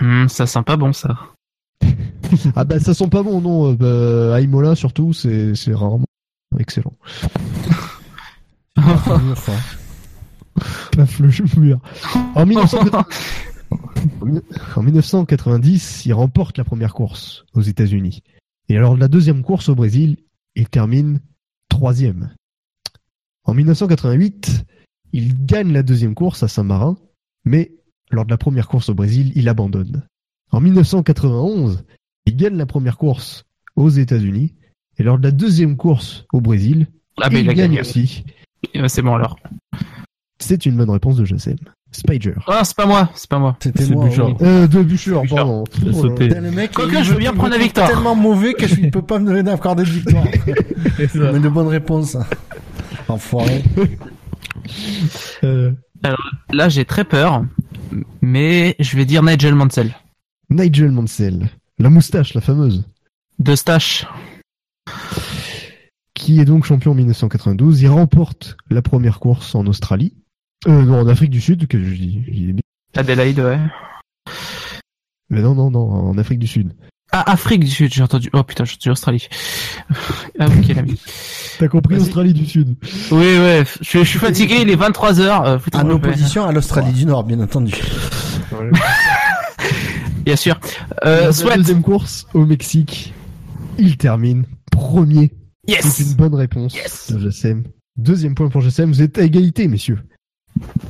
[0.00, 1.18] Hum, ça sent pas bon, ça.
[2.54, 6.04] Ah bah ça sent pas bon non, euh, bah, à Imola surtout c'est c'est rarement
[6.58, 6.92] excellent.
[10.94, 11.80] Paf le mur.
[12.34, 13.57] En, 1990
[14.76, 18.22] en 1990, il remporte la première course aux États-Unis.
[18.68, 20.18] Et alors la deuxième course au Brésil,
[20.54, 21.20] il termine
[21.68, 22.34] troisième.
[23.44, 24.64] En 1988,
[25.12, 26.96] il gagne la deuxième course à Saint-Marin,
[27.44, 27.72] mais
[28.10, 30.02] lors de la première course au Brésil, il abandonne.
[30.50, 31.84] En 1991,
[32.26, 33.44] il gagne la première course
[33.76, 34.54] aux États-Unis,
[34.98, 36.88] et lors de la deuxième course au Brésil,
[37.20, 37.80] Ah, il, gagne gagné.
[37.80, 38.24] aussi.
[38.74, 39.38] Ben, c'est bon alors.
[40.38, 41.58] C'est une bonne réponse de Jacem.
[41.90, 42.34] Spider.
[42.46, 43.56] Ah, c'est pas moi, c'est pas moi.
[43.60, 44.06] C'était moi.
[44.06, 44.30] Bouchard.
[44.42, 45.36] Euh, de Bûcheur, Bûcheur.
[45.36, 45.64] pardon.
[45.64, 47.88] Putain, le mec, Quoique, je veux bien prendre la victoire.
[47.88, 50.24] tellement mauvais que je ne peux pas me donner d'accorder de victoire.
[50.98, 52.16] Mais de bonnes réponses.
[53.08, 53.62] Enfoiré.
[55.44, 55.72] Euh,
[56.52, 57.44] Là, j'ai très peur,
[58.20, 59.94] mais je vais dire Nigel Mansell.
[60.50, 61.48] Nigel Mansell.
[61.78, 62.84] La moustache, la fameuse.
[63.40, 64.06] De Stache.
[66.14, 67.82] Qui est donc champion en 1992.
[67.82, 70.14] Il remporte la première course en Australie.
[70.66, 72.56] Euh, non, en Afrique du Sud, que je dis.
[72.96, 73.58] Adelaide, ouais.
[75.30, 76.72] Mais non, non, non, en Afrique du Sud.
[77.12, 78.28] Ah, Afrique du Sud, j'ai entendu.
[78.32, 79.28] Oh putain, j'ai entendu Australie.
[80.38, 81.00] Ah, ok, l'ami.
[81.58, 81.96] T'as compris.
[81.96, 82.76] Australie du Sud
[83.10, 85.46] Oui, ouais, je, je suis fatigué, il est 23h.
[85.46, 87.72] Euh, foutez-moi En opposition à l'Australie du Nord, bien entendu.
[90.24, 90.60] Bien sûr.
[91.06, 93.14] Euh, La deuxième course au Mexique,
[93.78, 95.32] il termine premier.
[95.66, 95.86] Yes.
[95.86, 96.74] C'est une bonne réponse
[97.10, 97.64] de Jassem.
[97.96, 99.98] Deuxième point pour Jassem, vous êtes à égalité, messieurs.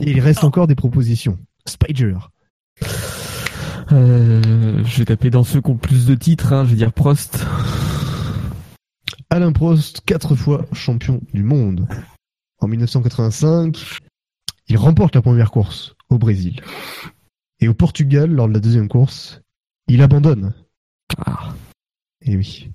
[0.01, 1.39] Et il reste encore des propositions.
[1.67, 2.17] Spider.
[3.93, 6.93] Euh, je vais taper dans ceux qui ont plus de titres, hein, je vais dire
[6.93, 7.47] Prost.
[9.31, 11.87] Alain Prost, quatre fois champion du monde.
[12.61, 13.99] En 1985,
[14.69, 16.61] il remporte la première course au Brésil.
[17.61, 19.41] Et au Portugal, lors de la deuxième course,
[19.87, 20.55] il abandonne.
[21.19, 21.55] Ah.
[22.23, 22.71] Et oui.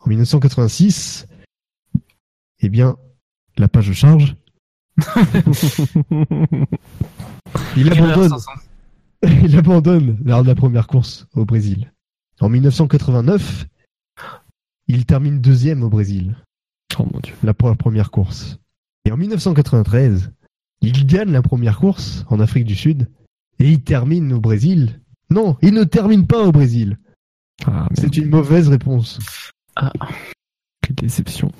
[0.00, 1.26] En 1986,
[2.60, 2.96] eh bien,
[3.56, 4.36] la page charge.
[7.76, 8.32] Il abandonne.
[9.42, 11.92] Il abandonne lors de la première course au Brésil.
[12.40, 13.66] En 1989,
[14.86, 16.36] il termine deuxième au Brésil.
[17.00, 17.34] Oh mon dieu.
[17.42, 18.60] La pre- première course.
[19.04, 20.30] Et en 1993,
[20.82, 23.08] il gagne la première course en Afrique du Sud
[23.58, 25.00] et il termine au Brésil.
[25.30, 26.96] Non, il ne termine pas au Brésil.
[27.66, 29.18] Ah, C'est une mauvaise réponse.
[30.80, 31.50] quelle déception.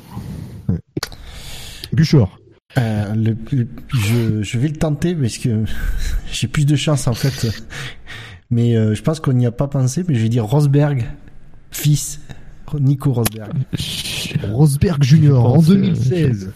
[1.93, 2.39] Buchor.
[2.77, 5.65] Euh, le, le- je, je vais le tenter parce que
[6.32, 7.49] j'ai plus de chance en fait.
[8.51, 11.07] Mais euh, je pense qu'on n'y a pas pensé, mais je vais dire Rosberg,
[11.70, 12.20] fils,
[12.78, 13.53] Nico Rosberg.
[14.53, 16.53] Rosberg Junior en pense, euh, 2016.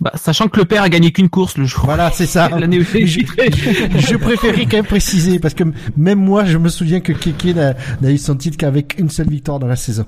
[0.00, 1.84] Bah, sachant que le père a gagné qu'une course le jour.
[1.84, 2.48] Voilà, c'est ça.
[2.58, 5.64] L'année où je, je préférais quand même préciser parce que
[5.96, 9.28] même moi, je me souviens que Keke n'a n'a eu son titre qu'avec une seule
[9.28, 10.06] victoire dans la saison.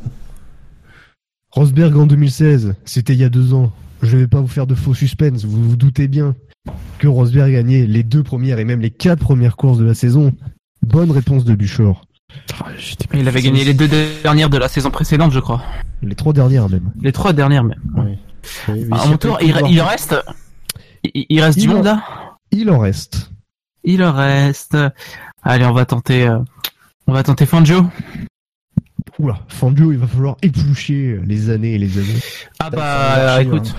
[1.51, 3.73] Rosberg en 2016, c'était il y a deux ans.
[4.05, 6.35] Je vais pas vous faire de faux suspense, vous vous doutez bien
[6.99, 10.33] que Rosberg gagnait les deux premières et même les quatre premières courses de la saison.
[10.83, 12.05] Bonne réponse de Buchor.
[12.61, 12.67] Ah,
[13.15, 13.89] Il avait gagné les deux
[14.23, 15.63] dernières de la saison précédente, je crois.
[16.03, 16.93] Les trois dernières même.
[17.01, 17.81] Les trois dernières même.
[17.97, 18.19] Oui.
[18.93, 20.15] À c'est mon tour, il, il reste.
[21.15, 22.03] Il, il reste Il du en- monde là
[22.51, 23.31] Il en reste.
[23.85, 24.77] Il en reste.
[25.43, 26.27] Allez, on va tenter.
[26.27, 26.39] euh,
[27.07, 27.87] On va tenter Fangio.
[29.19, 32.21] Oula, Fangio, il va falloir éplucher les années et les années.
[32.59, 33.75] Ah bah, écoute.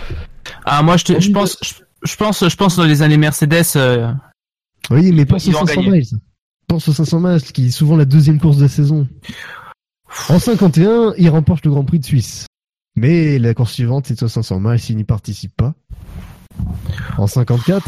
[0.63, 3.63] Ah moi, je, te, je pense, je, je pense, je pense dans les années Mercedes.
[3.75, 4.13] euh,
[4.91, 5.97] Oui, mais pense aux Ils vont 500 gagner.
[5.99, 6.07] miles.
[6.67, 9.07] Pense aux 500 miles, qui est souvent la deuxième course de la saison.
[10.29, 12.45] En 51, il remporte le Grand Prix de Suisse.
[12.95, 15.73] Mais la course suivante, c'est aux 500 miles, il n'y participe pas.
[17.17, 17.85] En 54,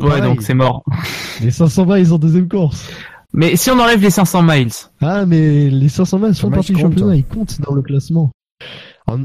[0.00, 0.22] Ouais, Pareil.
[0.22, 0.82] donc c'est mort.
[1.40, 2.90] les 500 miles en deuxième course.
[3.36, 4.70] Mais si on enlève les 500 miles,
[5.00, 7.16] Ah, mais les 500 miles font miles partie du championnat, hein.
[7.16, 8.30] ils comptent dans le classement.
[9.06, 9.24] En,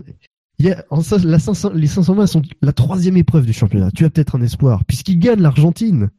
[0.57, 3.53] il y a- en ça- la 500 les 500 miles sont la troisième épreuve du
[3.53, 3.91] championnat.
[3.91, 6.09] Tu as peut-être un espoir, puisqu'il gagne l'Argentine.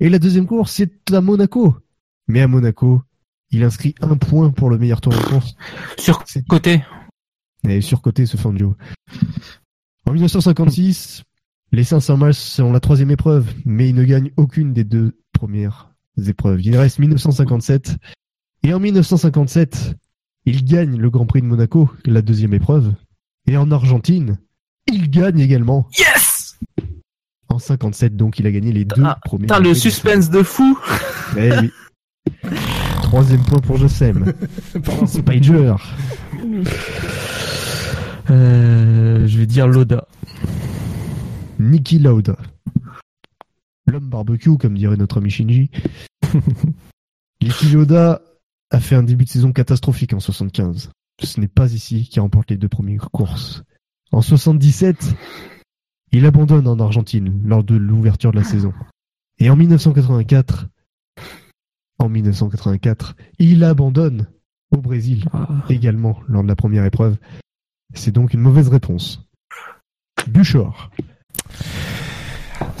[0.00, 1.76] Et la deuxième course, c'est à Monaco.
[2.28, 3.02] Mais à Monaco,
[3.52, 5.54] il inscrit un point pour le meilleur tour de course.
[5.98, 6.82] sur C'est- côté.
[7.68, 8.74] Et surcoté ce Fangio.
[10.04, 11.22] En 1956,
[11.72, 15.90] les 500 miles sont la troisième épreuve, mais il ne gagne aucune des deux premières
[16.18, 16.60] épreuves.
[16.62, 17.96] Il reste 1957.
[18.62, 19.94] Et en 1957,
[20.44, 22.92] il gagne le Grand Prix de Monaco, la deuxième épreuve.
[23.46, 24.38] Et en Argentine,
[24.92, 25.88] il gagne également.
[25.98, 26.58] Yes
[27.48, 29.42] En 57, donc, il a gagné les deux Ah, premiers.
[29.46, 30.78] Putain, le suspense de fou.
[31.36, 31.70] Eh oui.
[33.02, 34.32] Troisième point pour Jossem.
[35.06, 35.74] Spider.
[38.30, 40.08] Euh, je vais dire Loda.
[41.60, 42.36] Niki Lauda.
[43.86, 45.70] L'homme barbecue, comme dirait notre ami Shinji.
[47.72, 48.20] Lauda
[48.70, 50.90] a fait un début de saison catastrophique en 75.
[51.22, 53.62] Ce n'est pas ici qui remporte les deux premières courses.
[54.12, 55.14] En 77,
[56.12, 58.72] il abandonne en Argentine lors de l'ouverture de la saison.
[59.38, 60.66] Et en 1984,
[61.98, 64.26] en 1984, il abandonne
[64.70, 65.48] au Brésil Ah.
[65.68, 67.16] également lors de la première épreuve.
[67.94, 69.22] C'est donc une mauvaise réponse.
[70.26, 70.90] Buchor.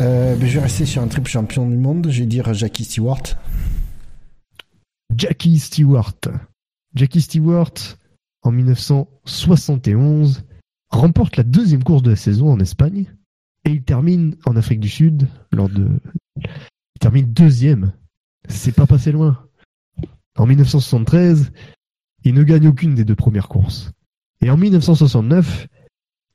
[0.00, 2.08] Euh, ben, je vais rester sur un triple champion du monde.
[2.10, 3.22] Je vais dire Jackie Stewart.
[5.16, 6.20] Jackie Stewart.
[6.94, 7.72] Jackie Stewart,
[8.42, 10.44] en 1971,
[10.90, 13.06] remporte la deuxième course de la saison en Espagne
[13.64, 15.88] et il termine en Afrique du Sud lors de.
[16.36, 17.92] Il termine deuxième.
[18.48, 19.46] C'est pas passé loin.
[20.36, 21.52] En 1973,
[22.24, 23.92] il ne gagne aucune des deux premières courses.
[24.42, 25.68] Et en 1969,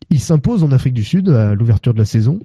[0.09, 2.39] il s'impose en Afrique du Sud à l'ouverture de la saison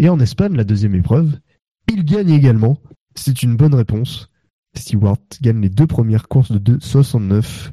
[0.00, 1.38] et en Espagne la deuxième épreuve.
[1.86, 2.78] Il gagne également.
[3.14, 4.30] C'est une bonne réponse.
[4.74, 7.70] Stewart gagne les deux premières courses de 2,69.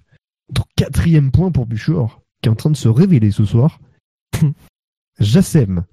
[0.52, 3.80] Donc quatrième point pour Buchor, qui est en train de se révéler ce soir.
[5.20, 5.86] Jassem,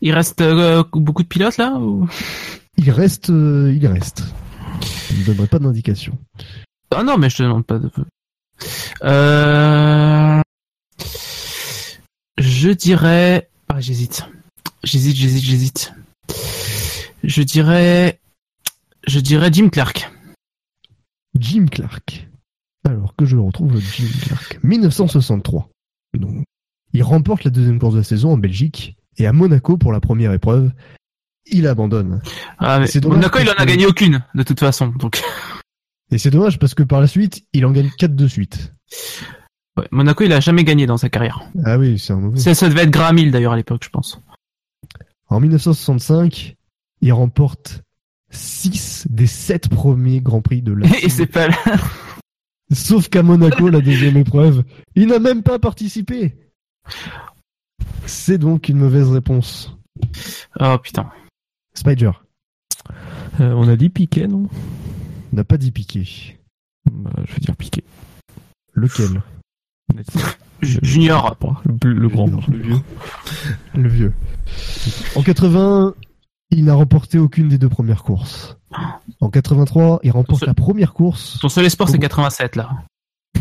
[0.00, 2.08] Il reste euh, beaucoup de pilotes là ou...
[2.76, 4.22] il reste, euh, il reste.
[5.10, 6.16] Je ne donnerai pas d'indication.
[6.94, 7.90] Ah non, mais je te demande pas de.
[9.02, 10.40] Euh...
[12.38, 13.50] Je dirais.
[13.68, 14.24] Ah, j'hésite.
[14.84, 15.94] J'hésite, j'hésite, j'hésite.
[17.22, 18.20] Je dirais.
[19.06, 20.10] Je dirais Jim Clark.
[21.38, 22.28] Jim Clark.
[22.84, 24.58] Alors que je retrouve Jim Clark.
[24.62, 25.68] 1963.
[26.18, 26.44] Donc,
[26.92, 30.00] il remporte la deuxième course de la saison en Belgique et à Monaco pour la
[30.00, 30.72] première épreuve.
[31.46, 32.20] Il abandonne.
[32.58, 34.88] Ah, mais Monaco, il en a gagné aucune, de toute façon.
[34.88, 35.20] Donc,
[36.12, 38.72] Et c'est dommage parce que par la suite, il en gagne 4 de suite.
[39.76, 41.42] ouais, Monaco, il a jamais gagné dans sa carrière.
[41.64, 42.38] Ah oui, c'est un mauvais.
[42.38, 44.20] Ça, ça devait être Graham Hill, d'ailleurs, à l'époque, je pense.
[45.32, 46.56] En 1965,
[47.00, 47.82] il remporte
[48.28, 51.56] 6 des 7 premiers Grands Prix de la Et c'est pas là.
[52.70, 54.62] Sauf qu'à Monaco, la deuxième épreuve,
[54.94, 56.36] il n'a même pas participé.
[58.04, 59.74] C'est donc une mauvaise réponse.
[60.60, 61.10] Oh putain.
[61.72, 62.10] Spider,
[63.40, 64.50] Euh, on a dit Piquet, non?
[65.32, 66.38] On n'a pas dit piqué.
[66.90, 67.84] Bah, Je veux dire Piquet.
[68.74, 69.22] Lequel?
[70.62, 71.36] Junior.
[71.82, 72.26] Le, le grand.
[72.48, 72.76] Le vieux.
[73.74, 74.12] Le vieux.
[75.16, 75.94] En 80,
[76.50, 78.56] il n'a remporté aucune des deux premières courses.
[79.20, 81.38] En 83, il remporte seul- la première course.
[81.40, 82.70] Son seul espoir, c'est 87, là.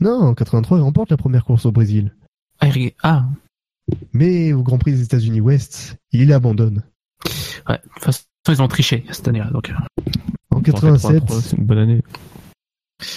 [0.00, 2.14] Non, en 83, il remporte la première course au Brésil.
[2.58, 3.26] Ah, il- Ah,
[4.14, 6.82] Mais au Grand Prix des États-Unis Ouest, il abandonne.
[7.68, 7.76] ouais.
[7.76, 9.50] De toute façon, ils ont triché cette année-là.
[9.50, 9.74] Donc, euh.
[10.50, 12.02] En 87, c'est une bonne année.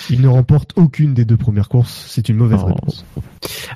[0.10, 2.06] Il ne remporte aucune des deux premières courses.
[2.10, 2.68] C'est une mauvaise Oh.
[2.68, 3.06] réponse.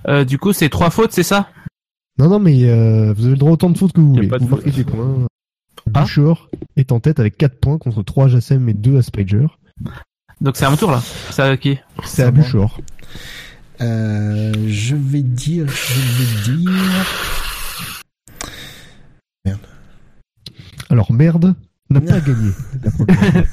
[0.07, 1.49] Euh, du coup, c'est trois fautes, c'est ça?
[2.19, 4.15] Non, non, mais euh, vous avez le droit autant de fautes que vous Y a
[4.15, 4.27] voulez.
[4.27, 4.75] pas de Vous marquez faute.
[4.75, 5.27] des points.
[5.93, 6.01] Ah.
[6.01, 9.45] Bouchard est en tête avec 4 points contre 3 à Jassem et 2 à Spider.
[10.41, 11.01] Donc c'est à mon tour, là.
[11.31, 11.77] C'est à qui?
[12.03, 12.79] C'est à Bouchard.
[13.81, 16.71] Euh, je vais dire, je vais dire.
[20.89, 21.53] Alors, merde,
[21.89, 22.51] n'a pas gagné.
[22.83, 23.43] la première.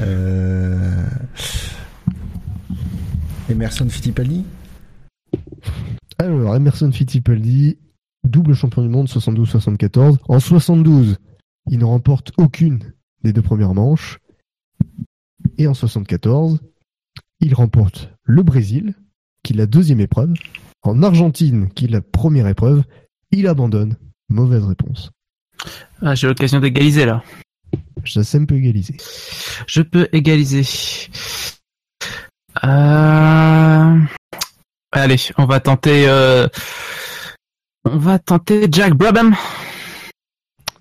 [0.00, 1.06] Euh...
[3.48, 4.44] Emerson Fittipaldi
[6.18, 7.78] Alors, Emerson Fittipaldi,
[8.24, 10.18] double champion du monde 72-74.
[10.28, 11.18] En 72,
[11.70, 12.92] il ne remporte aucune
[13.22, 14.18] des deux premières manches.
[15.58, 16.60] Et en 74,
[17.40, 18.94] il remporte le Brésil,
[19.42, 20.34] qui est la deuxième épreuve.
[20.82, 22.82] En Argentine, qui est la première épreuve,
[23.30, 23.96] il abandonne.
[24.28, 25.10] Mauvaise réponse.
[26.02, 27.22] Ah, j'ai l'occasion d'égaliser, là.
[28.04, 28.96] Jassem peut égaliser.
[29.66, 30.66] Je peux égaliser.
[32.64, 33.98] Euh...
[34.92, 36.08] Allez, on va tenter.
[36.08, 36.48] Euh...
[37.84, 39.34] On va tenter Jack Brabham.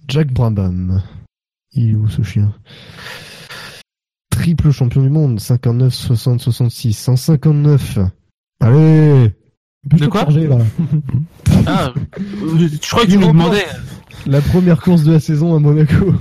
[0.08, 1.02] Jack Brabham.
[1.74, 2.54] Il est où ce chien?
[4.32, 8.00] Triple champion du monde, 59, 60, 66, 159.
[8.60, 9.34] Allez
[9.84, 10.58] De quoi là
[11.66, 13.66] Ah, je crois que tu remporte demandais.
[14.28, 16.14] La première course de la saison à Monaco.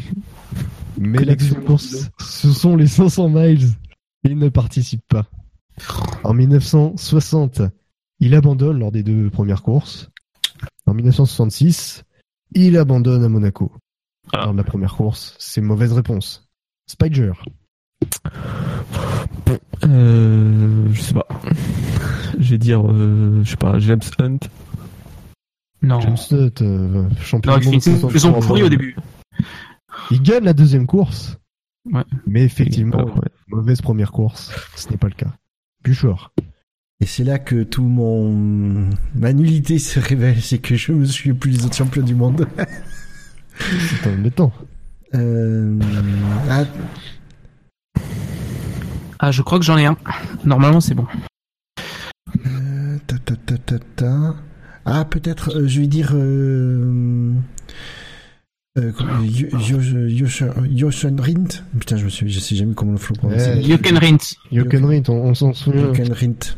[0.99, 3.69] Mais la deuxième course, ce sont les 500 miles.
[4.25, 5.27] Il ne participe pas.
[6.25, 7.63] En 1960,
[8.21, 10.11] il abandonne lors des deux premières courses.
[10.87, 12.05] En 1966,
[12.53, 13.73] il abandonne à Monaco.
[14.33, 14.45] Ah.
[14.45, 16.49] Lors de la première course, c'est mauvaise réponse.
[16.87, 17.33] Spider.
[19.85, 21.27] Euh, je sais pas.
[22.39, 24.39] Je vais dire, euh, je sais pas, James Hunt.
[25.83, 26.01] Non.
[26.01, 27.81] James Hunt, euh, champion Non, du monde.
[27.81, 28.97] 63 saison pourrie au début.
[30.11, 31.39] Il gagne la deuxième course.
[31.91, 32.05] Ouais.
[32.27, 34.53] Mais effectivement, Ouais, mauvaise première course.
[34.77, 35.33] Ce n'est pas le cas.
[35.85, 36.33] Bouchard.
[37.01, 41.35] Et c'est là que tout mon ma nullité se révèle, c'est que je me souviens
[41.35, 42.47] plus des autres champions du monde.
[43.59, 44.53] C'est embêtant.
[45.15, 45.79] Euh...
[46.51, 46.65] Ah,
[49.21, 49.97] Ah, je crois que j'en ai un.
[50.45, 51.07] Normalement, c'est bon.
[52.47, 54.35] euh, ta, ta, ta, ta, ta.
[54.87, 56.11] Ah, peut-être, euh, je vais dire.
[56.15, 57.33] Euh...
[58.79, 62.93] Euh, comment- Yo- Yo- Yo- Yoshon Rindt Putain, je me suis, je sais jamais comment
[62.93, 63.63] le prononcer.
[63.63, 65.93] Jochen Rindt, on, on s'en souvient.
[65.93, 66.57] Jochen Rindt.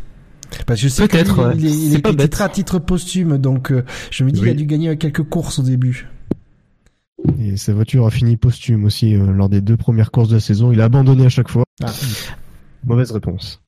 [0.67, 1.55] Parce que je sais Peut-être, qu'il ouais.
[1.57, 2.39] il est, il C'est est pas bête.
[2.43, 4.49] à titre posthume, donc euh, je me dis Oui.
[4.49, 6.09] qu'il a dû gagner quelques courses au début.
[7.41, 10.41] Et sa voiture a fini posthume aussi euh, lors des deux premières courses de la
[10.41, 10.71] saison.
[10.71, 11.65] Il a abandonné à chaque fois.
[11.83, 11.91] Ah.
[12.85, 13.61] Mauvaise réponse.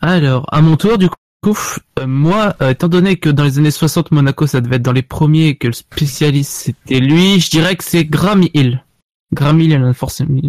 [0.00, 1.08] Alors, à mon tour, du
[1.42, 1.56] coup,
[1.98, 4.92] euh, moi, euh, étant donné que dans les années 60, Monaco, ça devait être dans
[4.92, 8.84] les premiers et que le spécialiste, c'était lui, je dirais que c'est Graham Hill.
[9.32, 10.40] Graham Hill, il en a forcément...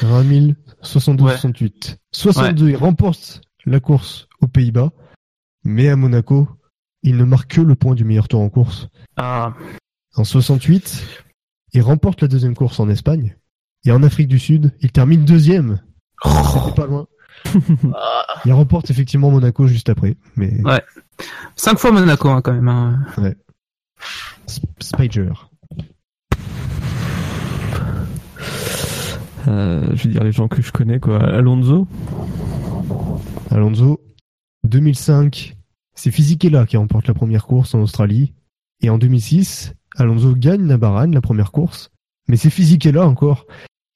[0.00, 1.32] Ramil, 62, Ouais.
[1.32, 1.98] 68.
[2.12, 4.92] 62, il remporte la course aux Pays-Bas.
[5.64, 6.48] Mais à Monaco,
[7.02, 8.88] il ne marque que le point du meilleur tour en course.
[9.16, 9.54] Ah,
[10.14, 11.04] En 68,
[11.72, 13.36] il remporte la deuxième course en Espagne.
[13.84, 15.80] Et en Afrique du Sud, il termine deuxième.
[16.24, 17.06] C'était pas loin.
[18.44, 20.16] Il remporte effectivement Monaco juste après.
[20.36, 20.82] Mais Ouais.
[21.56, 22.68] cinq fois Monaco, hein, quand même.
[22.68, 22.98] hein.
[24.46, 25.30] Sp- Spider.
[29.48, 31.18] Euh, je veux dire les gens que je connais quoi.
[31.22, 31.86] Alonso.
[33.50, 34.00] Alonso,
[34.64, 35.56] 2005,
[35.94, 38.34] c'est Fisichella qui remporte la première course en Australie.
[38.82, 41.90] Et en 2006, Alonso gagne la Bahreïn, la première course.
[42.28, 43.46] Mais c'est Fisichella encore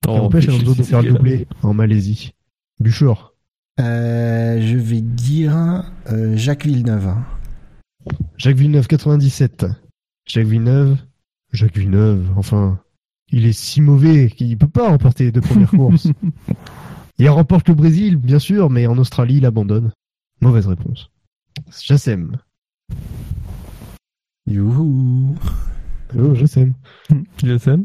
[0.03, 2.33] qui Oh, empêche Alonso de faire le doublé en Malaisie.
[2.81, 3.34] Buchor,
[3.81, 7.15] Euh, je vais dire euh, Jacques Villeneuve.
[8.37, 9.67] Jacques Villeneuve 97.
[10.27, 10.97] Jacques Villeneuve,
[11.53, 12.81] Jacques Villeneuve, enfin,
[13.31, 16.09] il est si mauvais qu'il peut pas remporter les deux premières courses.
[17.19, 19.93] Il remporte le Brésil, bien sûr, mais en Australie, il abandonne.
[20.41, 21.11] Mauvaise réponse.
[21.83, 22.37] Jassem.
[24.47, 25.37] Youhou.
[26.17, 26.75] Oh, Jassem.
[27.39, 27.85] GSM.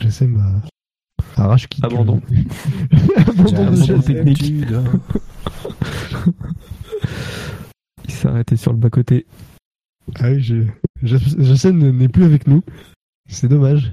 [0.00, 0.75] Jassem a...
[1.36, 2.20] arrache qui Abandon.
[2.30, 2.36] De
[4.66, 4.82] dois-
[8.04, 9.26] Il s'est arrêté sur le bas côté.
[10.20, 11.68] Ah oui, je...
[11.70, 12.62] N'est plus avec nous.
[13.28, 13.92] C'est dommage.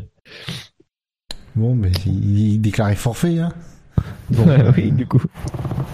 [1.56, 3.40] Bon, mais il, il déclarait forfait.
[3.40, 3.52] Hein.
[4.30, 5.22] Bon, Ouais, euh, oui, du coup.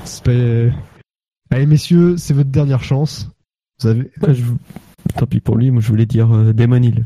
[0.06, 0.76] c'est pas-
[1.52, 3.30] Allez, messieurs, c'est votre dernière chance.
[3.82, 4.44] Vous avez Ouais, je...
[5.16, 7.06] Tant pis pour lui, moi je voulais dire euh, Damon Hill.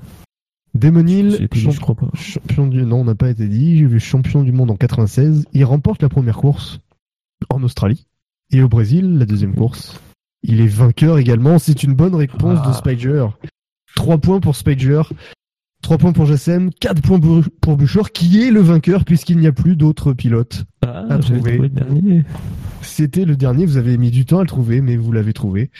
[0.81, 2.09] Je crois pas.
[2.15, 3.77] champion du non, on n'a pas été dit.
[3.77, 5.45] J'ai vu champion du monde en 96.
[5.53, 6.79] Il remporte la première course
[7.49, 8.07] en Australie
[8.51, 9.99] et au Brésil la deuxième course.
[10.41, 11.59] Il est vainqueur également.
[11.59, 12.67] C'est une bonne réponse Ah.
[12.69, 13.27] de Spiger.
[13.95, 15.03] 3 points pour Spiger.
[15.83, 17.19] 3 points pour Jassem, 4 points
[17.61, 20.63] pour Buchor, qui est le vainqueur puisqu'il n'y a plus d'autres pilotes.
[20.81, 21.39] Ah, À trouver.
[21.39, 22.23] trouvé le dernier.
[22.81, 25.71] C'était le dernier, vous avez mis du temps à le trouver, mais vous l'avez trouvé.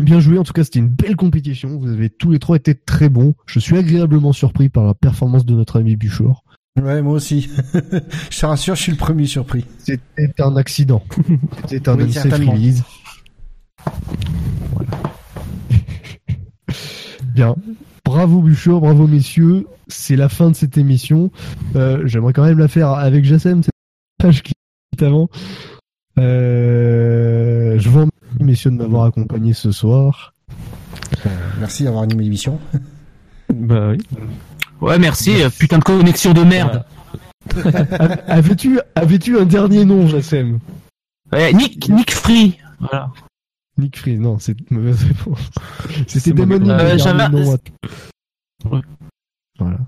[0.00, 2.74] Bien joué, en tout cas c'était une belle compétition, vous avez tous les trois été
[2.74, 3.34] très bons.
[3.46, 6.44] Je suis agréablement surpris par la performance de notre ami Buchor.
[6.80, 7.50] Ouais, moi aussi.
[8.30, 9.66] je te rassure, je suis le premier surpris.
[9.78, 11.02] C'était un accident.
[11.68, 12.82] C'était un Oui, release.
[14.72, 14.90] Voilà.
[17.34, 17.54] Bien.
[18.04, 19.66] Bravo Buchor, bravo messieurs.
[19.88, 21.30] C'est la fin de cette émission.
[21.76, 23.72] Euh, J'aimerais quand même la faire avec Jassem, cette
[24.18, 24.52] page qui
[24.98, 25.28] est avant.
[26.18, 30.34] Euh, je vous remercie messieurs de m'avoir accompagné ce soir.
[31.26, 31.28] Euh,
[31.58, 32.58] merci d'avoir animé l'émission.
[33.52, 33.98] Bah oui.
[34.80, 36.86] Ouais, merci, euh, putain de connexion de merde.
[38.26, 40.58] Avais-tu avais-tu un dernier nom, Jassem?
[41.30, 42.58] Ouais, Nick, Nick Free.
[42.80, 43.10] Voilà.
[43.78, 45.50] Nick Freeze, non, c'est une mauvaise réponse.
[46.06, 46.30] C'était.
[46.30, 48.80] Hill, Euh, j'avais Ouais.
[49.58, 49.78] Voilà.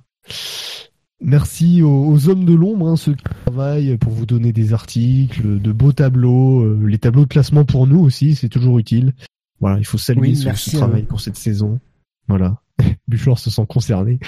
[1.27, 5.59] Merci aux, aux hommes de l'ombre, hein, ceux qui travaillent pour vous donner des articles,
[5.59, 9.15] de beaux tableaux, euh, les tableaux de classement pour nous aussi, c'est toujours utile.
[9.59, 11.81] Voilà, il faut saluer Oui, ceux qui travaillent pour cette saison.
[12.29, 12.59] Voilà.
[13.09, 14.19] Buchor se sent concerné.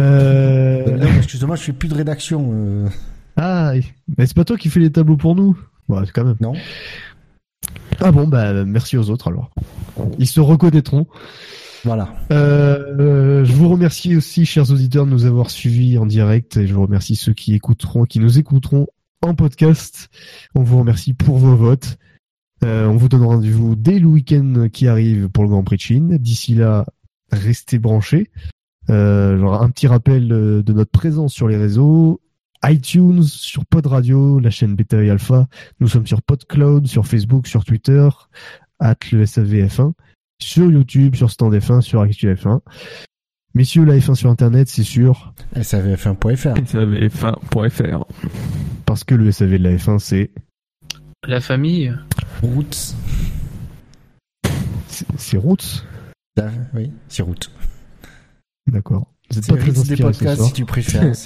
[0.00, 0.96] Euh...
[0.96, 2.50] Non, excuse-moi, je fais plus de rédaction.
[2.52, 2.88] euh,
[3.36, 3.72] Ah,
[4.18, 5.56] mais c'est pas toi qui fais les tableaux pour nous
[5.88, 6.36] Ouais, quand même.
[6.40, 6.54] Non.
[8.00, 9.50] Ah bon, bah merci aux autres alors.
[10.18, 11.06] Ils se reconnaîtront.
[11.84, 12.14] Voilà.
[12.32, 16.74] Euh, je vous remercie aussi, chers auditeurs, de nous avoir suivis en direct et je
[16.74, 18.86] vous remercie ceux qui écouteront, qui nous écouteront
[19.22, 20.08] en podcast.
[20.54, 21.98] On vous remercie pour vos votes.
[22.62, 25.82] Euh, on vous donne rendez-vous dès le week-end qui arrive pour le Grand Prix de
[25.82, 26.18] Chine.
[26.18, 26.86] D'ici là,
[27.30, 28.30] restez branchés.
[28.90, 32.20] Euh, un petit rappel de notre présence sur les réseaux
[32.64, 35.46] iTunes, sur Pod Radio, la chaîne Beta et Alpha.
[35.80, 38.08] Nous sommes sur PodCloud, sur Facebook, sur Twitter,
[38.80, 39.92] at le SAVF1,
[40.40, 42.60] sur YouTube, sur Stand F1, sur ActuF1.
[43.54, 46.54] Messieurs, la F1 sur Internet, c'est sûr, SAVF1.fr.
[46.64, 48.04] SAVF1.fr.
[48.84, 50.30] parce que le SAV de la F1, c'est
[51.26, 51.94] La famille.
[52.42, 52.94] Roots.
[55.18, 55.84] c'est- Roots?
[56.40, 57.50] Ah, Oui, c'est Roots.
[58.70, 59.06] D'accord.
[59.30, 60.48] C'est pas très des ce podcasts soir.
[60.48, 61.12] si tu préfères.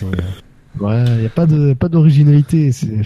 [0.80, 2.70] Ouais, y a pas de pas d'originalité.
[2.70, 3.00] C'est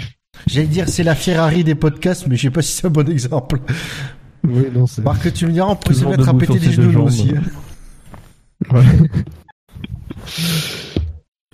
[0.46, 3.08] J'allais dire c'est la Ferrari des podcasts, mais je sais pas si c'est un bon
[3.08, 3.60] exemple.
[4.44, 5.02] Oui, non, c'est.
[5.02, 7.32] Marc, tu me diras, on peut se mettre à péter deux genoux nous aussi.
[8.70, 8.84] Ouais.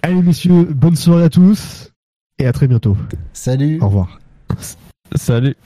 [0.02, 1.90] Allez, messieurs, bonne soirée à tous
[2.38, 2.96] et à très bientôt.
[3.32, 3.78] Salut.
[3.80, 4.20] Au revoir.
[5.14, 5.56] Salut.